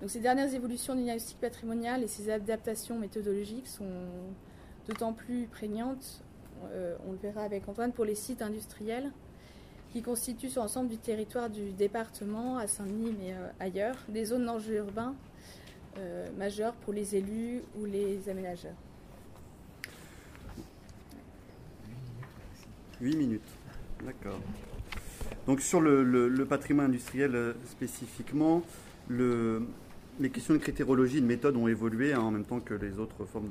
Donc 0.00 0.10
ces 0.10 0.20
dernières 0.20 0.54
évolutions 0.54 0.94
du 0.94 1.02
diagnostic 1.02 1.38
patrimonial 1.40 2.04
et 2.04 2.08
ces 2.08 2.30
adaptations 2.30 2.98
méthodologiques 2.98 3.66
sont 3.66 4.06
d'autant 4.86 5.12
plus 5.12 5.46
prégnantes, 5.46 6.22
euh, 6.70 6.96
on 7.06 7.12
le 7.12 7.18
verra 7.18 7.42
avec 7.42 7.68
Antoine, 7.68 7.92
pour 7.92 8.04
les 8.04 8.14
sites 8.14 8.42
industriels 8.42 9.10
qui 9.92 10.02
constituent 10.02 10.50
sur 10.50 10.62
l'ensemble 10.62 10.88
du 10.88 10.98
territoire 10.98 11.50
du 11.50 11.72
département, 11.72 12.58
à 12.58 12.66
Saint-Denis 12.66 13.14
mais 13.18 13.32
euh, 13.32 13.48
ailleurs, 13.58 13.96
des 14.08 14.26
zones 14.26 14.44
d'enjeux 14.44 14.76
urbains 14.76 15.14
euh, 15.96 16.26
majeurs 16.36 16.74
pour 16.74 16.92
les 16.92 17.16
élus 17.16 17.62
ou 17.80 17.84
les 17.84 18.28
aménageurs. 18.28 18.76
8 23.00 23.16
minutes. 23.16 23.57
D'accord. 24.04 24.40
Donc 25.46 25.60
sur 25.60 25.80
le, 25.80 26.44
patrimoine 26.44 26.86
industriel 26.86 27.34
euh, 27.34 27.52
spécifiquement, 27.66 28.62
les 29.10 30.30
questions 30.30 30.54
de 30.54 30.58
critérologie 30.58 31.18
et 31.18 31.20
de 31.20 31.26
méthode 31.26 31.56
ont 31.56 31.68
évolué 31.68 32.12
hein, 32.12 32.20
en 32.20 32.30
même 32.30 32.44
temps 32.44 32.60
que 32.60 32.74
les 32.74 32.98
autres 32.98 33.24
formes 33.24 33.48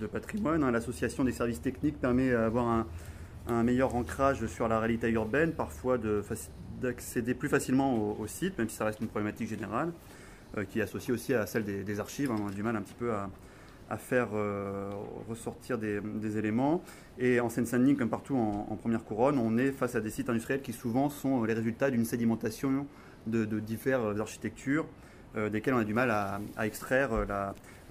de, 0.00 0.06
patrimoine. 0.06 0.62
Hein. 0.62 0.70
L'association 0.70 1.24
des 1.24 1.32
services 1.32 1.60
techniques 1.60 2.00
permet 2.00 2.30
d'avoir 2.30 2.84
un, 3.48 3.62
meilleur 3.62 3.94
ancrage 3.94 4.46
sur 4.46 4.66
la 4.66 4.80
réalité 4.80 5.08
urbaine, 5.10 5.52
parfois 5.52 5.98
d'accéder 6.80 7.34
plus 7.34 7.48
facilement 7.48 8.18
au, 8.18 8.26
site, 8.26 8.58
même 8.58 8.68
si 8.68 8.76
ça 8.76 8.84
reste 8.84 9.00
une 9.00 9.06
problématique 9.06 9.48
générale, 9.48 9.92
euh, 10.58 10.64
qui 10.64 10.80
est 10.80 10.82
associée 10.82 11.14
aussi 11.14 11.32
à 11.34 11.46
celle 11.46 11.64
des, 11.64 12.00
archives. 12.00 12.32
Hein. 12.32 12.36
On 12.42 12.48
a 12.48 12.52
du 12.52 12.64
mal 12.64 12.74
un 12.74 12.82
petit 12.82 12.94
peu 12.98 13.12
à, 13.12 13.30
à 13.88 13.96
faire 13.96 14.28
euh, 14.34 14.90
ressortir 15.28 15.78
des, 15.78 16.38
éléments. 16.38 16.82
Et 17.18 17.40
en 17.40 17.48
Seine-Saint-Denis, 17.48 17.96
comme 17.96 18.08
partout 18.08 18.36
en, 18.36 18.76
première 18.76 19.04
couronne, 19.04 19.38
on 19.38 19.56
est 19.58 19.70
face 19.70 19.94
à 19.94 20.00
des 20.00 20.10
sites 20.10 20.28
industriels 20.28 20.62
qui 20.62 20.72
souvent 20.72 21.08
sont 21.08 21.44
les 21.44 21.54
résultats 21.54 21.90
d'une 21.90 22.04
sédimentation 22.04 22.86
de, 23.26 23.44
diverses 23.60 24.18
architectures, 24.18 24.86
euh, 25.36 25.50
desquelles 25.50 25.74
on 25.74 25.78
a 25.78 25.84
du 25.84 25.94
mal 25.94 26.10
à, 26.10 26.40
extraire 26.64 27.10
euh, 27.12 27.24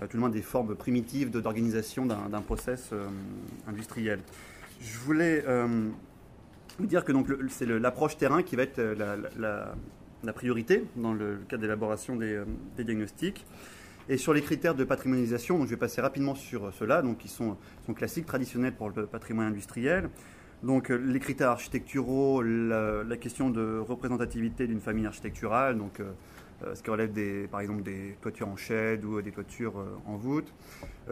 tout 0.01 0.17
le 0.17 0.19
moins 0.19 0.29
des 0.29 0.41
formes 0.41 0.75
primitives 0.75 1.31
d'organisation 1.31 2.05
d'un 2.05 2.41
process 2.41 2.91
industriel. 3.67 4.19
Je 4.81 4.97
voulais 4.99 5.43
vous 6.77 6.85
dire 6.85 7.05
que 7.05 7.13
c'est 7.47 7.65
l'approche 7.65 8.17
terrain 8.17 8.43
qui 8.43 8.57
va 8.57 8.63
être 8.63 8.81
la, 9.37 10.33
priorité 10.33 10.83
dans 10.97 11.13
le 11.13 11.39
cadre 11.47 11.61
d'élaboration 11.61 12.17
des 12.17 12.83
diagnostics. 12.83 13.45
Et 14.07 14.17
sur 14.17 14.33
les 14.33 14.41
critères 14.41 14.75
de 14.75 14.83
patrimonialisation, 14.83 15.57
donc 15.57 15.65
je 15.65 15.71
vais 15.71 15.79
passer 15.79 15.99
rapidement 15.99 16.35
sur 16.35 16.71
ceux-là, 16.73 17.01
donc 17.01 17.17
qui 17.17 17.27
sont, 17.27 17.57
classiques, 17.95 18.27
traditionnels 18.27 18.75
pour 18.75 18.91
le 18.91 19.07
patrimoine 19.07 19.47
industriel. 19.47 20.09
Donc 20.61 20.91
euh, 20.91 20.95
les 20.95 21.19
critères 21.19 21.49
architecturaux, 21.49 22.41
la, 22.43 23.17
question 23.17 23.49
de 23.49 23.79
représentativité 23.79 24.67
d'une 24.67 24.79
famille 24.79 25.07
architecturale, 25.07 25.77
donc 25.77 25.99
euh, 25.99 26.11
euh, 26.63 26.75
ce 26.75 26.83
qui 26.83 26.89
relève 26.91 27.11
des, 27.11 27.47
par 27.47 27.61
exemple 27.61 27.81
des 27.81 28.15
toitures 28.21 28.47
en 28.47 28.55
chède 28.55 29.03
ou 29.05 29.21
des 29.21 29.31
toitures 29.31 29.83
en 30.05 30.17
voûte. 30.17 30.53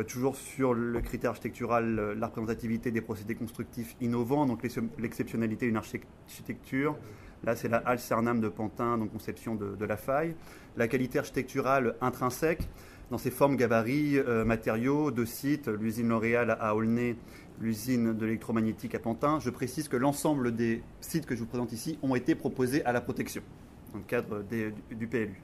toujours 0.08 0.36
sur 0.36 0.76
le 0.76 1.02
critère 1.02 1.32
architectural, 1.32 2.16
la 2.18 2.28
représentativité 2.28 2.92
des 2.92 3.02
procédés 3.02 3.36
constructifs 3.36 3.96
innovants, 4.02 4.46
donc 4.46 4.64
l'exceptionnalité 5.00 5.66
d'une 5.66 5.78
architecture. 5.78 6.96
Là, 7.44 7.58
c'est 7.58 7.68
la 7.68 7.78
halle 7.78 8.00
de 8.40 8.48
Pantin, 8.48 8.98
donc 8.98 9.12
conception 9.12 9.56
de, 9.56 9.76
de 9.76 9.86
la 9.86 9.98
faille 9.98 10.34
la 10.78 10.88
qualité 10.88 11.20
architecturale 11.20 11.96
intrinsèque 12.02 12.68
dans 13.12 13.18
ses 13.18 13.32
formes, 13.32 13.56
gabarits, 13.56 14.18
euh, 14.18 14.44
matériaux, 14.44 15.12
de 15.12 15.26
sites, 15.26 15.68
l'usine 15.68 16.10
L'Oréal 16.10 16.58
à 16.60 16.76
Aulnay, 16.76 17.16
l'usine 17.60 18.14
de 18.14 18.26
l'électromagnétique 18.26 18.96
à 18.96 19.00
Pantin. 19.00 19.40
Je 19.40 19.50
précise 19.50 19.88
que 19.88 19.98
l'ensemble 19.98 20.56
des 20.56 20.82
sites 21.02 21.26
que 21.26 21.36
je 21.36 21.42
vous 21.42 21.46
présente 21.46 21.72
ici 21.72 22.00
ont 22.02 22.16
été 22.16 22.34
proposés 22.34 22.84
à 22.86 22.92
la 22.92 23.02
protection 23.02 23.44
dans 23.92 24.00
le 24.00 24.06
cadre 24.06 24.44
du 24.92 25.08
PLU 25.08 25.42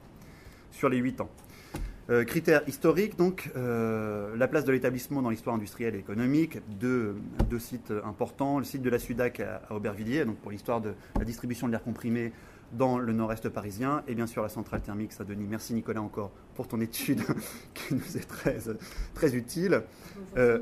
sur 0.72 0.88
les 0.88 0.98
8 0.98 1.20
ans. 1.20 1.30
Euh, 2.10 2.24
critères 2.24 2.62
historiques, 2.66 3.16
donc, 3.16 3.52
euh, 3.54 4.34
la 4.36 4.48
place 4.48 4.64
de 4.64 4.72
l'établissement 4.72 5.22
dans 5.22 5.30
l'histoire 5.30 5.54
industrielle 5.54 5.94
et 5.94 5.98
économique, 5.98 6.58
deux, 6.80 7.14
deux, 7.48 7.60
sites 7.60 7.92
importants, 8.04 8.58
le 8.58 8.64
site 8.64 8.82
de 8.82 8.90
la 8.90 8.98
Sudac 8.98 9.38
à 9.38 9.72
Aubervilliers, 9.72 10.24
donc 10.24 10.38
pour 10.38 10.50
l'histoire 10.50 10.80
de 10.80 10.94
la 11.16 11.24
distribution 11.24 11.68
de 11.68 11.72
l'air 11.72 11.84
comprimé 11.84 12.32
dans 12.72 12.98
le 12.98 13.12
nord-est 13.12 13.48
parisien 13.48 14.02
et 14.06 14.14
bien 14.14 14.26
sûr 14.26 14.42
la 14.42 14.48
centrale 14.48 14.80
thermique 14.80 15.12
à 15.18 15.24
Denis. 15.24 15.46
Merci 15.48 15.74
Nicolas 15.74 16.02
encore 16.02 16.30
pour 16.54 16.68
ton 16.68 16.80
étude 16.80 17.22
qui 17.74 17.94
nous 17.94 18.16
est 18.16 18.28
très, 18.28 18.58
très 19.14 19.34
utile. 19.34 19.82
Euh, 20.36 20.60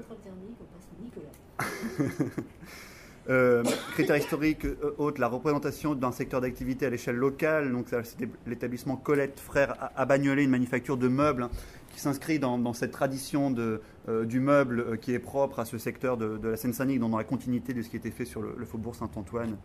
euh, 3.28 3.64
critères 3.94 4.16
historiques 4.16 4.64
euh, 4.64 4.94
haute, 4.96 5.18
la 5.18 5.26
représentation 5.26 5.96
d'un 5.96 6.12
secteur 6.12 6.40
d'activité 6.40 6.86
à 6.86 6.90
l'échelle 6.90 7.16
locale. 7.16 7.72
Donc, 7.72 7.86
c'est 7.90 8.28
l'établissement 8.46 8.96
Colette 8.96 9.40
Frères 9.40 9.90
à 9.96 10.06
Bagnolet, 10.06 10.44
une 10.44 10.50
manufacture 10.50 10.96
de 10.96 11.08
meubles 11.08 11.42
hein, 11.42 11.50
qui 11.90 11.98
s'inscrit 11.98 12.38
dans, 12.38 12.72
cette 12.72 12.92
tradition 12.92 13.50
de, 13.50 13.80
du 14.24 14.38
meuble 14.38 14.98
qui 14.98 15.12
est 15.12 15.18
propre 15.18 15.58
à 15.58 15.64
ce 15.64 15.78
secteur 15.78 16.16
de, 16.16 16.38
la 16.48 16.56
Seine-Saint-Denis, 16.56 17.00
dans 17.00 17.14
la 17.16 17.24
continuité 17.24 17.74
de 17.74 17.82
ce 17.82 17.90
qui 17.90 17.96
était 17.96 18.12
fait 18.12 18.24
sur 18.24 18.40
le 18.40 18.64
faubourg 18.64 18.94
Saint-Antoine 18.94 19.56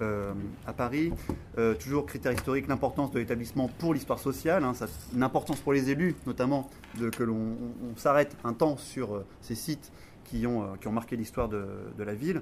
euh, 0.00 0.32
à 0.66 0.72
Paris. 0.72 1.12
Euh, 1.58 1.74
toujours 1.74 2.06
critère 2.06 2.32
historique, 2.32 2.68
l'importance 2.68 3.10
de 3.10 3.18
l'établissement 3.18 3.68
pour 3.78 3.92
l'histoire 3.92 4.18
sociale, 4.18 4.64
hein, 4.64 4.72
une 5.14 5.28
pour 5.62 5.72
les 5.74 5.90
élus, 5.90 6.14
notamment 6.26 6.70
de, 6.98 7.10
que 7.10 7.22
l'on 7.22 7.56
s'arrête 7.96 8.34
un 8.42 8.54
temps 8.54 8.78
sur 8.78 9.14
euh, 9.14 9.26
ces 9.42 9.54
sites 9.54 9.92
qui 10.24 10.46
ont, 10.46 10.76
qui 10.80 10.88
ont 10.88 10.92
marqué 10.92 11.16
l'histoire 11.16 11.48
de, 11.48 11.58
la 11.98 12.14
ville. 12.14 12.40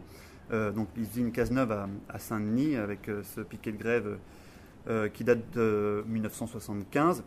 donc 0.50 0.88
l'usine 0.94 1.32
Cazeneuve 1.32 1.72
à, 1.72 1.88
à 2.08 2.18
Saint-Denis 2.18 2.76
avec 2.76 3.10
ce 3.22 3.40
piquet 3.40 3.72
de 3.72 3.78
grève 3.78 4.18
qui 5.14 5.24
date 5.24 5.40
de 5.54 6.04
1975. 6.06 7.24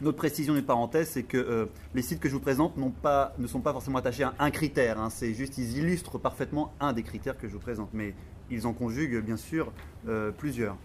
Une 0.00 0.08
autre 0.08 0.16
précision 0.16 0.56
une 0.56 0.64
parenthèse, 0.64 1.10
c'est 1.10 1.22
que 1.22 1.68
les 1.94 2.02
sites 2.02 2.18
que 2.18 2.28
je 2.28 2.34
vous 2.34 2.40
présente 2.40 2.76
ne 2.76 3.46
sont 3.46 3.60
pas 3.60 3.72
forcément 3.72 3.98
attachés 3.98 4.24
à 4.24 4.34
un 4.40 4.50
critère. 4.50 4.98
Hein. 5.00 5.10
c'est 5.10 5.32
juste, 5.32 5.58
ils 5.58 5.78
illustrent 5.78 6.18
parfaitement 6.18 6.72
un 6.80 6.92
des 6.92 7.04
critères 7.04 7.38
que 7.38 7.46
je 7.46 7.52
vous 7.52 7.60
présente. 7.60 7.90
Mais 7.92 8.14
ils 8.50 8.66
en 8.66 8.72
conjuguent 8.72 9.20
bien 9.22 9.36
sûr 9.36 9.72
euh, 10.08 10.30
plusieurs. 10.30 10.76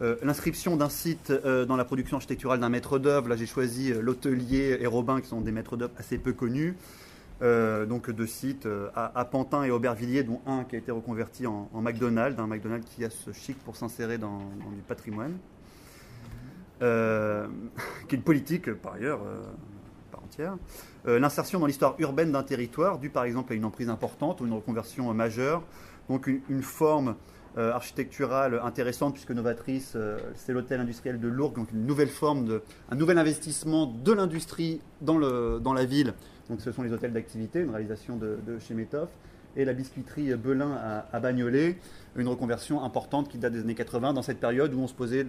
Euh, 0.00 0.16
l'inscription 0.22 0.76
d'un 0.76 0.88
site 0.88 1.30
euh, 1.30 1.64
dans 1.64 1.76
la 1.76 1.84
production 1.84 2.16
architecturale 2.16 2.60
d'un 2.60 2.68
maître 2.68 2.98
d'œuvre, 2.98 3.28
là 3.28 3.36
j'ai 3.36 3.46
choisi 3.46 3.92
l'hôtelier 3.92 4.78
et 4.80 4.86
Robin 4.86 5.20
qui 5.20 5.28
sont 5.28 5.40
des 5.40 5.52
maîtres 5.52 5.76
d'œuvre 5.76 5.92
assez 5.98 6.18
peu 6.18 6.32
connus. 6.32 6.76
donc 7.40 8.10
deux 8.10 8.26
sites 8.26 8.68
à, 8.94 9.24
Pantin 9.24 9.64
et 9.64 9.70
Aubervilliers, 9.70 10.22
dont 10.22 10.40
un 10.46 10.64
qui 10.64 10.76
a 10.76 10.78
été 10.78 10.92
reconverti 10.92 11.46
en, 11.46 11.68
McDonald's, 11.74 12.38
un 12.38 12.46
McDonald's 12.46 12.86
qui 12.88 13.04
a 13.04 13.10
ce 13.10 13.32
chic 13.32 13.58
pour 13.64 13.74
s'insérer 13.74 14.16
dans, 14.16 14.38
du 14.76 14.82
patrimoine, 14.86 15.36
qui 16.80 16.84
est 16.84 18.18
une 18.18 18.22
politique 18.22 18.72
par 18.74 18.94
ailleurs 18.94 19.20
par 20.12 20.22
entière. 20.22 20.56
L'insertion 21.04 21.58
dans 21.58 21.66
l'histoire 21.66 21.96
urbaine 21.98 22.30
d'un 22.30 22.44
territoire, 22.44 23.00
dû 23.00 23.10
par 23.10 23.24
exemple 23.24 23.52
à 23.52 23.56
une 23.56 23.64
emprise 23.64 23.88
importante 23.88 24.40
ou 24.40 24.46
une 24.46 24.52
reconversion 24.52 25.12
majeure, 25.12 25.64
donc 26.12 26.26
une, 26.26 26.62
forme 26.62 27.16
architecturale 27.56 28.60
intéressante 28.62 29.12
puisque 29.12 29.30
novatrice, 29.30 29.96
c'est 30.34 30.52
l'hôtel 30.52 30.80
industriel 30.80 31.20
de 31.20 31.28
Lourdes, 31.28 31.56
donc 31.56 31.70
une 31.72 31.84
nouvelle 31.84 32.08
forme, 32.08 32.46
de, 32.46 32.62
un 32.90 32.96
nouvel 32.96 33.18
investissement 33.18 33.86
de 33.86 34.12
l'industrie 34.12 34.80
dans, 35.00 35.18
dans 35.58 35.72
la 35.74 35.84
ville. 35.84 36.14
Donc 36.48 36.60
ce 36.60 36.72
sont 36.72 36.82
les 36.82 36.92
hôtels 36.92 37.12
d'activité, 37.12 37.60
une 37.60 37.70
réalisation 37.70 38.16
de, 38.16 38.38
de 38.46 38.58
chez 38.58 38.74
Métoff 38.74 39.10
et 39.56 39.64
la 39.64 39.72
biscuiterie 39.72 40.34
Belin 40.34 40.72
à, 41.12 41.20
Bagnolet, 41.20 41.76
une 42.16 42.28
reconversion 42.28 42.82
importante 42.82 43.28
qui 43.28 43.38
date 43.38 43.52
des 43.52 43.60
années 43.60 43.74
80, 43.74 44.14
dans 44.14 44.22
cette 44.22 44.38
période 44.38 44.72
où 44.74 44.80
on 44.80 44.86
se 44.86 44.94
posait 44.94 45.26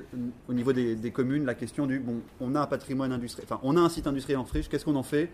au 0.47 0.53
niveau 0.53 0.73
des, 0.73 1.11
communes 1.11 1.45
la 1.45 1.55
question 1.55 1.85
du 1.85 1.99
bon, 1.99 2.21
on 2.39 2.55
a 2.55 2.61
un 2.61 2.67
patrimoine 2.67 3.11
industriel, 3.11 3.47
enfin 3.49 3.59
on 3.63 3.75
a 3.77 3.81
un 3.81 3.89
site 3.89 4.07
industriel 4.07 4.39
en 4.39 4.45
friche, 4.45 4.69
qu'est-ce 4.69 4.85
qu'on 4.85 4.95
en 4.95 5.03
fait? 5.03 5.29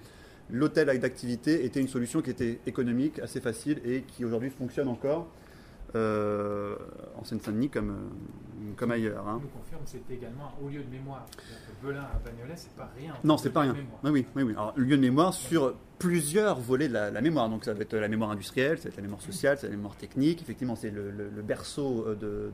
L'hôtel 0.52 0.88
d'activité 1.00 1.64
était 1.66 1.80
une 1.80 1.88
solution 1.88 2.22
qui 2.22 2.32
était 2.32 2.60
économique, 2.66 3.20
assez 3.20 3.40
facile 3.40 3.80
et 3.86 4.02
qui 4.02 4.26
aujourd'hui 4.26 4.50
fonctionne 4.50 4.88
encore 4.88 5.28
euh, 5.96 6.76
en 7.18 7.24
Seine-Saint-Denis 7.24 7.70
comme, 7.70 7.90
euh, 7.90 8.74
comme 8.76 8.92
ailleurs. 8.92 9.28
Hein. 9.28 9.40
nous 9.42 9.48
confirme 9.48 9.82
c'était 9.86 10.14
également 10.16 10.46
un 10.46 10.64
haut 10.64 10.70
lieu 10.70 10.84
de 10.84 10.90
mémoire. 10.90 11.26
Belin 11.84 12.02
à 12.02 12.20
Bagnolet, 12.24 12.54
c'est 12.56 12.76
pas 12.76 12.90
rien. 12.98 13.14
Non, 13.24 13.38
c'est 13.38 13.50
pas 13.50 13.62
rien. 13.62 13.76
Oui, 14.04 14.12
oui, 14.12 14.26
oui, 14.36 14.44
oui. 14.44 14.52
Alors, 14.54 14.74
lieu 14.76 14.98
de 14.98 15.02
mémoire 15.02 15.34
sur 15.34 15.76
plusieurs 15.98 16.60
volets 16.60 16.88
de 16.88 16.94
la, 16.94 17.22
mémoire. 17.22 17.50
Donc, 17.50 17.66
ça 17.66 17.74
va 17.74 17.82
être 17.82 17.96
la 17.96 18.08
mémoire 18.08 18.32
industrielle, 18.32 18.78
ça 18.78 18.84
va 18.84 18.90
être 18.90 18.98
la 18.98 19.04
mémoire 19.04 19.22
sociale, 19.22 19.58
c'est 19.60 19.68
la 19.68 19.76
mémoire 19.76 19.96
technique. 19.96 20.42
Effectivement, 20.42 20.76
c'est 20.76 20.92
le, 20.92 21.42
berceau 21.42 22.06
euh, 22.08 22.16
de, 22.16 22.52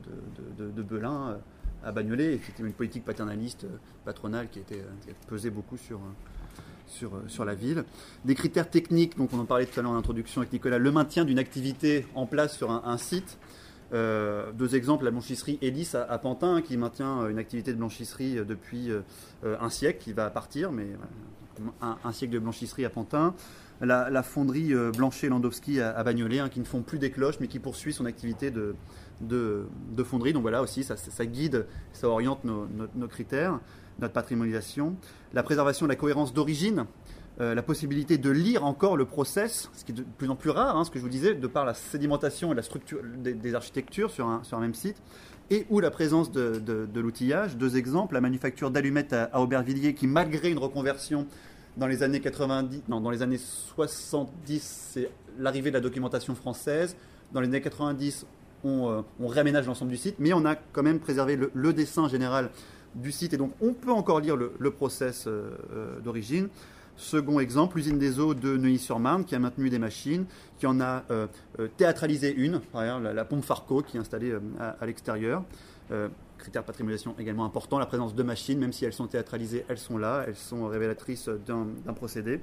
de, 0.58 0.70
de, 0.70 0.82
Belin 0.82 1.38
à 1.84 1.92
Bagnolet. 1.92 2.34
Effectivement, 2.34 2.68
une 2.68 2.74
politique 2.74 3.04
paternaliste 3.04 3.66
patronale 4.04 4.48
qui, 4.48 4.60
était, 4.60 4.82
qui 5.02 5.10
a 5.10 5.14
pesé 5.28 5.50
beaucoup 5.50 5.76
sur 5.76 6.00
sur, 6.86 7.14
euh, 7.14 7.24
sur 7.28 7.44
la 7.44 7.54
ville. 7.54 7.84
Des 8.24 8.34
critères 8.34 8.70
techniques, 8.70 9.16
donc 9.16 9.30
on 9.32 9.38
en 9.38 9.44
parlait 9.44 9.66
tout 9.66 9.78
à 9.78 9.82
l'heure 9.82 9.92
en 9.92 9.96
introduction 9.96 10.40
avec 10.40 10.52
Nicolas, 10.52 10.78
le 10.78 10.92
maintien 10.92 11.24
d'une 11.24 11.38
activité 11.38 12.06
en 12.14 12.26
place 12.26 12.56
sur 12.56 12.70
un, 12.70 12.98
site. 12.98 13.38
Euh, 13.92 14.50
deux 14.52 14.74
exemples, 14.74 15.04
la 15.04 15.12
blanchisserie 15.12 15.58
Elis 15.62 15.92
à, 15.94 16.18
Pantin, 16.18 16.60
qui 16.60 16.76
maintient 16.76 17.22
euh, 17.22 17.28
une 17.28 17.38
activité 17.38 17.72
de 17.72 17.78
blanchisserie 17.78 18.36
depuis 18.46 18.90
un 19.44 19.70
siècle, 19.70 20.02
qui 20.02 20.12
va 20.12 20.30
partir, 20.30 20.72
mais 20.72 20.86
un, 21.80 22.12
siècle 22.12 22.34
de 22.34 22.38
blanchisserie 22.38 22.84
à 22.84 22.90
Pantin. 22.90 23.34
La, 23.82 24.22
fonderie 24.22 24.72
Blanchet-Landowski 24.96 25.80
à, 25.80 26.02
Bagnolet, 26.02 26.38
hein, 26.38 26.48
qui 26.48 26.60
ne 26.60 26.64
font 26.64 26.80
plus 26.80 26.98
des 26.98 27.10
cloches, 27.10 27.38
mais 27.40 27.46
qui 27.46 27.58
poursuit 27.58 27.92
son 27.92 28.06
activité 28.06 28.50
de, 28.50 28.74
de, 29.20 29.66
fonderie. 30.02 30.32
Donc 30.32 30.42
voilà 30.42 30.62
aussi, 30.62 30.82
ça 30.82 31.26
guide, 31.26 31.66
ça 31.92 32.08
oriente 32.08 32.44
nos 32.44 33.08
critères 33.08 33.60
notre 34.00 34.12
patrimonialisation, 34.12 34.96
la 35.32 35.42
préservation 35.42 35.86
de 35.86 35.90
la 35.90 35.96
cohérence 35.96 36.32
d'origine, 36.34 36.86
euh, 37.38 37.54
la 37.54 37.62
possibilité 37.62 38.16
de 38.16 38.30
lire 38.30 38.64
encore 38.64 38.96
le 38.96 39.04
process, 39.04 39.68
ce 39.74 39.84
qui 39.84 39.92
est 39.92 39.94
de 39.94 40.04
plus 40.16 40.30
en 40.30 40.36
plus 40.36 40.48
rare, 40.48 40.74
hein, 40.76 40.84
ce 40.84 40.90
que 40.90 40.98
je 40.98 41.04
vous 41.04 41.10
disais, 41.10 41.34
de 41.34 41.46
par 41.46 41.66
la 41.66 41.74
sédimentation 41.74 42.50
et 42.52 42.54
la 42.54 42.62
structure 42.62 43.00
des, 43.18 43.54
architectures 43.54 44.10
sur 44.10 44.26
un, 44.26 44.60
même 44.60 44.72
site, 44.72 44.96
et 45.50 45.66
ou 45.68 45.80
la 45.80 45.90
présence 45.90 46.32
de, 46.32 46.88
l'outillage. 46.94 47.58
Deux 47.58 47.76
exemples, 47.76 48.14
la 48.14 48.22
manufacture 48.22 48.70
d'allumettes 48.70 49.12
à, 49.12 49.38
Aubervilliers, 49.38 49.92
qui 49.92 50.06
malgré 50.06 50.50
une 50.50 50.58
reconversion 50.58 51.26
dans 51.76 51.86
les 51.86 52.02
années 52.02 52.20
90, 52.20 52.84
non, 52.88 53.02
dans 53.02 53.10
les 53.10 53.20
années 53.20 53.38
70, 53.38 54.88
c'est 54.94 55.10
l'arrivée 55.38 55.68
de 55.68 55.74
la 55.74 55.82
documentation 55.82 56.34
française. 56.34 56.96
Dans 57.32 57.40
les 57.40 57.48
années 57.48 57.60
90, 57.60 58.24
on, 58.64 58.88
euh, 58.88 59.02
on 59.20 59.26
réaménage 59.26 59.66
l'ensemble 59.66 59.90
du 59.90 59.98
site, 59.98 60.16
mais 60.18 60.32
on 60.32 60.46
a 60.46 60.54
quand 60.54 60.82
même 60.82 61.00
préservé 61.00 61.38
le 61.52 61.72
dessin 61.74 62.08
général 62.08 62.48
du 62.96 63.12
site 63.12 63.34
et 63.34 63.36
donc 63.36 63.52
on 63.60 63.72
peut 63.72 63.92
encore 63.92 64.20
lire 64.20 64.36
le, 64.36 64.70
process 64.70 65.26
euh, 65.26 65.50
euh, 65.72 66.00
d'origine. 66.00 66.48
Second 66.96 67.40
exemple, 67.40 67.76
l'usine 67.76 67.98
des 67.98 68.18
eaux 68.18 68.32
de 68.32 68.56
Neuilly-sur-Marne 68.56 69.24
qui 69.24 69.34
a 69.34 69.38
maintenu 69.38 69.68
des 69.68 69.78
machines, 69.78 70.24
qui 70.58 70.66
en 70.66 70.80
a 70.80 71.04
euh, 71.10 71.26
théâtralisé 71.76 72.34
une, 72.34 72.60
par 72.60 72.84
exemple 72.84 73.10
la, 73.12 73.24
pompe 73.26 73.44
Farco 73.44 73.82
qui 73.82 73.98
est 73.98 74.00
installée 74.00 74.34
à, 74.58 74.86
l'extérieur. 74.86 75.44
critère 76.38 76.62
de 76.62 76.66
patrimonialisation 76.66 77.14
également 77.18 77.44
important, 77.44 77.78
la 77.78 77.86
présence 77.86 78.14
de 78.14 78.22
machines, 78.22 78.58
même 78.58 78.72
si 78.72 78.86
elles 78.86 78.94
sont 78.94 79.06
théâtralisées, 79.06 79.66
elles 79.68 79.78
sont 79.78 79.98
là, 79.98 80.24
elles 80.26 80.36
sont 80.36 80.66
révélatrices 80.66 81.28
d'un 81.46 81.92
procédé. 81.94 82.40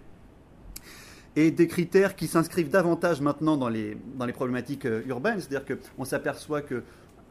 Et 1.35 1.49
des 1.49 1.67
critères 1.67 2.15
qui 2.15 2.27
s'inscrivent 2.27 2.69
davantage 2.69 3.21
maintenant 3.21 3.57
dans 3.57 3.69
les, 3.69 3.97
dans 4.19 4.27
les 4.27 4.33
problématiques 4.33 4.87
urbaines, 5.07 5.39
c'est-à-dire 5.39 5.65
qu'on 5.65 6.05
s'aperçoit 6.05 6.61
que 6.61 6.83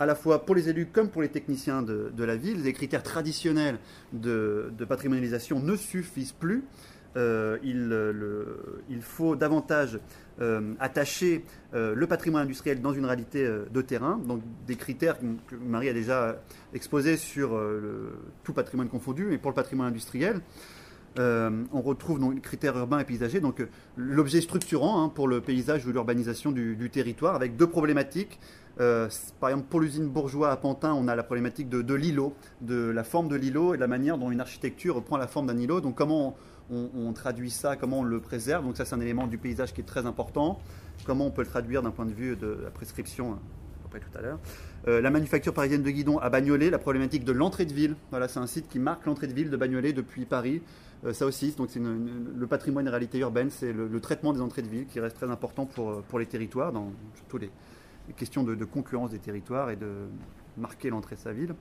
à 0.03 0.07
la 0.07 0.15
fois 0.17 0.45
pour 0.45 0.55
les 0.57 0.69
élus 0.69 0.87
comme 0.87 1.09
pour 1.09 1.23
les 1.23 1.29
techniciens 1.29 1.81
de, 1.83 2.25
la 2.25 2.37
ville, 2.37 2.63
les 2.63 2.73
critères 2.73 3.03
traditionnels 3.03 3.79
de, 4.13 4.73
patrimonialisation 4.89 5.61
ne 5.61 5.77
suffisent 5.77 6.33
plus. 6.33 6.65
Euh, 7.15 7.59
il, 7.63 9.03
faut 9.03 9.37
davantage 9.37 10.01
euh, 10.41 10.73
attacher 10.81 11.45
euh, 11.75 11.95
le 11.95 12.07
patrimoine 12.07 12.45
industriel 12.45 12.81
dans 12.81 12.95
une 12.95 13.05
réalité 13.05 13.47
de 13.71 13.83
terrain, 13.83 14.19
donc 14.27 14.43
des 14.67 14.77
critères 14.77 15.19
que 15.19 15.55
Marie 15.55 15.91
a 15.91 15.93
déjà 15.93 16.43
exposés 16.75 17.17
sur 17.17 17.61
tout 18.43 18.53
patrimoine 18.53 18.89
confondu, 18.89 19.27
mais 19.27 19.39
pour 19.39 19.51
le 19.51 19.55
patrimoine 19.55 19.89
industriel. 19.89 20.41
On 21.19 21.81
retrouve 21.81 22.19
donc 22.19 22.35
les 22.35 22.41
critères 22.41 22.77
urbains 22.77 22.99
et 22.99 23.05
paysagers, 23.05 23.41
donc 23.41 23.67
l'objet 23.97 24.41
structurant 24.41 25.03
hein, 25.03 25.09
pour 25.09 25.29
le 25.29 25.41
paysage 25.41 25.87
ou 25.87 25.93
l'urbanisation 25.93 26.53
du, 26.53 26.91
territoire, 26.91 27.35
avec 27.35 27.57
deux 27.57 27.67
problématiques. 27.67 28.39
Euh, 28.81 29.09
par 29.39 29.51
exemple, 29.51 29.67
pour 29.69 29.81
l'usine 29.81 30.09
Bourgeois 30.09 30.51
à 30.51 30.57
Pantin, 30.57 30.95
on 30.95 31.09
a 31.09 31.15
la 31.15 31.23
problématique 31.23 31.69
de, 31.69 31.95
l'îlot, 31.95 32.35
de 32.63 32.91
la 32.91 33.05
forme 33.05 33.29
de 33.29 33.37
l'îlot 33.37 33.75
et 33.75 33.77
de 33.77 33.83
la 33.83 33.87
manière 33.87 34.17
dont 34.17 34.31
une 34.31 34.41
architecture 34.41 35.03
prend 35.03 35.19
la 35.19 35.27
forme 35.27 35.47
d'un 35.47 35.59
îlot. 35.59 35.81
Donc, 35.81 35.95
comment 35.95 36.37
on, 36.71 37.13
traduit 37.13 37.51
ça, 37.51 37.77
comment 37.77 38.01
on 38.01 38.05
le 38.05 38.21
préserve. 38.21 38.65
Donc, 38.65 38.77
ça, 38.77 38.87
c'est 38.87 38.95
un 38.95 39.01
élément 39.01 39.27
du 39.27 39.37
paysage 39.37 39.75
qui 39.75 39.83
est 39.83 39.85
très 39.85 40.07
important. 40.07 40.59
Comment 41.05 41.27
on 41.27 41.31
peut 41.31 41.43
le 41.43 41.49
traduire 41.49 41.83
d'un 41.83 41.91
point 41.91 42.07
de 42.07 42.15
vue 42.15 42.35
de 42.37 42.59
la 42.65 42.71
prescription 42.71 43.39
tout 44.01 44.19
à 44.19 44.21
l'heure. 44.21 44.39
Euh, 44.89 45.01
la 45.01 45.11
manufacture 45.11 45.55
parisienne 45.55 45.83
de 45.83 45.91
Guidon 45.91 46.19
à 46.19 46.31
Bagnolet, 46.31 46.71
la 46.71 46.79
problématique 46.79 47.25
de 47.25 47.33
l'entrée 47.33 47.67
de 47.67 47.73
ville. 47.73 47.97
Voilà, 48.11 48.29
c'est 48.29 48.41
un 48.41 48.47
site 48.47 48.69
qui 48.69 48.79
marque 48.79 49.07
l'entrée 49.07 49.27
de 49.27 49.35
ville 49.35 49.51
de 49.51 49.57
Bagnolet 49.57 49.93
depuis 49.93 50.25
Paris. 50.25 50.63
Euh, 51.05 51.13
ça 51.13 51.27
aussi, 51.27 51.53
donc 51.53 51.69
c'est 51.71 51.81
le 51.81 52.47
patrimoine 52.47 52.87
et 52.87 52.91
réalité 52.91 53.19
urbaine, 53.19 53.51
c'est 53.51 53.73
le, 53.73 54.01
traitement 54.01 54.33
des 54.33 54.41
entrées 54.41 54.63
de 54.63 54.69
ville 54.69 54.87
qui 54.87 55.01
reste 55.01 55.17
très 55.17 55.31
important 55.31 55.67
pour, 55.67 56.03
pour 56.03 56.19
les 56.19 56.27
territoires, 56.27 56.73
dans 56.73 56.93
tous 57.29 57.39
les, 57.39 57.51
question 58.17 58.43
de, 58.43 58.65
concurrence 58.65 59.11
des 59.11 59.19
territoires 59.19 59.71
et 59.71 59.77
de 59.77 59.89
marquer 60.57 60.91
l'entrée 60.91 61.17
de 61.17 61.21
sa 61.21 61.33
ville. 61.33 61.55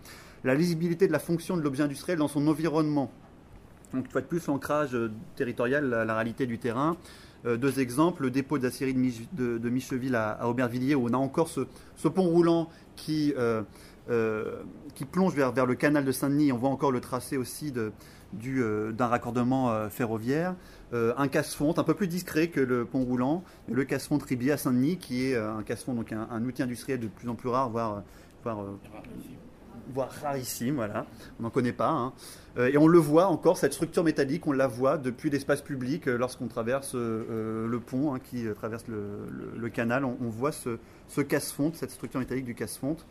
La 0.44 0.56
lisibilité 0.56 1.08
de 1.08 1.12
la 1.12 1.20
fonction 1.20 1.56
de 1.56 1.62
l'objet 1.62 1.84
industriel 1.84 2.18
dans 2.18 2.28
son 2.28 2.48
environnement. 2.48 3.12
Donc, 3.94 4.06
une 4.06 4.12
fois 4.12 4.22
de 4.22 4.28
plus, 4.28 4.48
l'ancrage 4.48 4.96
euh, 4.96 5.12
territorial 5.36 5.94
à 5.94 6.06
la 6.06 6.16
réalité 6.16 6.46
du 6.46 6.58
terrain. 6.58 6.98
Euh, 7.46 7.58
deux 7.58 7.80
exemples, 7.80 8.24
le 8.24 8.32
dépôt 8.32 8.58
de, 8.58 8.70
de, 9.58 9.70
Micheville 9.70 10.16
à, 10.16 10.48
Aubervilliers, 10.48 10.96
où 10.96 11.08
on 11.10 11.14
a 11.14 11.18
encore 11.18 11.50
ce, 11.50 12.08
pont 12.08 12.24
roulant 12.24 12.70
qui, 12.96 13.34
euh, 13.38 13.64
qui 14.96 15.06
plonge 15.06 15.34
vers, 15.34 15.52
vers 15.52 15.66
le 15.66 15.76
canal 15.76 16.06
de 16.06 16.12
Saint-Denis. 16.12 16.52
On 16.52 16.58
voit 16.58 16.70
encore 16.70 16.92
le 16.92 17.02
tracé 17.02 17.38
aussi 17.38 17.72
d'un 17.72 19.08
raccordement 19.08 19.90
ferroviaire. 19.90 20.56
Euh, 20.94 21.14
un 21.18 21.30
casse-fonte 21.30 21.80
un 21.80 21.84
peu 21.84 21.94
plus 21.94 22.08
discret 22.08 22.50
que 22.50 22.60
le 22.60 22.84
pont 22.84 23.06
roulant, 23.06 23.44
le 23.70 23.86
casse-fonte 23.86 24.24
Ribier 24.24 24.52
à 24.52 24.58
Saint-Denis, 24.58 24.98
qui 24.98 25.26
est 25.26 25.36
euh, 25.36 25.56
un 25.56 25.64
casse-fonte, 25.64 25.96
donc 25.96 26.12
un, 26.12 26.44
outil 26.44 26.64
industriel 26.64 27.00
de 27.00 27.08
plus 27.08 27.30
en 27.30 27.36
plus 27.36 27.48
rare, 27.48 27.70
voire, 27.70 28.04
voire, 28.44 28.62
euh, 28.62 30.06
rarissime, 30.22 30.76
voilà. 30.76 31.06
On 31.40 31.44
n'en 31.44 31.50
connaît 31.50 31.72
pas. 31.72 31.90
Hein. 31.90 32.14
Et 32.58 32.78
on 32.78 32.88
le 32.88 33.00
voit 33.00 33.28
encore, 33.28 33.58
cette 33.58 33.74
structure 33.74 34.04
métallique, 34.04 34.46
on 34.46 34.52
la 34.52 34.68
voit 34.68 34.98
depuis 34.98 35.30
l'espace 35.30 35.62
public 35.62 36.08
lorsqu'on 36.08 36.48
traverse 36.48 36.96
le 36.96 37.80
pont 37.80 38.14
hein, 38.14 38.20
qui 38.20 38.44
traverse 38.56 38.84
le, 38.88 39.70
canal. 39.70 40.04
On, 40.04 40.30
voit 40.30 40.52
ce, 40.52 40.78
ce 41.08 41.22
casse-fonte, 41.22 41.76
cette 41.76 41.92
structure 41.92 42.20
métallique 42.20 42.44
du 42.44 42.56
casse-fonte. 42.56 43.06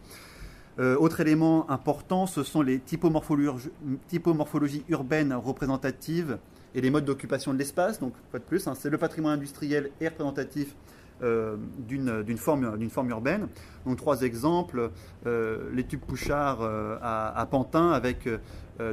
autre 0.79 1.21
élément 1.21 1.71
important, 1.71 2.27
ce 2.27 2.43
sont 2.43 2.61
les 2.61 2.81
typomorphologies 2.81 4.85
urbaines 4.91 5.33
représentatives 5.33 6.37
et 6.75 6.81
les 6.81 6.91
modes 6.91 7.05
d'occupation 7.05 7.53
de 7.53 7.59
l'espace. 7.59 8.01
Donc, 8.01 8.15
pas 8.33 8.39
de 8.39 8.45
plus, 8.45 8.67
hein, 8.67 8.75
c'est 8.75 8.91
le 8.91 8.99
patrimoine 8.99 9.35
industriel 9.35 9.91
et 10.01 10.09
représentatif 10.09 10.75
euh, 11.23 11.57
d'une 11.87 12.39
forme, 12.39 12.89
forme, 12.89 13.11
urbaine. 13.11 13.49
Donc, 13.85 13.99
trois 13.99 14.23
exemples 14.23 14.91
euh, 15.27 15.69
les 15.75 15.85
tubes 15.85 16.01
Pouchard 16.01 16.63
euh, 16.63 16.97
à, 17.03 17.47
Pantin, 17.51 17.91
avec 17.91 18.29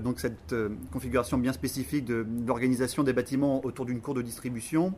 donc 0.04 0.20
cette 0.20 0.54
configuration 0.92 1.38
bien 1.38 1.54
spécifique 1.54 2.04
de, 2.04 2.26
l'organisation 2.46 3.04
des 3.04 3.14
bâtiments 3.14 3.64
autour 3.64 3.86
d'une 3.86 4.02
cour 4.02 4.14
de 4.14 4.22
distribution. 4.22 4.94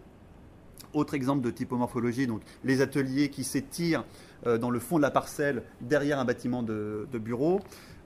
Autre 0.94 1.14
exemple 1.14 1.42
de 1.42 1.52
typomorphologie, 1.52 2.26
donc 2.26 2.42
les 2.64 2.82
ateliers 2.82 3.30
qui 3.30 3.44
s'étirent 3.44 4.04
dans 4.46 4.72
le 4.72 4.80
fond 4.80 4.98
de 4.98 5.04
la 5.04 5.12
parcelle 5.12 5.62
derrière 5.82 6.18
un 6.18 6.26
bâtiment 6.26 6.64
de, 6.64 7.08
de 7.12 7.20
bureau. 7.20 7.60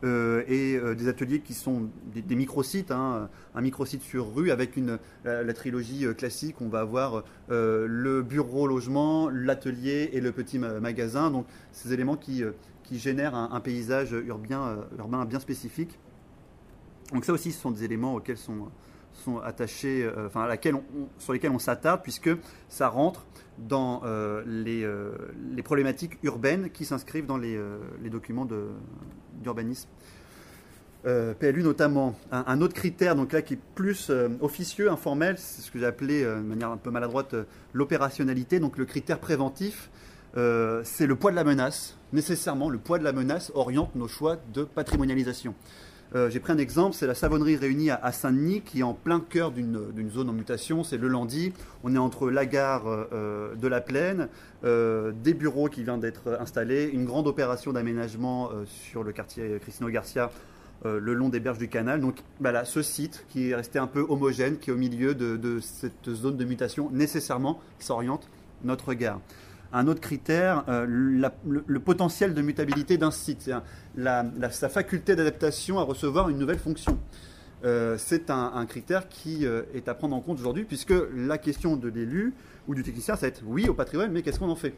Euh, 0.04 0.44
et 0.48 0.76
euh, 0.76 0.96
des 0.96 1.08
ateliers 1.08 1.40
qui 1.40 1.54
sont 1.54 1.90
des, 2.14 2.36
micro-sites, 2.36 2.92
hein, 2.92 3.30
un 3.56 3.62
micro-site 3.62 4.02
sur 4.02 4.36
rue 4.36 4.52
avec 4.52 4.78
la, 5.24 5.54
trilogie 5.54 6.06
euh, 6.06 6.14
classique. 6.14 6.58
On 6.60 6.68
va 6.68 6.82
avoir 6.82 7.24
le 7.50 8.22
bureau 8.22 8.68
logement, 8.68 9.30
l'atelier 9.30 10.10
et 10.14 10.20
le 10.20 10.32
petit 10.32 10.60
magasin. 10.60 11.32
Donc 11.32 11.46
ces 11.72 11.94
éléments 11.94 12.18
qui, 12.18 12.44
génèrent 12.92 13.36
un, 13.36 13.60
paysage 13.60 14.12
urbain, 14.12 15.26
bien 15.26 15.40
spécifique. 15.40 15.98
Donc 17.14 17.26
ça 17.26 17.34
aussi, 17.34 17.52
ce 17.52 17.62
sont 17.62 17.72
des 17.72 17.84
éléments 17.84 18.16
auxquels 18.16 18.38
sont, 18.38 18.70
attachés, 19.44 20.10
enfin, 20.26 20.42
à 20.42 20.48
laquelle 20.48 20.76
sur 21.18 21.34
lesquelles 21.34 21.52
on 21.52 21.60
s'attarde, 21.60 22.02
puisque 22.02 22.32
ça 22.68 22.90
rentre 22.90 23.26
dans 23.58 24.02
les, 24.46 24.86
problématiques 25.64 26.18
urbaines 26.24 26.70
qui 26.72 26.84
s'inscrivent 26.84 27.26
dans 27.26 27.38
les, 27.38 27.58
documents 28.12 28.46
d'urbanisme. 29.44 29.90
PLU 31.04 31.64
notamment. 31.64 32.16
Un, 32.32 32.62
autre 32.62 32.74
critère, 32.74 33.18
donc 33.18 33.34
là 33.34 33.42
qui 33.42 33.56
est 33.56 33.60
plus 33.76 34.10
officieux, 34.40 34.90
informel, 34.90 35.38
c'est 35.38 35.62
ce 35.62 35.70
que 35.70 35.78
j'ai 35.78 35.86
appelé 35.86 36.24
de 36.24 36.40
manière 36.40 36.70
un 36.70 36.78
peu 36.78 36.92
maladroite 36.92 37.36
l'opérationnalité, 37.74 38.62
donc 38.62 38.78
le 38.78 38.86
critère 38.86 39.20
préventif, 39.20 39.90
c'est 40.34 41.06
le 41.06 41.16
poids 41.18 41.32
de 41.32 41.36
la 41.36 41.44
menace. 41.44 41.98
Nécessairement, 42.14 42.70
le 42.70 42.78
poids 42.78 43.00
de 43.00 43.04
la 43.04 43.12
menace 43.12 43.52
oriente 43.54 43.94
nos 43.96 44.08
choix 44.08 44.38
de 44.54 44.64
patrimonialisation. 44.64 45.56
Euh, 46.16 46.30
j'ai 46.30 46.40
pris 46.40 46.54
un 46.54 46.58
exemple, 46.58 46.96
c'est 46.96 47.08
la 47.08 47.16
savonnerie 47.16 47.56
réunie 47.56 47.90
à, 47.90 48.12
Saint-Denis, 48.12 48.62
qui 48.62 48.82
est 48.82 48.84
en 48.84 48.94
plein 48.94 49.20
cœur 49.20 49.52
d'une 49.52 50.12
zone 50.12 50.30
en 50.30 50.34
mutation, 50.34 50.84
c'est 50.84 50.98
le 50.98 51.08
Landy. 51.08 51.54
On 51.84 51.96
est 51.96 52.00
entre 52.00 52.30
la 52.30 52.46
gare 52.46 52.84
euh, 52.88 53.56
de 53.56 53.68
la 53.68 53.82
Plaine, 53.82 54.30
euh, 54.64 55.12
des 55.24 55.34
bureaux 55.34 55.70
qui 55.70 55.84
viennent 55.84 56.00
d'être 56.00 56.38
installés, 56.40 56.90
une 56.94 57.06
grande 57.06 57.28
opération 57.28 57.74
d'aménagement 57.74 58.52
sur 58.66 59.04
le 59.04 59.12
quartier 59.12 59.58
Cristino 59.62 59.90
Garcia 59.90 60.30
le 60.86 61.14
long 61.14 61.30
des 61.30 61.40
berges 61.40 61.60
du 61.60 61.70
canal. 61.70 62.02
Donc 62.02 62.18
voilà, 62.42 62.66
ce 62.66 62.82
site 62.82 63.26
qui 63.30 63.50
est 63.50 63.56
resté 63.56 63.80
un 63.80 63.88
peu 63.88 64.06
homogène, 64.08 64.58
qui 64.58 64.70
est 64.70 64.74
au 64.74 64.78
milieu 64.78 65.16
de, 65.16 65.38
de 65.38 65.62
cette 65.62 66.10
zone 66.10 66.36
de 66.36 66.44
mutation, 66.44 66.90
nécessairement 66.92 67.62
s'oriente 67.80 68.30
notre 68.66 68.94
gare. 68.94 69.22
Un 69.76 69.88
autre 69.88 70.02
critère, 70.02 70.64
euh, 70.70 70.86
le, 70.86 71.80
potentiel 71.80 72.36
de 72.36 72.42
mutabilité 72.44 73.00
d'un 73.00 73.10
site, 73.10 73.50
sa 73.98 74.70
faculté 74.70 75.16
d'adaptation 75.16 75.80
à 75.80 75.84
recevoir 75.84 76.30
une 76.30 76.38
nouvelle 76.38 76.60
fonction. 76.60 77.00
Euh, 77.66 77.96
c'est 77.98 78.30
un, 78.30 78.66
critère 78.68 79.10
qui 79.10 79.48
euh, 79.48 79.64
est 79.74 79.88
à 79.88 79.96
prendre 79.96 80.16
en 80.16 80.22
compte 80.22 80.40
aujourd'hui, 80.40 80.64
puisque 80.64 80.94
la 81.16 81.40
question 81.40 81.76
de 81.76 81.90
l'élu 81.90 82.36
ou 82.68 82.76
du 82.76 82.84
technicien, 82.84 83.16
ça 83.16 83.22
va 83.22 83.28
être 83.30 83.42
oui 83.48 83.68
au 83.68 83.74
patrimoine, 83.74 84.12
mais 84.12 84.22
qu'est-ce 84.22 84.38
qu'on 84.38 84.50
en 84.50 84.56
fait? 84.56 84.76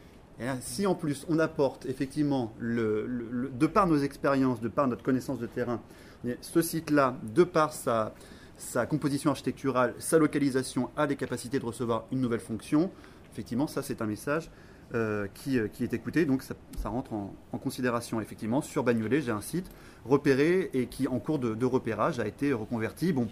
Si 0.62 0.86
en 0.86 0.96
plus 0.96 1.26
on 1.30 1.40
apporte 1.40 1.86
effectivement, 1.86 2.54
de 2.62 3.68
par 3.68 3.88
nos 3.88 3.98
expériences, 3.98 4.62
de 4.62 4.68
par 4.68 4.88
notre 4.88 5.04
connaissance 5.04 5.40
de 5.40 5.46
terrain, 5.46 5.82
ce 6.42 6.62
site-là, 6.62 7.18
de 7.34 7.44
par 7.44 7.74
sa 7.74 8.86
composition 8.86 9.32
architecturale, 9.32 9.94
sa 9.98 10.18
localisation, 10.18 10.90
a 10.96 11.08
des 11.08 11.16
capacités 11.16 11.60
de 11.60 11.66
recevoir 11.66 12.06
une 12.12 12.20
nouvelle 12.20 12.42
fonction, 12.42 12.92
effectivement, 13.32 13.68
ça 13.68 13.82
c'est 13.82 14.02
un 14.02 14.06
message 14.06 14.50
euh, 14.94 15.28
qui, 15.34 15.58
euh, 15.58 15.68
qui, 15.68 15.84
est 15.84 15.94
écouté. 15.94 16.26
Donc 16.26 16.44
ça, 16.44 16.56
rentre 16.90 17.14
en, 17.14 17.34
considération. 17.58 18.22
Effectivement, 18.22 18.62
sur 18.62 18.84
Bagnolet, 18.84 19.22
j'ai 19.22 19.32
un 19.32 19.42
site 19.42 19.70
repéré 20.06 20.70
et 20.74 20.86
qui, 20.86 21.08
en 21.08 21.20
cours 21.20 21.40
de, 21.40 21.66
repérage, 21.66 22.20
a 22.20 22.28
été 22.28 22.54
reconverti. 22.54 23.12
Bon, 23.12 23.28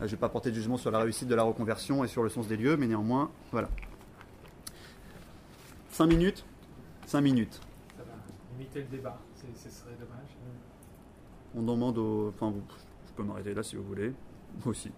je 0.00 0.04
ne 0.04 0.10
vais 0.10 0.16
pas 0.16 0.28
porter 0.28 0.50
de 0.50 0.54
jugement 0.54 0.76
sur 0.76 0.90
la 0.90 0.98
réussite 0.98 1.26
de 1.26 1.34
la 1.34 1.42
reconversion 1.42 2.04
et 2.04 2.08
sur 2.08 2.22
le 2.22 2.28
sens 2.28 2.46
des 2.48 2.56
lieux, 2.56 2.76
mais 2.76 2.86
néanmoins, 2.86 3.30
voilà. 3.50 3.68
5 5.90 6.06
minutes 6.06 6.44
5 7.06 7.22
minutes. 7.22 7.60
Ça 7.96 8.02
va 8.04 8.12
limiter 8.52 8.80
le 8.80 8.86
débat, 8.88 9.18
ce 9.34 9.70
serait 9.70 9.96
dommage. 9.98 10.36
On 11.56 11.62
demande 11.62 11.96
au. 11.96 12.28
Enfin, 12.28 12.50
vous, 12.50 12.62
je 13.06 13.12
peux 13.14 13.22
m'arrêter 13.22 13.54
là 13.54 13.62
si 13.62 13.76
vous 13.76 13.84
voulez. 13.84 14.12
Moi 14.58 14.66
aussi. 14.66 14.92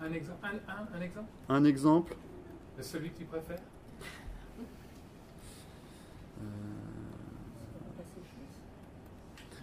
Euh, 0.00 0.06
un, 0.06 0.12
exemple, 0.12 0.46
un, 0.46 0.96
un 0.96 1.00
exemple? 1.02 1.28
Un 1.50 1.64
exemple? 1.64 2.16
Celui 2.80 3.10
que 3.10 3.18
tu 3.18 3.24
préfères 3.24 3.58
euh, 6.40 6.44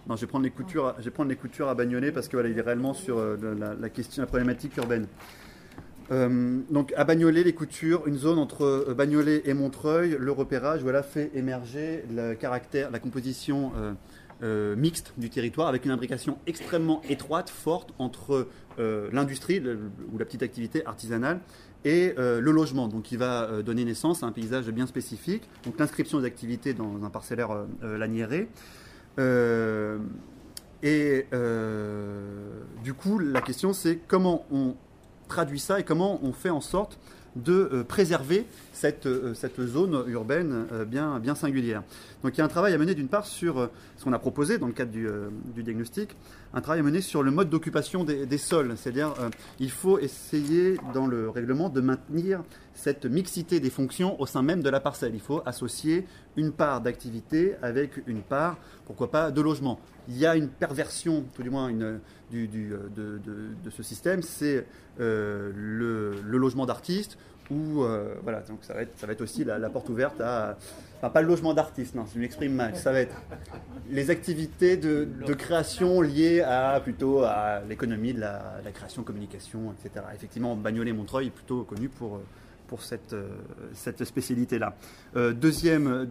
Non, 0.07 0.16
je 0.16 0.22
vais 0.22 0.28
prendre 0.28 0.43
les 0.43 0.51
coutures, 0.51 0.95
je 0.99 1.03
vais 1.03 1.12
prendre 1.12 1.30
les 1.30 1.36
coutures 1.36 1.70
à 1.70 1.76
Bagnolet 1.76 2.12
parce 2.12 2.28
que 2.28 2.36
voilà, 2.36 2.49
il 2.49 2.57
est 2.57 2.62
réellement 2.62 2.93
sur 2.93 3.18
euh, 3.18 3.38
la, 3.80 3.89
question, 3.89 4.22
la 4.22 4.28
problématique 4.28 4.78
urbaine. 4.78 5.07
Euh, 6.12 6.60
donc 6.72 6.93
à 6.97 7.03
Bagnolet, 7.03 7.43
les 7.43 7.53
coutures, 7.53 8.07
une 8.07 8.18
zone 8.18 8.39
entre 8.39 8.93
Bagnolet 8.97 9.43
et 9.45 9.53
Montreuil, 9.53 10.18
le 10.20 10.32
repérage, 10.32 10.82
voilà, 10.82 11.03
fait 11.03 11.30
émerger 11.36 12.03
le 12.12 12.34
caractère, 12.34 12.89
la 12.89 12.99
composition 12.99 13.72
mixte 14.42 15.14
du 15.18 15.30
territoire 15.30 15.68
avec 15.68 15.86
une 15.86 15.92
imbrication 15.92 16.38
extrêmement 16.48 17.02
étroite, 17.10 17.50
forte 17.50 17.94
entre 18.00 18.48
l'industrie 18.78 19.62
ou 20.14 20.18
la 20.18 20.26
petite 20.26 20.44
activité 20.44 20.86
artisanale 20.86 21.42
et 21.86 22.14
euh, 22.18 22.42
le 22.42 22.52
logement, 22.52 22.88
donc 22.88 23.04
qui 23.04 23.18
va 23.18 23.44
euh, 23.44 23.62
donner 23.62 23.86
naissance 23.86 24.24
à 24.24 24.26
un 24.26 24.32
paysage 24.32 24.70
bien 24.70 24.88
spécifique. 24.88 25.44
Donc 25.64 25.80
l'inscription 25.80 26.20
des 26.20 26.26
activités 26.26 26.74
dans 26.74 27.04
un 27.04 27.10
parcellaire 27.10 27.52
euh, 27.84 27.98
laniéré. 27.98 28.50
et 30.84 31.26
du 32.84 32.94
coup, 32.94 33.20
la 33.20 33.42
question 33.42 33.74
c'est 33.74 34.00
comment 34.08 34.46
on 34.52 34.76
traduit 35.28 35.60
ça 35.60 35.80
et 35.80 35.84
comment 35.84 36.20
on 36.24 36.34
fait 36.34 36.50
en 36.50 36.62
sorte 36.62 36.98
de 37.36 37.86
préserver 37.88 38.46
cette, 38.74 39.08
zone 39.60 40.04
urbaine 40.08 40.66
bien 40.88 41.36
singulière. 41.36 41.84
Donc 42.24 42.36
il 42.36 42.39
y 42.39 42.41
a 42.41 42.45
un 42.45 42.49
travail 42.49 42.74
à 42.74 42.78
mener 42.78 42.95
d'une 42.95 43.07
part 43.07 43.26
sur 43.26 43.70
ce 43.97 44.03
qu'on 44.03 44.13
a 44.13 44.20
proposé 44.20 44.57
dans 44.57 44.67
le 44.67 44.74
cadre 44.74 44.91
du, 44.91 45.07
du 45.53 45.63
diagnostic, 45.63 46.15
un 46.53 46.61
travail 46.61 46.80
à 46.80 46.84
mener 46.84 47.01
sur 47.01 47.24
le 47.24 47.32
mode 47.32 47.49
d'occupation 47.49 48.03
des, 48.03 48.38
sols. 48.38 48.74
C'est-à-dire, 48.76 49.13
euh, 49.20 49.30
il 49.59 49.72
faut 49.72 49.99
essayer 49.99 50.78
dans 50.93 51.07
le 51.07 51.30
règlement 51.30 51.70
de 51.70 51.82
maintenir 51.82 52.43
cette 52.74 53.05
mixité 53.05 53.59
des 53.59 53.70
fonctions 53.70 54.20
au 54.22 54.26
sein 54.26 54.41
même 54.41 54.63
de 54.63 54.70
la 54.70 54.80
parcelle. 54.80 55.13
Il 55.13 55.20
faut 55.20 55.41
associer 55.45 56.05
une 56.38 56.51
part 56.51 56.82
d'activité 56.82 57.55
avec 57.61 57.91
une 58.07 58.22
part, 58.22 58.57
pourquoi 58.86 59.11
pas, 59.11 59.32
de 59.32 59.41
logement. 59.41 59.80
Il 60.07 60.17
y 60.17 60.26
a 60.26 60.36
une 60.36 60.47
perversion, 60.47 61.26
tout 61.36 61.43
du 61.43 61.49
moins, 61.49 61.72
euh, 61.72 61.97
de, 62.32 63.70
ce 63.70 63.84
système, 63.84 64.22
c'est 64.22 64.65
euh, 64.99 65.51
le, 65.55 66.38
logement 66.38 66.65
d'artistes 66.65 67.17
ou 67.52 67.86
voilà, 68.24 68.41
donc 68.41 68.60
ça 68.62 68.74
va 68.74 68.82
être, 68.82 68.97
ça 68.97 69.08
va 69.08 69.14
aussi 69.22 69.43
la, 69.43 69.58
la 69.58 69.70
porte 69.70 69.89
ouverte 69.89 70.22
à 70.22 70.58
Enfin, 71.00 71.12
pas 71.12 71.22
le 71.22 71.30
logement 71.30 71.54
d'artiste, 71.54 71.95
non, 71.95 72.06
je 72.14 72.20
m'exprime 72.20 72.54
mal. 72.54 72.76
Ça 72.76 72.91
va 72.91 73.00
être 73.00 73.16
les 73.89 74.10
activités 74.10 74.76
de, 74.76 75.08
création 75.34 76.02
liées 76.02 76.41
à 76.41 76.78
plutôt 76.82 77.24
à 77.24 77.62
l'économie 77.70 78.14
de 78.14 78.20
la, 78.20 78.60
création, 78.74 79.04
communication, 79.04 79.74
etc. 79.80 80.06
Effectivement, 80.14 80.58
Bagnolet-Montreuil 80.58 81.28
est 81.28 81.32
plutôt 81.32 81.64
connu 81.64 81.88
pour, 81.88 82.20
pour 82.68 82.82
cette, 82.82 83.16
cette 83.74 84.04
spécialité-là. 84.04 84.76
Euh, 85.16 85.32
deuxième, 85.32 86.06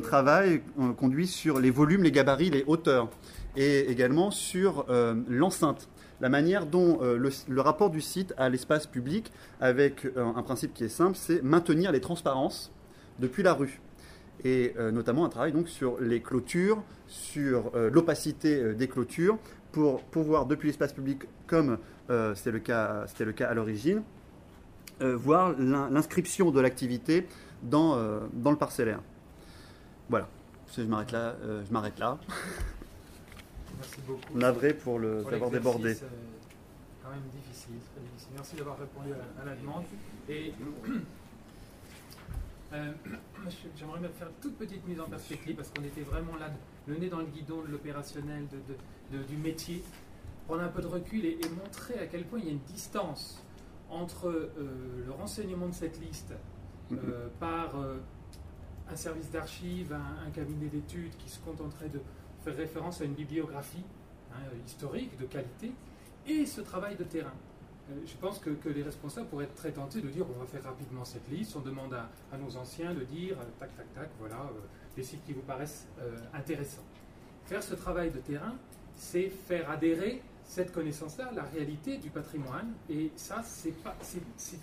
travail 0.00 0.62
euh, 0.80 0.94
conduit 0.94 1.26
sur 1.26 1.60
les 1.60 1.70
volumes, 1.70 2.02
les 2.02 2.12
gabarits, 2.12 2.48
les 2.48 2.64
hauteurs, 2.66 3.10
et 3.54 3.80
également 3.90 4.30
sur 4.30 4.86
euh, 4.88 5.14
l'enceinte 5.28 5.90
la 6.20 6.28
manière 6.28 6.66
dont 6.66 6.98
le, 7.00 7.30
le, 7.48 7.60
rapport 7.60 7.90
du 7.90 8.00
site 8.00 8.34
à 8.36 8.48
l'espace 8.48 8.86
public, 8.86 9.32
avec 9.60 10.06
un 10.16 10.42
principe 10.42 10.74
qui 10.74 10.84
est 10.84 10.88
simple, 10.88 11.16
c'est 11.16 11.42
maintenir 11.42 11.92
les 11.92 12.00
transparences 12.00 12.72
depuis 13.18 13.42
la 13.42 13.54
rue. 13.54 13.80
Et 14.44 14.74
euh, 14.78 14.90
notamment 14.90 15.24
un 15.24 15.28
travail 15.28 15.52
donc 15.52 15.68
sur 15.68 16.00
les 16.00 16.20
clôtures, 16.20 16.82
sur 17.08 17.72
euh, 17.74 17.90
l'opacité 17.90 18.60
euh, 18.60 18.74
des 18.74 18.88
clôtures, 18.88 19.38
pour 19.72 20.02
pouvoir, 20.02 20.46
depuis 20.46 20.68
l'espace 20.68 20.92
public, 20.92 21.22
comme 21.46 21.78
c'était 22.34 22.50
le, 22.50 22.58
cas, 22.58 23.04
le 23.20 23.32
cas 23.32 23.48
à 23.48 23.54
l'origine, 23.54 24.02
voir 24.98 25.54
l'inscription 25.58 26.50
de 26.50 26.58
l'activité 26.58 27.28
dans, 27.62 27.98
dans 28.32 28.50
le 28.50 28.56
parcellaire. 28.56 29.02
Voilà, 30.08 30.26
je 30.74 30.82
m'arrête 30.84 31.12
là. 31.12 31.36
je 31.66 31.70
m'arrête 31.70 31.98
là. 31.98 32.18
Merci 33.78 34.00
beaucoup. 34.06 34.38
Navré 34.38 34.74
pour 34.74 35.00
d'avoir 35.00 35.50
débordé. 35.50 35.96
quand 37.02 37.10
même 37.10 37.20
difficile, 37.32 37.74
très 37.92 38.00
difficile. 38.00 38.32
Merci 38.34 38.56
d'avoir 38.56 38.78
répondu 38.78 39.12
à, 39.12 39.42
à 39.42 39.44
la 39.44 39.54
demande. 39.54 39.84
Et 40.28 40.52
euh, 42.72 42.92
j'aimerais 43.76 44.00
bien 44.00 44.08
faire 44.10 44.28
une 44.28 44.40
toute 44.42 44.56
petite 44.56 44.86
mise 44.86 45.00
en 45.00 45.08
perspective 45.08 45.56
parce 45.56 45.70
qu'on 45.70 45.84
était 45.84 46.02
vraiment 46.02 46.36
là, 46.36 46.50
le 46.86 46.96
nez 46.96 47.08
dans 47.08 47.18
le 47.18 47.26
guidon 47.26 47.62
de 47.62 47.68
l'opérationnel, 47.68 48.46
du 49.10 49.36
métier. 49.36 49.82
Prendre 50.46 50.62
un 50.62 50.68
peu 50.68 50.80
de 50.80 50.86
recul 50.86 51.24
et, 51.26 51.38
montrer 51.62 51.98
à 51.98 52.06
quel 52.06 52.24
point 52.24 52.38
il 52.38 52.46
y 52.46 52.48
a 52.48 52.52
une 52.52 52.72
distance 52.72 53.42
entre 53.90 54.28
euh, 54.28 55.04
le 55.06 55.12
renseignement 55.12 55.68
de 55.68 55.74
cette 55.74 56.00
liste 56.00 56.32
euh, 56.90 56.94
mm-hmm. 56.94 57.38
par 57.38 57.74
un 58.90 58.96
service 58.96 59.30
d'archives, 59.30 59.92
un, 59.92 60.30
cabinet 60.30 60.66
d'études 60.66 61.14
qui 61.18 61.28
se 61.28 61.38
contenterait 61.40 61.90
de 61.90 62.00
référence 62.50 63.00
à 63.00 63.04
une 63.04 63.14
bibliographie 63.14 63.84
hein, 64.32 64.40
historique, 64.66 65.18
de 65.18 65.26
qualité, 65.26 65.72
et 66.26 66.46
ce 66.46 66.60
travail 66.60 66.96
de 66.96 67.04
terrain. 67.04 67.34
Euh, 67.90 67.94
je 68.06 68.14
pense 68.16 68.38
que, 68.38 68.50
les 68.68 68.82
responsables 68.82 69.28
pourraient 69.28 69.44
être 69.44 69.54
très 69.54 69.72
tentés 69.72 70.00
de 70.00 70.08
dire 70.08 70.26
on 70.28 70.38
va 70.38 70.46
faire 70.46 70.62
rapidement 70.62 71.04
cette 71.04 71.28
liste, 71.30 71.56
on 71.56 71.60
demande 71.60 71.94
à, 71.94 72.36
nos 72.36 72.56
anciens 72.56 72.92
de 72.92 73.04
dire 73.04 73.36
euh, 73.40 73.44
tac, 73.58 73.74
tac, 73.76 73.92
tac, 73.94 74.08
voilà, 74.18 74.36
euh, 74.36 74.60
des 74.96 75.02
sites 75.02 75.24
qui 75.24 75.32
vous 75.32 75.42
paraissent 75.42 75.86
intéressants. 76.34 76.84
Faire 77.46 77.62
ce 77.62 77.74
travail 77.74 78.10
de 78.10 78.18
terrain, 78.18 78.54
c'est 78.94 79.28
faire 79.28 79.70
adhérer 79.70 80.22
cette 80.44 80.72
connaissance-là 80.72 81.30
la 81.34 81.44
réalité 81.44 81.98
du 81.98 82.10
patrimoine, 82.10 82.72
et 82.90 83.12
ça, 83.16 83.42
c'est 83.42 83.74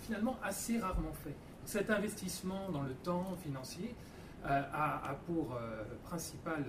finalement 0.02 0.36
assez 0.42 0.78
rarement 0.78 1.12
fait. 1.24 1.34
Cet 1.64 1.90
investissement 1.90 2.68
dans 2.70 2.82
le 2.82 2.92
temps 2.92 3.34
financier 3.42 3.94
a, 4.44 5.16
pour 5.26 5.58
principal 6.04 6.64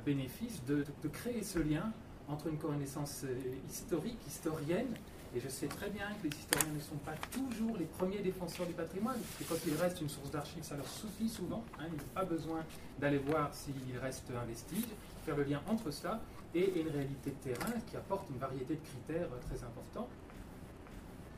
bénéfice 0.00 0.62
de, 0.64 0.84
créer 1.12 1.42
ce 1.42 1.58
lien 1.58 1.92
entre 2.28 2.48
une 2.48 2.58
connaissance 2.58 3.22
euh, 3.24 3.36
historique, 3.68 4.18
historienne, 4.26 4.94
et 5.36 5.40
je 5.40 5.48
sais 5.48 5.66
très 5.66 5.90
bien 5.90 6.06
que 6.22 6.28
les 6.28 6.36
historiens 6.36 6.72
ne 6.72 6.80
sont 6.80 6.96
pas 7.04 7.14
toujours 7.32 7.76
les 7.76 7.86
premiers 7.86 8.20
défenseurs 8.20 8.66
du 8.66 8.72
patrimoine. 8.72 9.18
Et 9.40 9.44
quand 9.44 9.56
il 9.66 9.74
reste 9.74 10.00
une 10.00 10.08
source 10.08 10.30
d'archives, 10.30 10.62
ça 10.62 10.76
leur 10.76 10.86
suffit 10.86 11.28
souvent. 11.28 11.64
Hein, 11.78 11.86
ils 11.88 11.96
n'ont 11.96 12.14
pas 12.14 12.24
besoin 12.24 12.60
d'aller 13.00 13.18
voir 13.18 13.52
s'il 13.52 13.74
reste 14.00 14.30
un 14.30 14.44
vestige, 14.46 14.86
faire 15.26 15.36
le 15.36 15.42
lien 15.42 15.60
entre 15.68 15.90
cela 15.90 16.20
et 16.54 16.80
une 16.80 16.88
réalité 16.88 17.30
de 17.30 17.52
terrain 17.52 17.72
qui 17.90 17.96
apporte 17.96 18.30
une 18.30 18.38
variété 18.38 18.74
de 18.74 18.80
critères 18.80 19.28
très 19.48 19.64
importants. 19.64 20.08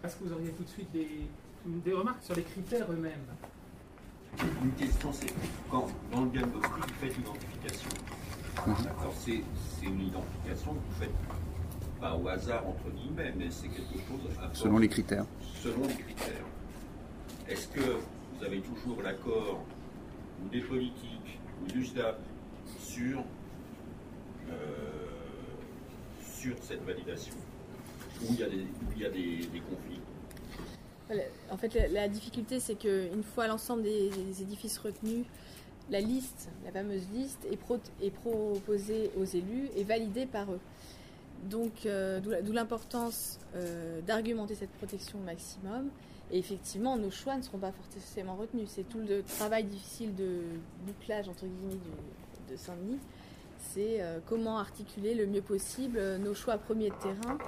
Est-ce 0.04 0.16
que 0.16 0.24
vous 0.24 0.32
auriez 0.34 0.50
tout 0.50 0.64
de 0.64 0.68
suite 0.68 0.92
des, 0.92 1.26
des 1.64 1.92
remarques 1.94 2.22
sur 2.22 2.34
les 2.34 2.42
critères 2.42 2.92
eux-mêmes? 2.92 3.26
Une 4.62 4.72
question, 4.72 5.11
c'est 5.12 5.32
quand 5.70 5.86
dans 6.12 6.22
le 6.24 6.30
diagnostic, 6.30 6.70
vous 6.70 6.94
faites 7.00 7.16
l'identification. 7.16 7.88
D'accord, 8.57 9.12
c'est 9.18 9.42
c'est 9.78 9.86
une 9.86 10.00
identification 10.09 10.72
que 10.74 10.78
vous 10.78 11.00
faites 11.00 11.11
pas 12.00 12.16
au 12.16 12.26
hasard, 12.28 12.66
entre 12.66 12.90
guillemets, 12.90 13.32
mais 13.36 13.50
c'est 13.50 13.68
quelque 13.68 13.94
chose 13.94 14.20
à 14.38 14.42
force- 14.46 14.59
Selon 14.61 14.78
les 14.78 14.88
critères. 14.88 15.24
selon 15.62 15.82
les 15.86 15.94
critères. 15.94 16.44
Est-ce 17.48 17.68
que 17.68 17.80
vous 17.80 18.44
avez 18.44 18.61
toujours 18.61 19.02
l'accord 19.02 19.61
ou 20.44 20.48
des 20.48 20.61
politiques 20.61 21.38
ou 21.62 21.66
du 21.72 21.84
SDAP 21.84 22.18
sur, 22.80 23.20
euh, 24.50 24.52
sur 26.20 26.57
cette 26.62 26.84
validation? 26.84 27.34
Ou 28.22 28.26
il 28.30 28.40
y 28.40 28.42
a 28.42 28.48
des, 28.48 28.62
où 28.62 28.92
il 28.96 29.02
y 29.02 29.07
a 29.07 29.11
des, 29.11 29.36
des 29.46 29.61
conflits? 29.61 30.00
Voilà. 31.09 31.22
En 31.50 31.57
fait, 31.57 31.72
la, 31.74 31.88
la 31.88 32.09
difficulté, 32.09 32.59
c'est 32.59 32.74
qu'une 32.74 33.22
fois 33.22 33.46
l'ensemble 33.46 33.82
des, 33.84 34.11
des 34.11 34.42
édifices 34.42 34.78
retenus, 34.78 35.24
la 35.91 36.01
liste, 36.01 36.49
la 36.64 36.72
fameuse 36.72 37.07
liste, 37.12 37.47
est, 37.51 37.57
pro- 37.57 37.78
est 38.03 38.11
proposée 38.11 39.11
aux 39.16 39.24
élus 39.24 39.68
et 39.76 39.84
validée 39.84 40.26
par 40.26 40.51
eux. 40.53 40.61
Donc, 41.45 41.87
euh, 41.87 42.20
d'où 42.20 42.53
l'importance 42.53 43.39
euh, 43.55 44.01
d'argumenter 44.01 44.55
cette 44.55 44.70
protection 44.70 45.18
au 45.18 45.22
maximum. 45.22 45.91
Et 46.32 46.39
effectivement, 46.39 46.97
nos 46.97 47.11
choix 47.11 47.37
ne 47.37 47.43
seront 47.43 47.59
pas 47.59 47.72
forcément 47.72 48.34
retenus. 48.34 48.68
C'est 48.68 48.89
tout 48.89 48.99
le 48.99 49.22
travail 49.22 49.64
difficile 49.64 50.14
de 50.16 50.41
bouclage, 50.84 51.28
entre 51.28 51.45
guillemets, 51.47 51.80
de 52.51 52.57
Saint-Denis. 52.57 52.99
C'est 53.61 54.01
euh, 54.01 54.18
comment 54.26 54.59
articuler 54.59 55.14
le 55.14 55.26
mieux 55.26 55.43
possible 55.43 56.01
nos 56.18 56.34
choix 56.34 56.59
premiers 56.59 56.91
de 56.91 56.97
terrain 56.97 57.39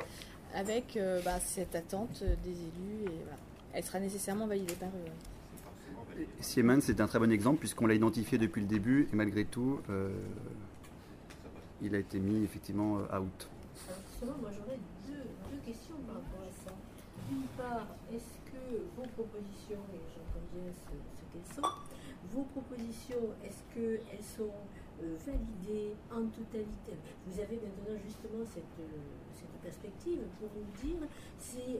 avec 0.54 0.98
bah, 1.24 1.40
cette 1.40 1.74
attente 1.74 2.22
des 2.44 2.50
élus. 2.50 3.04
Et 3.04 3.22
voilà. 3.24 3.38
Elle 3.72 3.84
sera 3.84 4.00
nécessairement 4.00 4.46
validée 4.46 4.74
par 4.74 4.88
eux. 4.88 5.10
Siemens, 6.40 6.80
c'est 6.80 7.00
un 7.00 7.06
très 7.06 7.18
bon 7.18 7.30
exemple 7.30 7.60
puisqu'on 7.60 7.86
l'a 7.86 7.94
identifié 7.94 8.38
depuis 8.38 8.60
le 8.60 8.66
début 8.66 9.08
et 9.12 9.16
malgré 9.16 9.44
tout, 9.44 9.80
euh, 9.90 10.10
il 11.82 11.94
a 11.94 11.98
été 11.98 12.18
mis 12.18 12.42
effectivement 12.44 12.98
euh, 12.98 13.18
out. 13.18 13.48
Alors 13.88 14.00
justement, 14.10 14.36
moi 14.40 14.50
j'aurais 14.50 14.78
deux, 15.06 15.24
questions 15.64 15.96
par 16.06 16.16
rapport 16.16 16.42
à 16.42 16.52
ça. 16.52 16.74
D'une 17.28 17.46
part, 17.56 17.86
est-ce 18.12 18.40
que 18.50 18.88
vos 18.96 19.06
propositions, 19.14 19.84
et 19.92 20.00
j'entends 20.14 20.46
bien 20.54 20.72
ce, 20.72 20.96
qu'elles 21.32 21.54
sont, 21.54 21.68
vos 22.32 22.42
propositions, 22.42 23.34
est-ce 23.44 23.62
qu'elles 23.74 24.24
sont 24.24 24.54
euh, 25.02 25.16
validées 25.26 25.92
en 26.10 26.24
totalité? 26.26 26.96
Vous 27.26 27.38
avez 27.40 27.56
maintenant 27.56 28.00
justement 28.02 28.44
cette, 28.46 28.64
perspective 29.62 30.20
pour 30.38 30.48
nous 30.56 30.88
dire, 30.88 31.02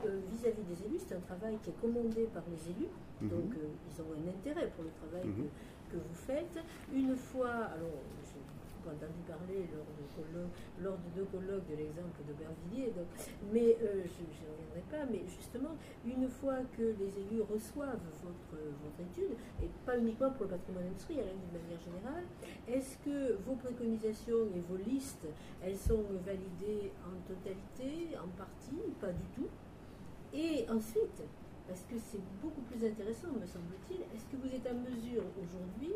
euh, 0.04 0.20
vis-à-vis 0.30 0.62
des 0.62 0.86
élus, 0.86 1.00
c'est 1.06 1.14
un 1.14 1.20
travail 1.20 1.56
qui 1.62 1.70
est 1.70 1.80
commandé 1.80 2.28
par 2.34 2.42
les 2.50 2.70
élus, 2.70 2.90
Mhm. 3.20 3.28
donc 3.30 3.54
euh, 3.54 3.68
ils 3.88 4.02
ont 4.02 4.12
un 4.14 4.28
intérêt 4.30 4.68
pour 4.74 4.84
le 4.84 4.90
travail 5.00 5.26
Mhm. 5.28 5.48
que, 5.90 5.96
que 5.96 5.96
vous 5.96 6.14
faites. 6.14 6.58
Une 6.94 7.16
fois, 7.16 7.72
alors 7.74 7.98
j'ai 8.24 8.38
entendu 8.88 9.20
parler 9.28 9.68
lors 9.74 9.84
de, 10.00 10.04
colloques- 10.16 10.56
lors 10.80 10.96
de 10.96 11.10
deux 11.20 11.26
colloques 11.28 11.68
de 11.68 11.76
l'exemple 11.76 12.24
d'Aubervilliers, 12.26 12.90
donc, 12.96 13.04
mais 13.52 13.76
euh, 13.82 14.00
je 14.00 14.22
n'y 14.24 14.32
reviendrai 14.48 14.80
pas, 14.88 15.04
mais 15.12 15.20
justement, 15.28 15.76
une 16.06 16.26
fois 16.26 16.56
que 16.74 16.96
les 16.96 17.12
élus 17.20 17.42
reçoivent 17.42 18.00
votre, 18.24 18.56
votre 18.80 19.00
étude, 19.12 19.36
et 19.62 19.68
pas 19.84 19.98
uniquement 19.98 20.30
pour 20.30 20.44
le 20.46 20.52
patrimoine 20.56 20.86
industriel, 20.86 21.26
hein, 21.28 21.36
d'une 21.36 21.60
manière 21.60 21.80
générale, 21.84 22.24
est-ce 22.66 22.96
que 23.04 23.36
vos 23.44 23.56
préconisations 23.56 24.46
et 24.56 24.60
vos 24.70 24.78
listes, 24.78 25.26
elles 25.60 25.76
sont 25.76 26.04
validées 26.24 26.90
en 27.04 27.12
totalité, 27.28 28.16
en 28.16 28.28
partie, 28.38 28.80
pas 29.02 29.12
du 29.12 29.24
tout? 29.36 29.48
Et 30.32 30.64
ensuite, 30.70 31.22
parce 31.68 31.82
que 31.82 31.96
c'est 32.10 32.20
beaucoup 32.42 32.62
plus 32.62 32.84
intéressant, 32.84 33.28
me 33.28 33.46
semble-t-il, 33.46 34.00
est-ce 34.00 34.24
que 34.32 34.36
vous 34.40 34.52
êtes 34.52 34.66
en 34.66 34.74
mesure 34.74 35.22
aujourd'hui 35.36 35.92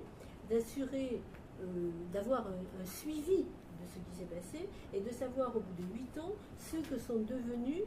d'assurer, 0.48 1.20
euh, 1.62 1.90
d'avoir 2.12 2.46
un, 2.46 2.84
suivi 2.84 3.38
de 3.38 3.86
ce 3.88 3.98
qui 3.98 4.18
s'est 4.18 4.28
passé 4.28 4.68
et 4.92 5.00
de 5.00 5.10
savoir 5.10 5.56
au 5.56 5.60
bout 5.60 5.82
de 5.82 5.98
8 5.98 6.20
ans 6.20 6.32
ce 6.58 6.76
que 6.76 6.98
sont 6.98 7.20
devenus 7.20 7.84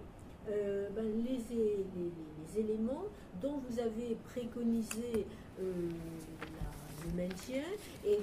euh, 0.50 0.90
ben, 0.96 1.06
les, 1.24 2.60
éléments 2.60 3.06
dont 3.42 3.62
vous 3.68 3.80
avez 3.80 4.16
préconisé 4.24 5.28
euh, 5.60 5.90
le 7.06 7.22
maintien 7.22 7.64
et, 8.06 8.18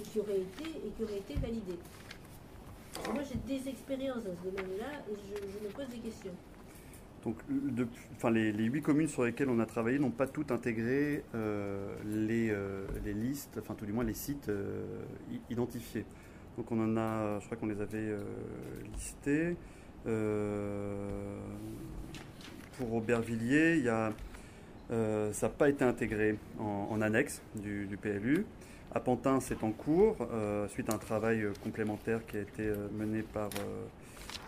qui 0.00 0.18
auraient 0.20 0.40
été, 0.40 1.34
validés? 1.34 1.78
Moi 3.12 3.22
j'ai 3.22 3.38
des 3.46 3.68
expériences 3.68 4.24
dans 4.24 4.34
ce 4.34 4.50
domaine-là 4.50 5.02
et 5.10 5.14
je 5.14 5.64
me 5.64 5.70
pose 5.72 5.88
des 5.88 5.98
questions. 5.98 6.32
Donc, 7.24 7.36
enfin, 8.16 8.30
les, 8.30 8.50
huit 8.52 8.82
communes 8.82 9.08
sur 9.08 9.24
lesquelles 9.24 9.48
on 9.48 9.60
a 9.60 9.66
travaillé 9.66 9.98
n'ont 9.98 10.10
pas 10.10 10.26
toutes 10.26 10.50
intégré 10.50 11.22
euh, 11.34 11.94
les, 12.04 12.50
euh, 12.50 12.84
les 13.04 13.14
listes, 13.14 13.58
enfin 13.60 13.74
tout 13.74 13.86
du 13.86 13.92
moins 13.92 14.04
les 14.04 14.14
sites 14.14 14.48
euh, 14.48 14.84
identifiés. 15.48 16.04
Donc 16.56 16.70
on 16.72 16.80
en 16.80 16.96
a, 16.96 17.38
je 17.38 17.46
crois 17.46 17.56
qu'on 17.56 17.66
les 17.66 17.80
avait 17.80 18.14
listés. 18.94 19.56
Pour 22.76 22.94
Aubervilliers, 22.94 23.76
il 23.78 23.84
y 23.84 23.88
a, 23.88 24.12
ça 24.90 25.46
n'a 25.46 25.48
pas 25.48 25.70
été 25.70 25.84
intégré 25.84 26.36
en, 26.58 27.00
annexe 27.00 27.40
du, 27.54 27.86
du 27.86 27.96
PLU. 27.96 28.44
À 28.94 29.00
Pantin, 29.00 29.40
c'est 29.40 29.64
en 29.64 29.70
cours, 29.70 30.16
suite 30.68 30.90
à 30.90 30.94
un 30.94 30.98
travail 30.98 31.46
complémentaire 31.64 32.26
qui 32.26 32.36
a 32.36 32.40
été 32.40 32.70
mené 32.98 33.22
par, 33.22 33.48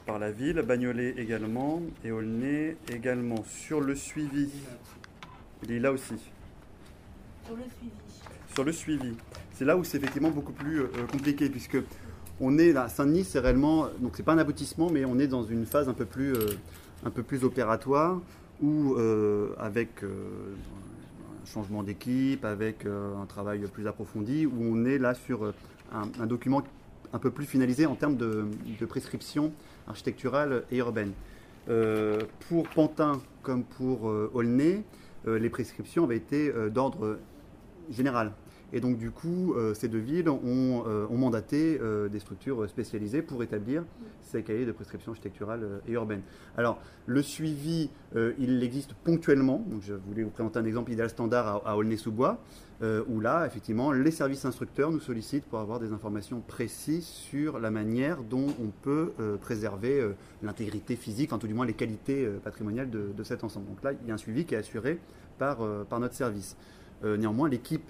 par 0.06 0.18
la 0.18 0.30
ville. 0.30 0.62
Bagnolet 0.62 1.14
également, 1.18 1.82
et 2.04 2.12
Aulnay 2.12 2.76
également. 2.92 3.44
Sur 3.44 3.80
le 3.80 3.94
suivi, 3.94 4.50
il 5.62 5.72
est 5.72 5.80
là 5.80 5.92
aussi. 5.92 6.14
Sur 7.44 7.56
le 7.56 7.62
suivi. 7.62 7.92
Sur 8.54 8.64
le 8.64 8.72
suivi, 8.72 9.16
c'est 9.52 9.64
là 9.64 9.76
où 9.76 9.84
c'est 9.84 9.98
effectivement 9.98 10.30
beaucoup 10.30 10.52
plus 10.52 10.80
euh, 10.80 10.86
compliqué, 11.10 11.48
puisque 11.48 11.76
on 12.40 12.56
est 12.58 12.76
à 12.76 12.88
Saint-Denis, 12.88 13.24
c'est 13.24 13.40
réellement, 13.40 13.88
donc 14.00 14.12
c'est 14.16 14.22
pas 14.22 14.32
un 14.32 14.38
aboutissement, 14.38 14.90
mais 14.90 15.04
on 15.04 15.18
est 15.18 15.26
dans 15.26 15.42
une 15.42 15.66
phase 15.66 15.88
un 15.88 15.92
peu 15.92 16.04
plus, 16.04 16.32
euh, 16.34 16.50
un 17.04 17.10
peu 17.10 17.22
plus 17.22 17.42
opératoire, 17.44 18.20
où 18.62 18.94
euh, 18.94 19.54
avec 19.58 20.04
un 20.04 21.46
changement 21.46 21.82
d'équipe, 21.82 22.44
avec 22.44 22.86
un 22.86 23.26
travail 23.26 23.60
plus 23.72 23.86
approfondi, 23.88 24.46
où 24.46 24.54
on 24.60 24.84
est 24.84 24.98
là 24.98 25.14
sur 25.14 25.52
un, 25.92 26.08
un 26.20 26.26
document 26.26 26.62
un 27.14 27.18
peu 27.18 27.30
plus 27.30 27.46
finalisé 27.46 27.86
en 27.86 27.94
termes 27.94 28.16
de, 28.16 28.44
de 28.78 28.86
prescription 28.86 29.52
architecturale 29.86 30.64
et 30.70 30.78
urbaine. 30.78 31.12
Euh, 31.70 32.20
pour 32.48 32.68
Pantin 32.68 33.22
comme 33.42 33.62
pour 33.62 34.10
euh, 34.10 34.30
Aulnay, 34.34 34.82
euh, 35.26 35.38
les 35.38 35.48
prescriptions 35.48 36.04
avaient 36.04 36.16
été 36.16 36.50
euh, 36.50 36.68
d'ordre 36.68 37.18
général. 37.90 38.32
Et 38.74 38.80
donc, 38.80 38.98
du 38.98 39.12
coup, 39.12 39.54
euh, 39.54 39.72
ces 39.72 39.86
deux 39.86 40.00
villes 40.00 40.28
ont, 40.28 40.82
euh, 40.86 41.06
mandaté 41.08 41.78
euh, 41.80 42.08
des 42.08 42.18
structures 42.18 42.68
spécialisées 42.68 43.22
pour 43.22 43.40
établir 43.44 43.84
ces 44.20 44.42
cahiers 44.42 44.66
de 44.66 44.72
prescription 44.72 45.12
architecturale 45.12 45.80
et 45.86 45.92
urbaine. 45.92 46.22
Alors, 46.56 46.78
le 47.06 47.22
suivi, 47.22 47.88
il 48.38 48.62
existe 48.64 48.94
ponctuellement. 48.94 49.64
Donc, 49.68 49.82
je 49.82 49.94
voulais 49.94 50.24
vous 50.24 50.30
présenter 50.30 50.58
un 50.58 50.64
exemple 50.64 50.90
idéal 50.90 51.08
standard 51.08 51.62
à, 51.64 51.76
Aulnay-sous-Bois, 51.76 52.38
où 53.08 53.20
là, 53.20 53.46
effectivement, 53.46 53.92
les 53.92 54.10
services 54.10 54.44
instructeurs 54.44 54.90
nous 54.90 54.98
sollicitent 54.98 55.44
pour 55.44 55.60
avoir 55.60 55.78
des 55.78 55.92
informations 55.92 56.40
précises 56.40 57.04
sur 57.04 57.60
la 57.60 57.70
manière 57.70 58.22
dont 58.22 58.46
on 58.60 58.70
peut 58.82 59.12
préserver 59.40 60.10
l'intégrité 60.42 60.96
physique, 60.96 61.32
en 61.32 61.38
tout 61.38 61.46
du 61.46 61.54
moins 61.54 61.66
les 61.66 61.74
qualités 61.74 62.26
patrimoniales 62.42 62.90
de, 62.90 63.12
de 63.16 63.22
cet 63.22 63.44
ensemble. 63.44 63.66
Donc 63.66 63.84
là, 63.84 63.92
il 63.92 64.08
y 64.08 64.10
a 64.10 64.14
un 64.14 64.18
suivi 64.18 64.44
qui 64.44 64.54
est 64.54 64.58
assuré 64.58 64.98
par, 65.38 65.58
par 65.88 66.00
notre 66.00 66.14
service. 66.14 66.56
Néanmoins, 67.04 67.48
l'équipe, 67.48 67.84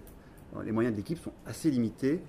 les 0.63 0.73
moyens 0.73 0.95
de 0.95 0.99
l'équipe 0.99 1.19
sont 1.19 1.33
assez 1.47 1.71
limités. 1.71 2.21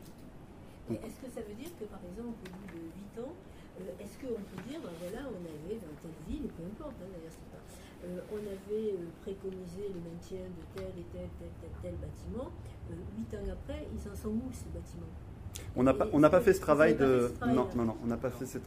Est-ce 0.89 1.19
que 1.21 1.29
ça 1.33 1.41
veut 1.41 1.55
dire 1.55 1.69
que, 1.79 1.85
par 1.85 1.99
exemple, 2.05 2.37
au 2.45 2.49
bout 2.49 2.69
de 2.73 2.81
8 3.17 3.25
ans, 3.25 3.33
euh, 3.81 4.03
est-ce 4.03 4.17
qu'on 4.21 4.39
peut 4.39 4.61
dire, 4.69 4.79
ben 4.81 4.93
voilà, 5.01 5.27
on 5.27 5.41
avait 5.43 5.77
dans 5.81 5.95
telle 6.01 6.17
ville, 6.29 6.47
peu 6.47 6.63
importe, 6.63 6.95
hein, 7.01 7.09
d'ailleurs, 7.11 7.33
c'est 7.33 7.49
pas, 7.51 7.61
euh, 8.05 8.19
on 8.31 8.37
avait 8.37 8.93
euh, 8.93 9.09
préconisé 9.21 9.89
le 9.89 9.99
maintien 9.99 10.45
de 10.45 10.63
tel 10.75 10.85
et 10.85 11.05
tel, 11.11 11.27
tel, 11.39 11.49
tel, 11.61 11.69
tel 11.81 11.95
bâtiment. 11.95 12.51
Euh, 12.91 12.95
8 13.17 13.35
ans 13.37 13.51
après, 13.51 13.87
ils 13.91 14.09
en 14.09 14.15
sont 14.15 14.29
où 14.29 14.51
ces 14.53 14.69
bâtiments? 14.69 15.09
On 15.75 15.83
n'a 15.83 15.93
pas, 15.93 16.07
on 16.13 16.19
n'a 16.19 16.29
pas 16.29 16.41
fait 16.41 16.53
ce 16.53 16.61
travail 16.61 16.95
de. 16.95 16.99
fait 16.99 17.33
ce 17.33 17.33
travail, 17.39 17.55
Non, 17.55 17.69
non, 17.75 17.85
non, 17.85 17.97
on 18.03 18.07
n'a 18.07 18.17
pas 18.17 18.29
fait 18.29 18.45
cette. 18.45 18.63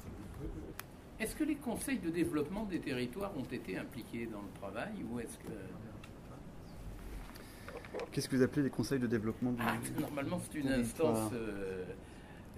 Est-ce 1.20 1.36
que 1.36 1.44
les 1.44 1.56
conseils 1.56 1.98
de 1.98 2.10
développement 2.10 2.64
des 2.64 2.80
territoires 2.80 3.32
ont 3.36 3.44
été 3.52 3.76
impliqués 3.76 4.26
dans 4.26 4.40
le 4.40 4.50
travail 4.58 4.92
ou 5.10 5.18
est-ce 5.20 5.36
que 5.38 5.52
Qu'est-ce 8.12 8.28
que 8.28 8.36
vous 8.36 8.42
appelez 8.42 8.62
les 8.62 8.70
conseils 8.70 8.98
de 8.98 9.06
développement 9.06 9.52
du... 9.52 9.62
Ah, 9.64 9.76
normalement 10.00 10.40
c'est 10.40 10.58
une 10.58 10.68
instance 10.68 11.30
euh, 11.32 11.84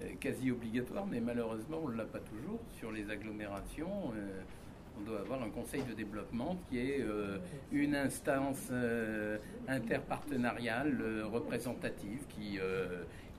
euh, 0.01 0.09
quasi 0.19 0.51
obligatoire, 0.51 1.05
mais 1.05 1.19
malheureusement, 1.19 1.79
on 1.83 1.89
ne 1.89 1.97
l'a 1.97 2.05
pas 2.05 2.19
toujours. 2.19 2.59
Sur 2.79 2.91
les 2.91 3.09
agglomérations, 3.09 4.11
euh, 4.15 4.41
on 4.97 5.03
doit 5.03 5.19
avoir 5.19 5.41
un 5.41 5.49
conseil 5.49 5.83
de 5.83 5.93
développement 5.93 6.57
qui 6.69 6.79
est 6.79 7.01
euh, 7.01 7.37
une 7.71 7.95
instance 7.95 8.71
interpartenariale 9.67 11.23
représentative 11.31 12.19
qui, 12.29 12.59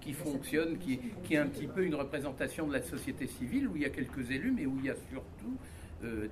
qui 0.00 0.12
fonctionne, 0.12 0.78
qui, 0.78 0.98
qui 1.22 1.34
est 1.34 1.38
un 1.38 1.46
petit 1.46 1.66
peu 1.66 1.84
une 1.84 1.94
représentation 1.94 2.66
de 2.66 2.72
la 2.72 2.82
société 2.82 3.26
civile, 3.26 3.68
où 3.68 3.76
il 3.76 3.82
y 3.82 3.84
a 3.84 3.90
quelques 3.90 4.30
élus, 4.30 4.50
mais 4.50 4.66
où 4.66 4.76
il 4.78 4.86
y 4.86 4.90
a 4.90 4.96
surtout 5.10 5.56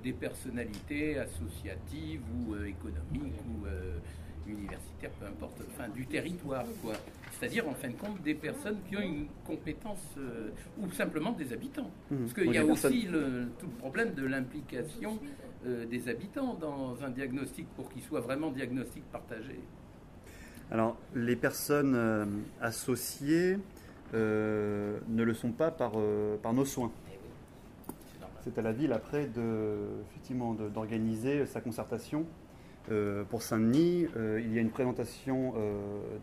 des 0.03 0.11
personnalités 0.11 1.17
associatives 1.19 2.21
ou 2.35 2.55
économiques 2.55 3.41
ou 3.47 3.67
universitaires, 4.47 5.11
peu 5.19 5.25
importe, 5.25 5.61
enfin 5.73 5.89
du 5.89 6.05
territoire, 6.07 6.65
quoi. 6.81 6.93
C'est-à-dire, 7.39 7.67
en 7.67 7.73
fin 7.73 7.89
de 7.89 7.95
compte, 7.95 8.21
des 8.21 8.33
personnes 8.35 8.77
qui 8.87 8.97
ont 8.97 9.01
une 9.01 9.27
compétence, 9.45 10.03
euh, 10.17 10.49
ou 10.79 10.91
simplement 10.91 11.31
des 11.31 11.53
habitants. 11.53 11.89
Mhm. 12.09 12.19
Parce 12.19 12.33
qu'il 12.33 12.47
Oui, 12.47 12.55
y 12.55 12.57
a 12.59 12.65
aussi 12.65 13.03
le, 13.03 13.47
tout 13.59 13.65
le 13.67 13.71
problème 13.73 14.13
de 14.13 14.25
l'implication 14.25 15.17
euh, 15.65 15.85
des 15.85 16.07
habitants 16.09 16.53
dans 16.55 17.03
un 17.03 17.09
diagnostic 17.09 17.67
pour 17.75 17.89
qu'il 17.89 18.01
soit 18.03 18.21
vraiment 18.21 18.51
diagnostic 18.51 19.03
partagé. 19.11 19.59
Alors, 20.71 20.97
les 21.15 21.35
personnes 21.35 21.95
euh, 21.95 22.25
associées 22.61 23.57
ne 24.13 25.23
le 25.23 25.33
sont 25.33 25.51
pas 25.51 25.71
par, 25.71 25.93
par 26.41 26.53
nos 26.53 26.65
soins. 26.65 26.91
C'est 28.13 28.19
normal. 28.19 28.41
C'est 28.43 28.57
à 28.57 28.61
la 28.61 28.71
ville 28.73 28.91
après 28.93 29.25
de, 29.27 29.77
effectivement, 30.09 30.53
de- 30.53 30.67
d'organiser 30.69 31.45
sa 31.45 31.61
concertation. 31.61 32.25
Euh, 32.89 33.23
pour 33.25 33.43
Saint-Denis, 33.43 34.07
euh, 34.17 34.41
il 34.43 34.53
y 34.53 34.57
a 34.57 34.61
une 34.61 34.71
présentation 34.71 35.53
euh, 35.55 35.79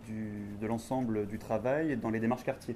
du- 0.07 0.57
de 0.61 0.67
l'ensemble 0.67 1.27
du 1.27 1.39
travail 1.39 1.97
dans 1.97 2.11
les 2.11 2.19
démarches 2.21 2.45
quartiers. 2.45 2.75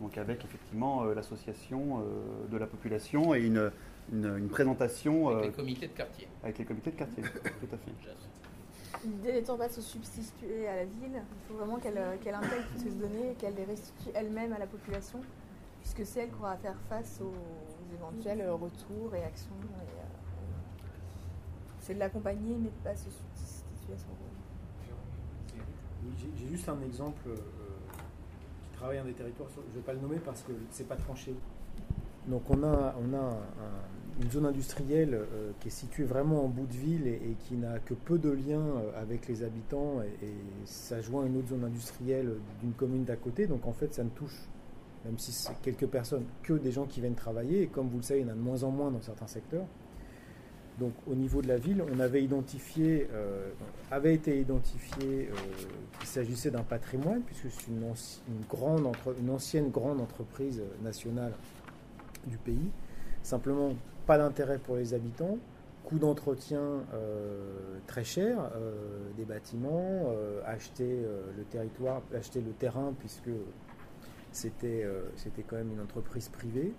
Donc 0.00 0.18
avec 0.18 0.44
effectivement 0.44 1.04
euh, 1.04 1.14
l'association 1.14 2.00
euh, 2.00 2.02
de 2.50 2.56
la 2.56 2.66
population 2.66 3.32
et 3.34 3.40
une, 3.46 3.70
une- 4.12 4.36
une 4.38 4.48
présentation 4.48 5.28
Avec 5.28 5.44
euh, 5.44 5.46
les 5.46 5.52
comités 5.52 5.86
de 5.86 5.92
quartier. 5.92 6.26
avec 6.42 6.58
les 6.58 6.64
comités 6.64 6.90
de 6.90 6.96
quartier. 6.96 7.22
Tout 7.62 7.74
à 7.74 7.76
fait. 7.78 9.06
L'idée 9.06 9.32
n'étant 9.34 9.56
pas 9.56 9.68
de 9.68 9.72
se 9.72 9.80
substituer 9.82 10.66
à 10.66 10.76
la 10.76 10.84
ville, 10.84 11.12
il 11.14 11.48
faut 11.48 11.54
vraiment 11.54 11.76
qu'elle 11.76 11.98
euh, 11.98 12.16
qu'elle 12.22 12.34
intègre 12.34 12.64
toutes 12.72 12.82
ces 12.82 12.90
données 12.90 13.30
et 13.30 13.34
qu'elle 13.34 13.54
les 13.54 13.64
restitue 13.64 14.10
elle-même 14.14 14.52
à 14.52 14.58
la 14.58 14.66
population, 14.66 15.20
puisque 15.80 16.04
c'est 16.04 16.20
elle 16.24 16.28
qui 16.30 16.34
aura 16.40 16.52
à 16.52 16.56
faire 16.56 16.76
face 16.88 17.20
aux 17.22 17.94
éventuels 17.94 18.50
retours 18.50 19.14
et 19.14 19.22
actions. 19.22 19.54
et, 19.62 20.00
euh, 20.00 20.05
c'est 21.86 21.94
de 21.94 21.98
l'accompagner, 22.00 22.56
mais 22.60 22.70
pas 22.82 22.96
se 22.96 23.04
substituer 23.10 23.94
à 23.94 23.98
son 23.98 24.08
rôle. 24.08 25.66
J'ai- 26.18 26.48
juste 26.48 26.68
un 26.68 26.80
exemple 26.82 27.22
euh, 27.28 27.34
qui 27.34 28.78
travaille 28.78 28.98
un 28.98 29.04
des 29.04 29.12
territoires, 29.12 29.48
je 29.54 29.60
ne 29.60 29.74
vais 29.74 29.80
pas 29.80 29.92
le 29.92 30.00
nommer 30.00 30.18
parce 30.18 30.42
que 30.42 30.52
c'est 30.70 30.88
pas 30.88 30.96
tranché. 30.96 31.34
Donc 32.28 32.42
on 32.50 32.62
a, 32.62 32.94
on 33.00 33.14
a 33.14 33.18
un- 33.18 34.20
une 34.22 34.30
zone 34.30 34.46
industrielle 34.46 35.14
euh, 35.14 35.50
qui 35.60 35.68
est 35.68 35.70
située 35.72 36.04
vraiment 36.04 36.44
en 36.44 36.48
bout 36.48 36.66
de 36.66 36.72
ville 36.72 37.06
et, 37.06 37.14
et 37.16 37.36
qui 37.40 37.54
n'a 37.54 37.78
que 37.80 37.92
peu 37.94 38.18
de 38.18 38.30
liens 38.30 38.60
euh, 38.60 39.02
avec 39.02 39.28
les 39.28 39.42
habitants 39.42 40.00
et, 40.02 40.24
et 40.26 40.34
ça 40.64 41.00
joint 41.02 41.26
une 41.26 41.36
autre 41.36 41.48
zone 41.48 41.64
industrielle 41.64 42.34
d'une 42.60 42.72
commune 42.72 43.04
d'à 43.04 43.16
côté. 43.16 43.46
Donc 43.46 43.66
en 43.66 43.72
fait 43.72 43.92
ça 43.92 44.02
ne 44.04 44.08
touche, 44.10 44.48
même 45.04 45.18
si 45.18 45.32
c'est 45.32 45.60
quelques 45.60 45.86
personnes, 45.86 46.24
que 46.42 46.54
des 46.54 46.72
gens 46.72 46.86
qui 46.86 47.00
viennent 47.00 47.14
travailler 47.14 47.62
et 47.62 47.66
comme 47.66 47.88
vous 47.88 47.98
le 47.98 48.02
savez 48.02 48.20
il 48.20 48.26
y 48.26 48.30
en 48.30 48.32
a 48.32 48.36
de 48.36 48.40
moins 48.40 48.62
en 48.62 48.70
moins 48.70 48.90
dans 48.90 49.02
certains 49.02 49.26
secteurs. 49.26 49.66
Donc 50.78 50.92
au 51.06 51.14
niveau 51.14 51.40
de 51.40 51.48
la 51.48 51.56
ville, 51.56 51.82
on 51.90 52.00
avait 52.00 52.22
identifié, 52.22 53.08
euh, 53.12 53.48
avait 53.90 54.14
été 54.14 54.38
identifié 54.38 55.30
euh, 55.30 55.34
qu'il 55.98 56.08
s'agissait 56.08 56.50
d'un 56.50 56.62
patrimoine, 56.62 57.22
puisque 57.22 57.50
c'est 57.50 57.68
une, 57.68 59.30
ancienne 59.30 59.70
grande 59.70 60.00
entreprise 60.00 60.62
nationale 60.82 61.32
du 62.26 62.36
pays. 62.36 62.70
Simplement, 63.22 63.72
pas 64.06 64.18
d'intérêt 64.18 64.58
pour 64.58 64.76
les 64.76 64.92
habitants, 64.92 65.38
coût 65.84 65.98
d'entretien 65.98 66.60
euh, 66.92 67.78
très 67.86 68.04
cher, 68.04 68.50
des 69.16 69.24
bâtiments, 69.24 70.12
acheter 70.44 71.04
le 71.36 71.44
territoire, 71.44 72.02
acheter 72.14 72.40
le 72.40 72.52
terrain, 72.52 72.92
puisque 72.98 73.30
c'était 74.32 74.84
quand 75.48 75.56
même 75.56 75.72
une 75.72 75.80
entreprise 75.80 76.28
privée. 76.28 76.74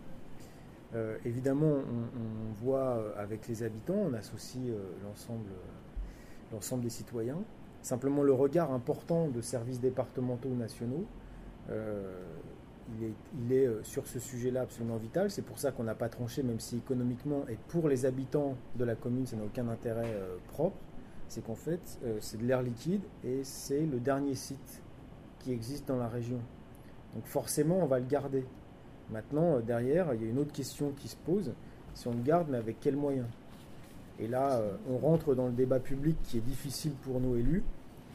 Euh, 0.95 1.17
évidemment, 1.25 1.65
on, 1.65 2.63
voit 2.63 2.97
euh, 2.97 3.11
avec 3.17 3.47
les 3.47 3.63
habitants, 3.63 3.97
on 4.09 4.13
associe 4.13 4.69
euh, 4.69 4.93
l'ensemble 6.51 6.83
des 6.83 6.89
citoyens. 6.89 7.39
Simplement, 7.81 8.23
le 8.23 8.33
regard 8.33 8.71
important 8.71 9.27
de 9.27 9.41
services 9.41 9.79
départementaux 9.79 10.49
nationaux, 10.49 11.05
il 11.69 13.51
est, 13.51 13.69
sur 13.83 14.07
ce 14.07 14.19
sujet-là 14.19 14.61
absolument 14.61 14.97
vital. 14.97 15.29
C'est 15.29 15.41
pour 15.41 15.59
ça 15.59 15.71
qu'on 15.71 15.83
n'a 15.83 15.95
pas 15.95 16.09
tranché, 16.09 16.43
même 16.43 16.59
si 16.59 16.77
économiquement 16.77 17.45
et 17.47 17.57
pour 17.67 17.87
les 17.87 18.05
habitants 18.05 18.55
de 18.75 18.83
la 18.83 18.95
commune, 18.95 19.25
ça 19.25 19.35
n'a 19.35 19.43
aucun 19.43 19.67
intérêt 19.67 20.13
propre. 20.47 20.77
C'est 21.27 21.45
qu'en 21.45 21.55
fait, 21.55 21.99
c'est 22.19 22.37
de 22.37 22.45
l'air 22.45 22.61
liquide 22.61 23.01
et 23.23 23.43
c'est 23.43 23.85
le 23.85 23.99
dernier 23.99 24.35
site 24.35 24.81
qui 25.39 25.51
existe 25.51 25.87
dans 25.87 25.97
la 25.97 26.07
région. 26.07 26.39
Donc 27.13 27.25
forcément, 27.25 27.77
on 27.77 27.85
va 27.85 27.99
le 27.99 28.05
garder. 28.05 28.45
Maintenant, 29.11 29.55
euh, 29.55 29.61
derrière, 29.61 30.13
il 30.13 30.23
y 30.23 30.25
a 30.25 30.29
une 30.29 30.39
autre 30.39 30.51
question 30.51 30.91
qui 30.91 31.07
se 31.07 31.15
pose. 31.15 31.53
Si 31.93 32.07
on 32.07 32.11
le 32.11 32.21
garde, 32.21 32.47
mais 32.49 32.57
avec 32.57 32.79
quels 32.79 32.95
moyens? 32.95 33.27
Et 34.19 34.27
là, 34.27 34.57
euh, 34.57 34.75
on 34.89 34.97
rentre 34.97 35.35
dans 35.35 35.47
le 35.47 35.53
débat 35.53 35.79
public 35.79 36.17
qui 36.23 36.37
est 36.37 36.41
difficile 36.41 36.93
pour 37.03 37.19
nos 37.19 37.35
élus. 37.35 37.63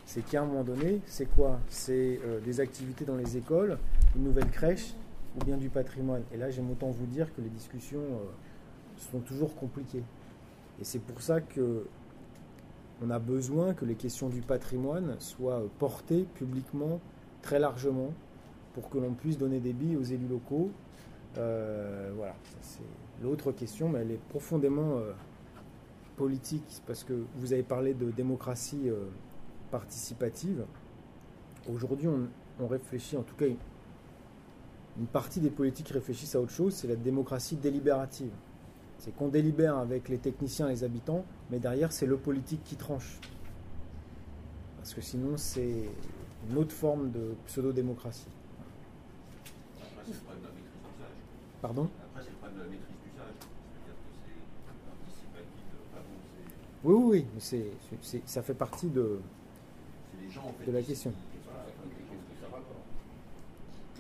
C'est 0.05 0.23
qu'à 0.23 0.43
un 0.43 0.47
moment 0.47 0.65
donné, 0.65 1.01
c'est 1.07 1.27
quoi? 1.27 1.61
C'est 1.69 2.21
euh, 2.25 2.41
des 2.41 2.61
activités 2.61 3.05
dans 3.05 3.17
les 3.17 3.37
écoles, 3.37 3.79
une 4.17 4.25
nouvelle 4.25 4.51
crèche 4.51 4.95
ou 5.37 5.45
bien 5.45 5.57
du 5.57 5.69
patrimoine? 5.69 6.23
Et 6.33 6.37
là, 6.37 6.51
j'aime 6.51 6.71
autant 6.71 6.91
vous 6.91 7.07
dire 7.07 7.33
que 7.35 7.41
les 7.41 7.49
discussions 7.49 8.03
sont 8.99 9.21
toujours 9.21 9.55
compliquées. 9.55 10.03
Et 10.81 10.85
c'est 10.85 10.99
pour 10.99 11.23
ça 11.23 11.41
que 11.41 11.87
on 13.05 13.11
a 13.11 13.19
besoin 13.19 13.75
que 13.75 13.85
les 13.85 13.95
questions 13.95 14.29
du 14.29 14.43
patrimoine 14.43 15.17
soient 15.19 15.63
portées 15.79 16.27
publiquement 16.35 17.01
très 17.41 17.59
largement 17.59 18.13
pour 18.75 18.89
que 18.89 18.99
l'on 18.99 19.15
puisse 19.15 19.39
donner 19.39 19.61
des 19.61 19.73
billes 19.73 19.97
aux 19.97 20.03
élus 20.03 20.29
locaux. 20.29 20.71
Euh, 21.39 22.13
voilà, 22.17 22.35
c'est 22.61 22.83
l'autre 23.23 23.53
question, 23.53 23.89
mais 23.89 24.01
elle 24.01 24.13
est 24.13 24.21
profondément 24.29 24.99
euh, 24.99 25.13
politique, 26.17 26.83
parce 26.87 27.05
que 27.05 27.25
vous 27.37 27.53
avez 27.53 27.63
parlé 27.63 27.95
de 27.95 28.11
démocratie 28.11 28.89
euh, 28.89 29.09
participative. 29.71 30.65
Aujourd'hui, 31.73 32.09
on, 32.09 32.67
réfléchit, 32.67 33.17
en 33.17 33.23
tout 33.23 33.35
cas, 33.35 33.47
une, 33.47 35.07
partie 35.07 35.41
des 35.41 35.51
politiques 35.51 35.89
réfléchissent 35.89 36.35
à 36.35 36.41
autre 36.41 36.53
chose, 36.53 36.75
c'est 36.75 36.89
la 36.89 36.97
démocratie 36.97 37.57
délibérative. 37.57 38.33
C'est 38.99 39.15
qu'on 39.17 39.29
délibère 39.29 39.79
avec 39.79 40.09
les 40.09 40.19
techniciens, 40.19 40.69
les 40.69 40.85
habitants, 40.85 41.25
mais 41.51 41.59
derrière, 41.59 41.93
c'est 41.93 42.07
le 42.07 42.17
politique 42.17 42.63
qui 42.63 42.77
tranche. 42.77 43.19
Parce 44.77 44.95
que 44.95 45.01
sinon, 45.01 45.37
c'est 45.37 45.89
une 46.49 46.59
autre 46.59 46.73
forme 46.73 47.11
de 47.11 47.35
pseudo-démocratie. 47.47 48.29
Après, 50.03 50.13
c'est 50.13 50.19
le 50.19 50.25
problème 50.25 50.43
de 50.43 50.49
la 50.49 50.53
maîtrise 50.55 50.83
d'usage. 50.83 51.17
Pardon 51.63 51.89
Après, 52.11 52.23
c'est 52.25 52.31
le 52.31 52.37
problème 52.37 52.59
de 52.59 52.63
la 52.65 52.71
maîtrise 52.71 52.97
d'usage. 53.07 53.35
C'est-à-dire 53.39 53.95
que 53.95 54.11
c'est 54.19 54.83
participatif. 54.91 55.67
Enfin 55.93 56.03
bon, 56.03 56.19
c'est- 56.35 56.89
Oui, 56.89 56.95
oui, 56.95 57.05
oui, 57.11 57.27
mais 57.35 57.41
c'est, 57.41 57.67
c'est- 58.03 58.29
ça 58.29 58.43
fait 58.43 58.55
partie 58.55 58.89
de, 58.91 59.21
c'est 60.11 60.25
les 60.25 60.31
gens, 60.31 60.43
en 60.47 60.53
fait. 60.53 60.67
de 60.67 60.73
la 60.73 60.83
question. 60.83 61.13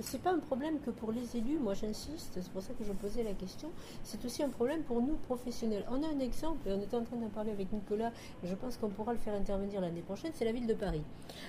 C'est 0.01 0.23
pas 0.23 0.33
un 0.33 0.39
problème 0.41 0.81
que 0.81 0.91
pour 0.91 1.13
les 1.13 1.37
élus, 1.37 1.59
moi 1.61 1.75
j'insiste, 1.75 2.33
c'est 2.35 2.49
pour 2.51 2.63
ça 2.63 2.73
que 2.73 2.83
je 2.83 2.93
posais 2.93 3.23
la 3.23 3.35
question. 3.35 3.71
C'est 4.03 4.25
aussi 4.25 4.43
un 4.43 4.49
problème 4.49 4.83
pour 4.83 5.01
nous 5.01 5.15
professionnels. 5.29 5.85
On 5.91 6.03
a 6.03 6.09
un 6.09 6.19
exemple, 6.19 6.67
et 6.69 6.73
on 6.73 6.81
était 6.81 6.97
en 6.97 7.05
train 7.05 7.17
d'en 7.19 7.29
parler 7.29 7.53
avec 7.53 7.71
Nicolas, 7.73 8.11
et 8.43 8.49
je 8.49 8.55
pense 8.57 8.79
qu'on 8.79 8.89
pourra 8.89 9.13
le 9.13 9.19
faire 9.19 9.35
intervenir 9.35 9.81
l'année 9.81 10.01
prochaine, 10.01 10.33
c'est 10.35 10.45
la 10.47 10.51
ville 10.53 10.67
de 10.67 10.75
Paris. 10.75 11.03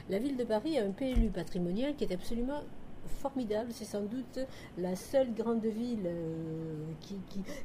La 0.10 0.20
ville 0.20 0.38
de 0.38 0.44
Paris 0.44 0.78
a 0.78 0.84
un 0.84 0.92
PLU 0.92 1.30
patrimonial 1.30 1.96
qui 1.96 2.04
est 2.04 2.14
absolument 2.14 2.62
formidable. 3.08 3.70
C'est 3.72 3.86
sans 3.86 4.02
doute 4.02 4.40
la 4.78 4.96
seule 4.96 5.34
grande 5.34 5.66
ville 5.66 6.06
euh, 6.06 6.86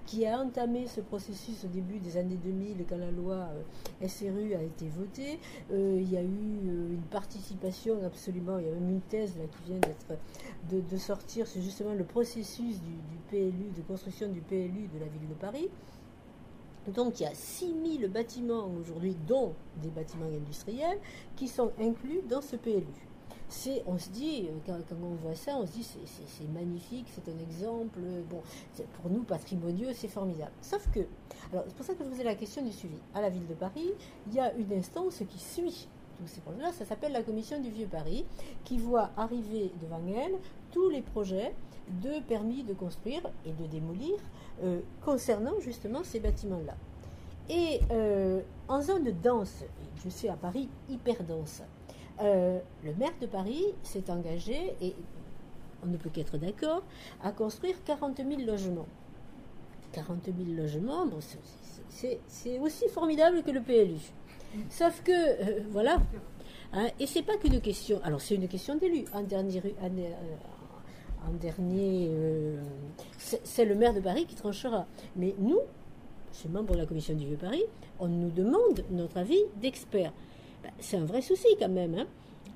qui, 0.07 0.27
a 0.27 0.39
entamé 0.39 0.87
ce 0.87 1.01
processus 1.01 1.65
au 1.65 1.69
début 1.69 1.99
des 1.99 2.17
années 2.17 2.39
2000 2.43 2.85
quand 2.89 2.97
la 2.97 3.11
loi 3.11 3.49
euh, 4.03 4.09
SRU 4.09 4.55
a 4.55 4.63
été 4.63 4.89
votée. 4.89 5.39
Euh, 5.73 5.99
il 6.01 6.13
y 6.13 6.17
a 6.17 6.23
eu 6.23 6.27
une 6.27 7.03
participation 7.11 8.05
absolument, 8.05 8.59
il 8.59 8.67
y 8.67 8.69
a 8.69 8.73
même 8.73 8.91
une 8.91 9.01
thèse 9.01 9.37
là, 9.39 9.45
qui 9.47 9.71
vient 9.71 9.81
d'être 9.81 10.19
de, 10.71 10.97
sortir, 10.99 11.47
c'est 11.47 11.63
justement 11.63 11.95
le 11.95 12.05
processus 12.05 12.81
du, 12.81 12.91
du 12.91 13.19
PLU, 13.31 13.71
de 13.77 13.83
construction 13.83 14.29
du 14.29 14.41
PLU 14.41 14.89
de 14.93 14.99
la 14.99 15.07
ville 15.07 15.29
de 15.29 15.35
Paris. 15.35 15.69
Donc 16.95 17.21
il 17.21 17.25
y 17.25 17.27
a 17.27 17.35
6000 17.35 18.09
bâtiments 18.09 18.69
aujourd'hui, 18.81 19.17
dont 19.27 19.55
des 19.83 19.91
bâtiments 19.91 20.27
industriels, 20.27 20.99
qui 21.37 21.49
sont 21.49 21.73
inclus 21.79 22.23
dans 22.29 22.41
ce 22.41 22.57
PLU. 22.57 23.08
On 23.87 23.97
se 23.99 24.11
dit, 24.11 24.49
euh, 24.49 24.59
quand, 24.67 24.95
on 25.03 25.15
voit 25.15 25.35
ça, 25.35 25.53
on 25.57 25.67
se 25.67 25.73
dit 25.73 25.83
c'est, 25.83 26.49
magnifique, 26.53 27.07
c'est 27.15 27.31
un 27.31 27.39
exemple. 27.39 27.99
Bon, 28.29 28.43
c'est- 28.75 28.87
pour 28.89 29.11
nous 29.11 29.23
patrimonieux, 29.23 29.89
c'est 29.95 30.09
formidable. 30.09 30.53
Sauf 30.61 30.87
que, 30.93 31.01
alors 31.53 31.65
c'est 31.67 31.75
pour 31.75 31.87
ça 31.87 31.95
que 31.95 32.05
je 32.05 32.09
vous 32.11 32.21
ai 32.21 32.25
la 32.25 32.35
question 32.35 32.63
du 32.63 32.73
suivi. 32.73 32.97
À 33.15 33.23
la 33.23 33.31
ville 33.31 33.47
de 33.47 33.55
Paris, 33.55 33.91
il 34.27 34.35
y 34.35 34.41
a 34.41 34.53
une 34.55 34.73
instance 34.75 35.23
qui 35.29 35.39
suit 35.39 35.89
tous 36.19 36.27
ces 36.27 36.41
projets-là. 36.43 36.73
Ça 36.73 36.85
s'appelle 36.85 37.13
la 37.13 37.23
commission 37.23 37.59
du 37.61 37.71
Vieux 37.71 37.87
Paris, 37.87 38.27
qui 38.65 38.77
voit 38.77 39.11
arriver 39.17 39.73
devant 39.81 40.01
elle 40.15 40.35
tous 40.71 40.91
les 40.91 41.01
projets 41.01 41.55
de 42.03 42.21
permis 42.29 42.65
de 42.65 42.75
construire 42.75 43.23
et 43.47 43.53
de 43.53 43.67
démolir 43.67 44.17
euh, 44.63 44.81
concernant 45.05 45.59
justement 45.61 46.05
ces 46.05 46.21
bâtiments-là. 46.21 46.75
Et 47.49 47.81
euh, 47.93 48.43
en 48.69 48.83
zone 48.83 49.11
dense, 49.23 49.65
je 50.05 50.11
suis 50.11 50.29
à 50.29 50.35
Paris 50.35 50.69
hyper 50.91 51.23
dense, 51.25 51.63
euh, 52.23 52.59
le 52.85 52.95
maire 52.95 53.13
de 53.21 53.27
Paris 53.27 53.65
s'est 53.83 54.11
engagé, 54.11 54.75
et 54.81 54.95
on 55.83 55.87
ne 55.87 55.97
peut 55.97 56.11
qu'être 56.11 56.39
d'accord, 56.39 56.83
à 57.23 57.33
construire 57.33 57.77
40 57.85 58.17
000 58.19 58.41
logements. 58.47 58.87
40 59.93 60.25
000 60.27 60.37
logements, 60.57 61.07
c'est- 61.89 62.59
aussi 62.61 62.89
formidable 62.89 63.43
que 63.43 63.51
le 63.51 63.61
PLU. 63.63 63.99
Sauf 64.71 65.03
que, 65.03 65.13
euh, 65.13 65.61
voilà, 65.71 65.99
hein, 66.73 66.89
et 66.99 67.07
c'est 67.07 67.23
pas 67.23 67.37
qu'une 67.37 67.61
question, 67.61 68.01
alors 68.05 68.21
c'est 68.21 68.35
une 68.35 68.49
question 68.49 68.77
d'élu. 68.77 69.05
En 69.13 69.23
dernier, 69.23 69.61
en, 69.81 69.87
euh, 69.87 70.11
en 71.29 71.33
dernier 71.33 72.11
c'est 73.17 73.65
le 73.65 73.75
maire 73.75 73.93
de 73.95 74.01
Paris 74.01 74.27
qui 74.27 74.35
tranchera. 74.35 74.87
Mais 75.17 75.35
nous, 75.39 75.59
je 76.33 76.39
suis 76.39 76.49
membre 76.49 76.75
de 76.75 76.79
la 76.79 76.87
commission 76.87 77.15
du 77.15 77.27
Vieux-Paris, 77.27 77.65
on 77.99 78.09
nous 78.09 78.31
demande 78.31 78.85
notre 78.91 79.19
avis 79.19 79.41
d'experts. 79.61 80.13
C'est 80.81 80.97
un 80.97 81.05
vrai 81.05 81.23
souci 81.23 81.47
quand 81.59 81.69
même. 81.69 81.95
hein. 81.95 82.07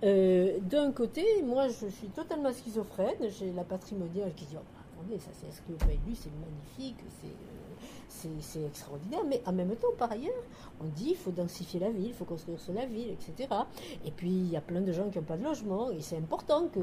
Euh, 0.04 0.58
D'un 0.60 0.92
côté, 0.92 1.24
moi 1.44 1.68
je 1.68 1.86
suis 1.88 2.08
totalement 2.08 2.52
schizophrène, 2.52 3.16
j'ai 3.38 3.52
la 3.52 3.64
patrimoniale 3.64 4.32
qui 4.34 4.44
dit 4.46 4.56
oh, 4.56 4.64
attendez, 5.00 5.18
ça 5.18 5.30
c'est 5.32 5.50
ce 5.52 5.60
que 5.62 5.72
c'est 6.14 6.30
magnifique, 6.30 6.96
c'est. 7.20 7.28
euh, 7.28 7.61
c'est- 8.40 8.62
extraordinaire, 8.66 9.20
mais 9.26 9.42
en 9.46 9.52
même 9.52 9.74
temps, 9.76 9.88
par 9.98 10.12
ailleurs, 10.12 10.32
on 10.80 10.84
dit 10.86 11.10
il 11.10 11.16
faut 11.16 11.30
densifier 11.30 11.80
la 11.80 11.90
ville, 11.90 12.06
il 12.08 12.12
faut 12.12 12.24
construire 12.24 12.58
sur 12.60 12.72
la 12.72 12.86
ville, 12.86 13.08
etc. 13.10 13.48
Et 14.04 14.10
puis 14.10 14.30
il 14.30 14.50
y 14.50 14.56
a 14.56 14.60
plein 14.60 14.80
de 14.80 14.92
gens 14.92 15.08
qui 15.10 15.18
n'ont 15.18 15.24
pas 15.24 15.36
de 15.36 15.44
logement, 15.44 15.90
et 15.90 16.00
c'est 16.00 16.16
important 16.16 16.68
que 16.68 16.80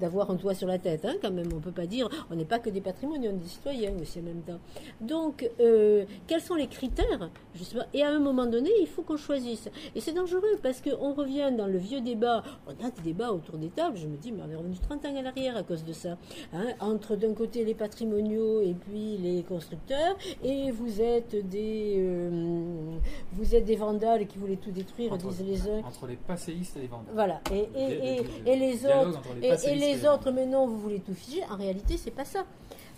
d'avoir 0.00 0.30
un 0.30 0.36
toit 0.36 0.54
sur 0.54 0.66
la 0.68 0.78
tête, 0.78 1.04
hein, 1.04 1.14
quand 1.22 1.30
même. 1.30 1.48
On 1.54 1.60
peut 1.60 1.70
pas 1.72 1.86
dire, 1.86 2.08
on 2.30 2.34
n'est 2.34 2.44
pas 2.44 2.58
que 2.58 2.70
des 2.70 2.80
patrimoniaux, 2.80 3.30
on 3.30 3.34
est 3.34 3.38
des 3.38 3.48
citoyens 3.48 3.92
aussi 4.00 4.18
en 4.20 4.22
même 4.22 4.42
temps. 4.42 4.58
Donc, 5.00 5.48
euh, 5.60 6.04
quels 6.26 6.40
sont 6.42 6.54
les 6.54 6.66
critères 6.66 7.30
justement? 7.54 7.84
Et 7.94 8.02
à 8.02 8.10
un 8.10 8.18
moment 8.20 8.46
donné, 8.46 8.70
il 8.80 8.86
faut 8.86 9.02
qu'on 9.02 9.16
choisisse. 9.16 9.68
Et 9.94 10.00
c'est 10.00 10.12
dangereux 10.12 10.58
parce 10.62 10.80
qu'on 10.82 11.14
revient 11.14 11.52
dans 11.56 11.66
le 11.66 11.78
vieux 11.78 12.00
débat. 12.00 12.42
On 12.66 12.84
a 12.84 12.90
des 12.90 13.02
débats 13.02 13.32
autour 13.32 13.56
des 13.58 13.68
tables. 13.68 13.96
Je 13.96 14.06
me 14.06 14.16
dis, 14.16 14.32
mais 14.32 14.42
on 14.46 14.50
est 14.50 14.56
revenu 14.56 14.76
30 14.78 15.04
ans 15.04 15.16
à 15.16 15.22
l'arrière 15.22 15.56
à 15.56 15.62
cause 15.62 15.84
de 15.84 15.92
ça. 15.92 16.16
hein. 16.52 16.66
entre 16.80 17.16
d'un 17.16 17.32
côté 17.34 17.64
les 17.64 17.74
patrimoniaux 17.74 18.60
et 18.60 18.74
puis 18.74 19.16
les 19.18 19.42
constructeurs, 19.42 20.16
et 20.42 20.55
vous 20.72 21.00
êtes 21.00 21.34
des, 21.48 21.94
euh, 21.98 22.96
vous 23.32 23.54
êtes 23.54 23.64
des 23.64 23.76
vandales 23.76 24.26
qui 24.26 24.38
voulaient 24.38 24.56
tout 24.56 24.70
détruire, 24.70 25.12
Entre- 25.12 25.28
disent 25.28 25.44
les 25.46 25.68
uns. 25.70 25.78
Entre 25.86 26.06
les 26.06 26.16
passéistes 26.16 26.76
et 26.76 26.80
les 26.80 26.86
vendeurs. 26.86 27.12
Voilà. 27.14 27.40
Et, 27.52 27.58
et, 27.58 27.88
Le- 27.88 28.04
et, 28.04 28.22
le- 28.22 28.48
et 28.48 28.56
les 28.56 28.86
autres, 28.86 29.20
les 29.40 29.68
et, 29.68 29.74
les 29.76 30.06
autres, 30.06 30.30
mais 30.30 30.46
non, 30.46 30.66
vous 30.66 30.78
voulez 30.78 31.00
tout 31.00 31.14
figer. 31.14 31.42
En 31.50 31.56
réalité, 31.56 31.96
c'est 31.96 32.10
pas 32.10 32.24
ça. 32.24 32.44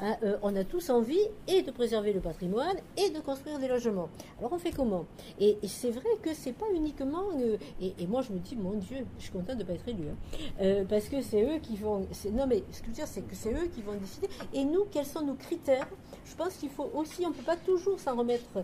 Hein, 0.00 0.16
euh, 0.22 0.36
on 0.42 0.54
a 0.54 0.62
tous 0.62 0.90
envie 0.90 1.18
et 1.48 1.62
de 1.62 1.70
préserver 1.72 2.12
le 2.12 2.20
patrimoine 2.20 2.76
et 2.96 3.10
de 3.10 3.18
construire 3.18 3.58
des 3.58 3.66
logements. 3.66 4.08
Alors 4.38 4.52
on 4.52 4.58
fait 4.58 4.70
comment? 4.70 5.06
Et, 5.40 5.58
c'est 5.66 5.90
vrai 5.90 6.08
que 6.22 6.34
c'est 6.34 6.52
pas 6.52 6.66
uniquement. 6.72 7.24
euh, 7.36 7.56
et, 7.80 8.06
moi 8.06 8.22
je 8.22 8.32
me 8.32 8.38
dis, 8.38 8.54
mon 8.54 8.74
Dieu, 8.74 8.98
je 9.18 9.24
suis 9.24 9.32
contente 9.32 9.58
de 9.58 9.64
pas 9.64 9.72
être 9.72 9.88
élu, 9.88 10.04
hein. 10.08 10.38
Euh, 10.60 10.84
parce 10.88 11.08
que 11.08 11.20
c'est 11.20 11.42
eux 11.42 11.58
qui 11.58 11.76
vont. 11.76 12.06
Non 12.32 12.46
mais 12.46 12.62
ce 12.70 12.78
que 12.80 12.86
je 12.86 12.90
veux 12.90 12.94
dire, 12.94 13.08
c'est 13.08 13.22
que 13.22 13.34
c'est 13.34 13.52
eux 13.52 13.66
qui 13.74 13.82
vont 13.82 13.94
décider. 13.94 14.28
Et 14.54 14.64
nous, 14.64 14.84
quels 14.90 15.06
sont 15.06 15.22
nos 15.22 15.34
critères? 15.34 15.88
Je 16.24 16.36
pense 16.36 16.54
qu'il 16.54 16.70
faut 16.70 16.90
aussi, 16.94 17.26
on 17.26 17.32
peut 17.32 17.42
pas 17.42 17.56
toujours 17.56 17.98
s'en 17.98 18.14
remettre, 18.14 18.62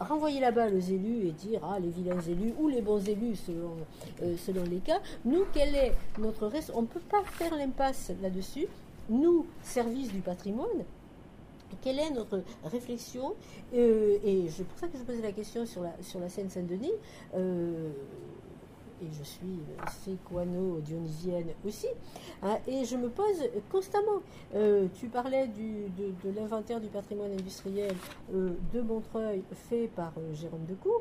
renvoyer 0.00 0.40
la 0.40 0.50
balle 0.50 0.74
aux 0.74 0.80
élus 0.80 1.28
et 1.28 1.30
dire 1.30 1.60
ah 1.62 1.78
les 1.78 1.90
vilains 1.90 2.20
élus 2.20 2.54
ou 2.58 2.66
les 2.68 2.80
bons 2.80 3.06
élus 3.08 3.36
selon 3.36 3.76
selon 4.38 4.64
les 4.64 4.78
cas. 4.78 5.00
Nous, 5.24 5.44
quel 5.52 5.74
est 5.76 5.92
notre 6.18 6.46
reste 6.48 6.72
On 6.74 6.82
ne 6.82 6.86
peut 6.86 7.00
pas 7.00 7.22
faire 7.24 7.54
l'impasse 7.54 8.10
là-dessus. 8.22 8.66
Nous, 9.08 9.46
service 9.62 10.12
du 10.12 10.20
patrimoine, 10.20 10.84
quelle 11.80 11.98
est 11.98 12.10
notre 12.10 12.42
réflexion 12.64 13.34
Euh, 13.74 14.18
Et 14.24 14.48
c'est 14.50 14.64
pour 14.64 14.78
ça 14.78 14.88
que 14.88 14.98
je 14.98 15.02
posais 15.04 15.22
la 15.22 15.32
question 15.32 15.64
sur 15.66 15.82
la, 15.82 15.92
sur 16.02 16.20
la 16.20 16.28
Seine-Saint-Denis. 16.28 16.92
Euh, 17.34 17.90
et 19.02 19.06
je 19.18 19.24
suis 19.24 19.58
séquano-dionysienne 20.04 21.48
aussi. 21.66 21.88
hein, 22.42 22.58
et 22.68 22.84
je 22.84 22.96
me 22.96 23.08
pose 23.08 23.42
constamment. 23.70 24.20
Euh, 24.54 24.86
tu 24.94 25.08
parlais 25.08 25.48
de, 25.48 26.28
de 26.30 26.36
l'inventaire 26.38 26.80
du 26.80 26.86
patrimoine 26.86 27.32
industriel 27.32 27.92
de 28.32 28.80
Montreuil 28.80 29.42
fait 29.68 29.88
par 29.88 30.12
Jérôme 30.34 30.64
Decoux. 30.66 31.00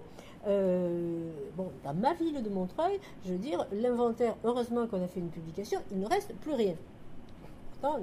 Bon, 1.56 1.70
dans 1.84 1.94
ma 1.94 2.14
ville 2.16 2.42
de 2.42 2.50
Montreuil, 2.50 3.00
je 3.24 3.34
veux 3.34 3.38
dire, 3.38 3.68
l'inventaire, 3.72 4.36
heureusement 4.44 4.88
qu'on 4.88 5.04
a 5.04 5.08
fait 5.08 5.20
une 5.20 5.30
publication, 5.30 5.80
il 5.92 6.00
ne 6.00 6.08
reste 6.08 6.34
plus 6.38 6.54
rien. 6.54 6.74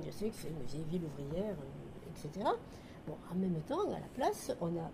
Je 0.04 0.10
sais 0.10 0.28
que 0.28 0.34
c'est 0.36 0.48
une 0.48 0.62
vieille 0.66 0.84
ville 0.90 1.02
ouvrière, 1.04 1.54
euh, 1.54 2.10
etc. 2.10 2.50
Bon, 3.06 3.14
en 3.30 3.34
même 3.36 3.60
temps, 3.66 3.88
à 3.88 4.00
la 4.00 4.08
place, 4.14 4.52
on 4.60 4.68
a 4.76 4.90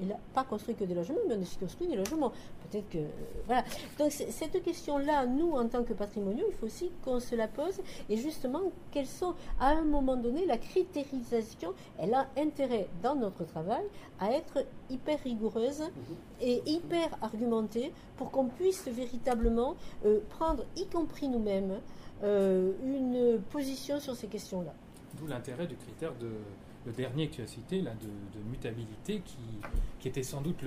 et 0.00 0.06
là, 0.06 0.16
pas 0.32 0.44
construit 0.44 0.74
que 0.74 0.84
des 0.84 0.94
logements, 0.94 1.18
mais 1.28 1.34
on 1.34 1.38
a 1.38 1.42
aussi 1.42 1.58
construit 1.58 1.86
des 1.88 1.96
logements. 1.96 2.30
Peut-être 2.70 2.88
que. 2.88 2.98
euh, 2.98 3.08
voilà. 3.46 3.64
Donc, 3.98 4.12
cette 4.12 4.62
question-là, 4.62 5.26
nous, 5.26 5.52
en 5.52 5.68
tant 5.68 5.84
que 5.84 5.92
patrimoniaux, 5.92 6.46
il 6.48 6.54
faut 6.54 6.66
aussi 6.66 6.90
qu'on 7.04 7.20
se 7.20 7.34
la 7.34 7.48
pose. 7.48 7.80
Et 8.08 8.16
justement, 8.16 8.60
quelles 8.92 9.06
sont, 9.06 9.34
à 9.58 9.70
un 9.70 9.82
moment 9.82 10.16
donné, 10.16 10.46
la 10.46 10.58
critérisation, 10.58 11.74
elle 11.98 12.14
a 12.14 12.28
intérêt, 12.38 12.88
dans 13.02 13.14
notre 13.14 13.44
travail, 13.44 13.84
à 14.18 14.32
être 14.32 14.64
hyper 14.88 15.18
rigoureuse 15.22 15.82
et 16.40 16.62
hyper 16.66 17.08
argumentée 17.20 17.92
pour 18.16 18.30
qu'on 18.30 18.46
puisse 18.46 18.86
véritablement 18.88 19.74
euh, 20.06 20.20
prendre, 20.30 20.64
y 20.76 20.86
compris 20.86 21.28
nous-mêmes, 21.28 21.80
euh, 22.22 22.72
une 22.84 23.40
position 23.50 23.98
sur 23.98 24.14
ces 24.14 24.26
questions-là. 24.26 24.74
D'où 25.18 25.26
l'intérêt 25.26 25.66
du 25.66 25.76
critère 25.76 26.12
de 26.20 26.30
le 26.86 26.92
dernier 26.92 27.28
que 27.28 27.36
tu 27.36 27.42
as 27.42 27.46
cité, 27.46 27.80
là, 27.80 27.92
de, 27.94 28.50
mutabilité, 28.50 29.20
qui, 29.24 29.38
qui 29.98 30.08
était 30.08 30.22
sans 30.22 30.40
doute 30.40 30.62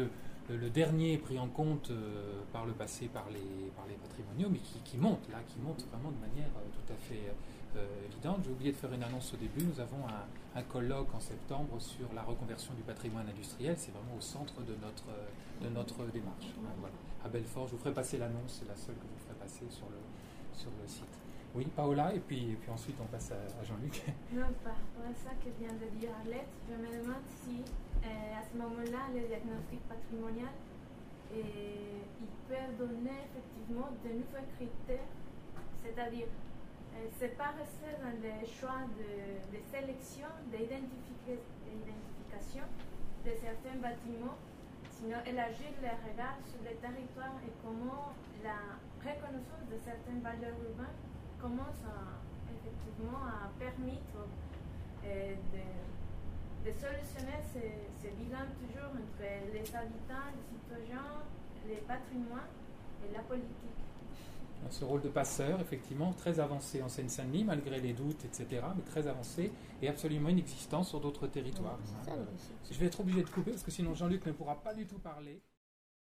le, 0.50 0.70
dernier 0.70 1.18
pris 1.18 1.40
en 1.40 1.48
compte 1.48 1.90
euh, 1.92 2.42
par 2.52 2.66
le 2.66 2.74
passé 2.74 3.08
par 3.08 3.28
les, 3.30 3.70
par 3.76 3.86
les 3.88 3.96
patrimoniaux, 3.96 4.50
mais 4.52 4.60
qui, 4.84 4.98
monte, 4.98 5.30
là, 5.32 5.40
qui 5.48 5.60
monte 5.60 5.86
vraiment 5.92 6.12
de 6.12 6.20
manière 6.20 6.50
euh, 6.58 6.70
tout 6.74 6.94
à 6.94 6.98
fait 6.98 7.34
évidente. 8.08 8.42
J'ai 8.44 8.52
oublié 8.52 8.72
de 8.72 8.78
faire 8.78 8.94
une 8.94 9.02
annonce 9.02 9.34
au 9.34 9.38
début. 9.38 9.64
Nous 9.64 9.80
avons 9.80 10.06
un, 10.56 10.62
colloque 10.64 11.14
en 11.16 11.20
septembre 11.20 11.80
sur 11.80 12.14
la 12.14 12.22
reconversion 12.22 12.74
du 12.76 12.84
patrimoine 12.84 13.28
industriel. 13.28 13.76
C'est 13.78 13.92
vraiment 13.92 14.16
au 14.16 14.22
centre 14.22 14.62
de 14.62 14.76
notre, 14.82 15.10
de 15.62 15.70
notre 15.70 16.12
démarche. 16.12 16.54
À 17.26 17.30
Belfort, 17.30 17.68
je 17.68 17.72
vous 17.72 17.80
ferai 17.80 17.94
passer 17.94 18.20
l'annonce, 18.20 18.60
c'est 18.60 18.68
la 18.68 18.76
seule 18.76 18.96
que 18.96 19.08
je 19.08 19.14
vous 19.14 19.26
ferai 19.26 19.36
passer 19.40 19.66
sur 19.70 19.88
le, 19.90 19.98
sur 20.54 20.70
le 20.80 20.88
site. 20.88 21.23
Oui, 21.56 21.68
Paola, 21.76 22.14
et 22.16 22.20
puis, 22.20 22.52
et 22.52 22.56
puis 22.56 22.72
ensuite 22.72 22.96
on 23.00 23.06
passe 23.06 23.32
à, 23.32 23.64
Jean-Luc. 23.64 24.02
Non, 24.34 24.50
par 24.64 24.74
rapport 24.74 25.06
à 25.06 25.14
ça 25.14 25.30
que 25.38 25.50
vient 25.62 25.74
de 25.74 25.86
dire 26.00 26.10
Arlette, 26.20 26.50
je 26.68 26.74
me 26.74 26.90
demande 26.90 27.22
si 27.30 27.62
euh, 28.04 28.40
à 28.40 28.42
ce 28.42 28.58
moment-là, 28.58 29.14
le 29.14 29.22
diagnostic 29.28 29.80
patrimonial, 29.88 30.50
euh, 30.50 31.38
il 31.38 32.32
peut 32.50 32.68
donner 32.78 33.30
effectivement 33.30 33.90
de 34.04 34.10
nouveaux 34.18 34.48
critères, 34.58 35.06
c'est-à-dire, 35.86 36.26
euh, 36.98 37.06
c'est 37.20 37.38
pas 37.38 37.54
rester 37.54 38.02
dans 38.02 38.18
les 38.18 38.46
choix 38.50 38.90
de, 38.98 39.38
de 39.54 39.60
sélection, 39.70 40.30
d'identifica- 40.50 41.38
d'identification 41.70 42.66
de 43.26 43.32
certains 43.38 43.78
bâtiments, 43.78 44.42
sinon 44.90 45.22
élargir 45.26 45.70
le 45.86 45.94
regard 46.02 46.38
sur 46.50 46.66
le 46.66 46.74
territoire 46.82 47.38
et 47.46 47.54
comment 47.62 48.10
la 48.42 48.58
reconnaissance 49.06 49.66
de 49.70 49.78
certaines 49.86 50.22
valeurs 50.22 50.58
urbaines 50.58 50.98
commence 51.44 51.84
à, 51.84 52.24
effectivement 52.56 53.20
à 53.28 53.52
permettre 53.60 54.24
euh, 55.04 55.36
de, 55.52 56.70
de 56.70 56.72
solutionner 56.72 57.44
ces, 57.52 57.84
ces 58.02 58.12
bilans 58.16 58.48
toujours 58.64 58.92
entre 58.96 59.28
les 59.52 59.76
habitants, 59.76 60.32
les 60.32 60.48
citoyens, 60.56 61.20
les 61.68 61.84
patrimoines 61.86 62.56
et 63.04 63.14
la 63.14 63.20
politique. 63.24 63.84
Ce 64.70 64.86
rôle 64.86 65.02
de 65.02 65.10
passeur, 65.10 65.60
effectivement, 65.60 66.14
très 66.14 66.40
avancé 66.40 66.82
en 66.82 66.88
Seine-Saint-Denis, 66.88 67.44
malgré 67.44 67.82
les 67.82 67.92
doutes, 67.92 68.24
etc., 68.24 68.62
mais 68.78 68.84
très 68.84 69.06
avancé 69.08 69.52
et 69.82 69.90
absolument 69.90 70.30
inexistant 70.30 70.84
sur 70.84 71.02
d'autres 71.02 71.28
territoires. 71.28 71.78
Ça. 72.06 72.14
Je 72.72 72.80
vais 72.80 72.86
être 72.86 73.02
obligé 73.02 73.22
de 73.24 73.30
couper 73.30 73.52
parce 73.52 73.64
que 73.64 73.72
sinon 73.72 73.94
Jean-Luc 73.94 74.26
ne 74.26 74.32
pourra 74.32 74.56
pas 74.56 74.74
du 74.74 74.88
tout 74.88 75.00
parler. 75.00 75.42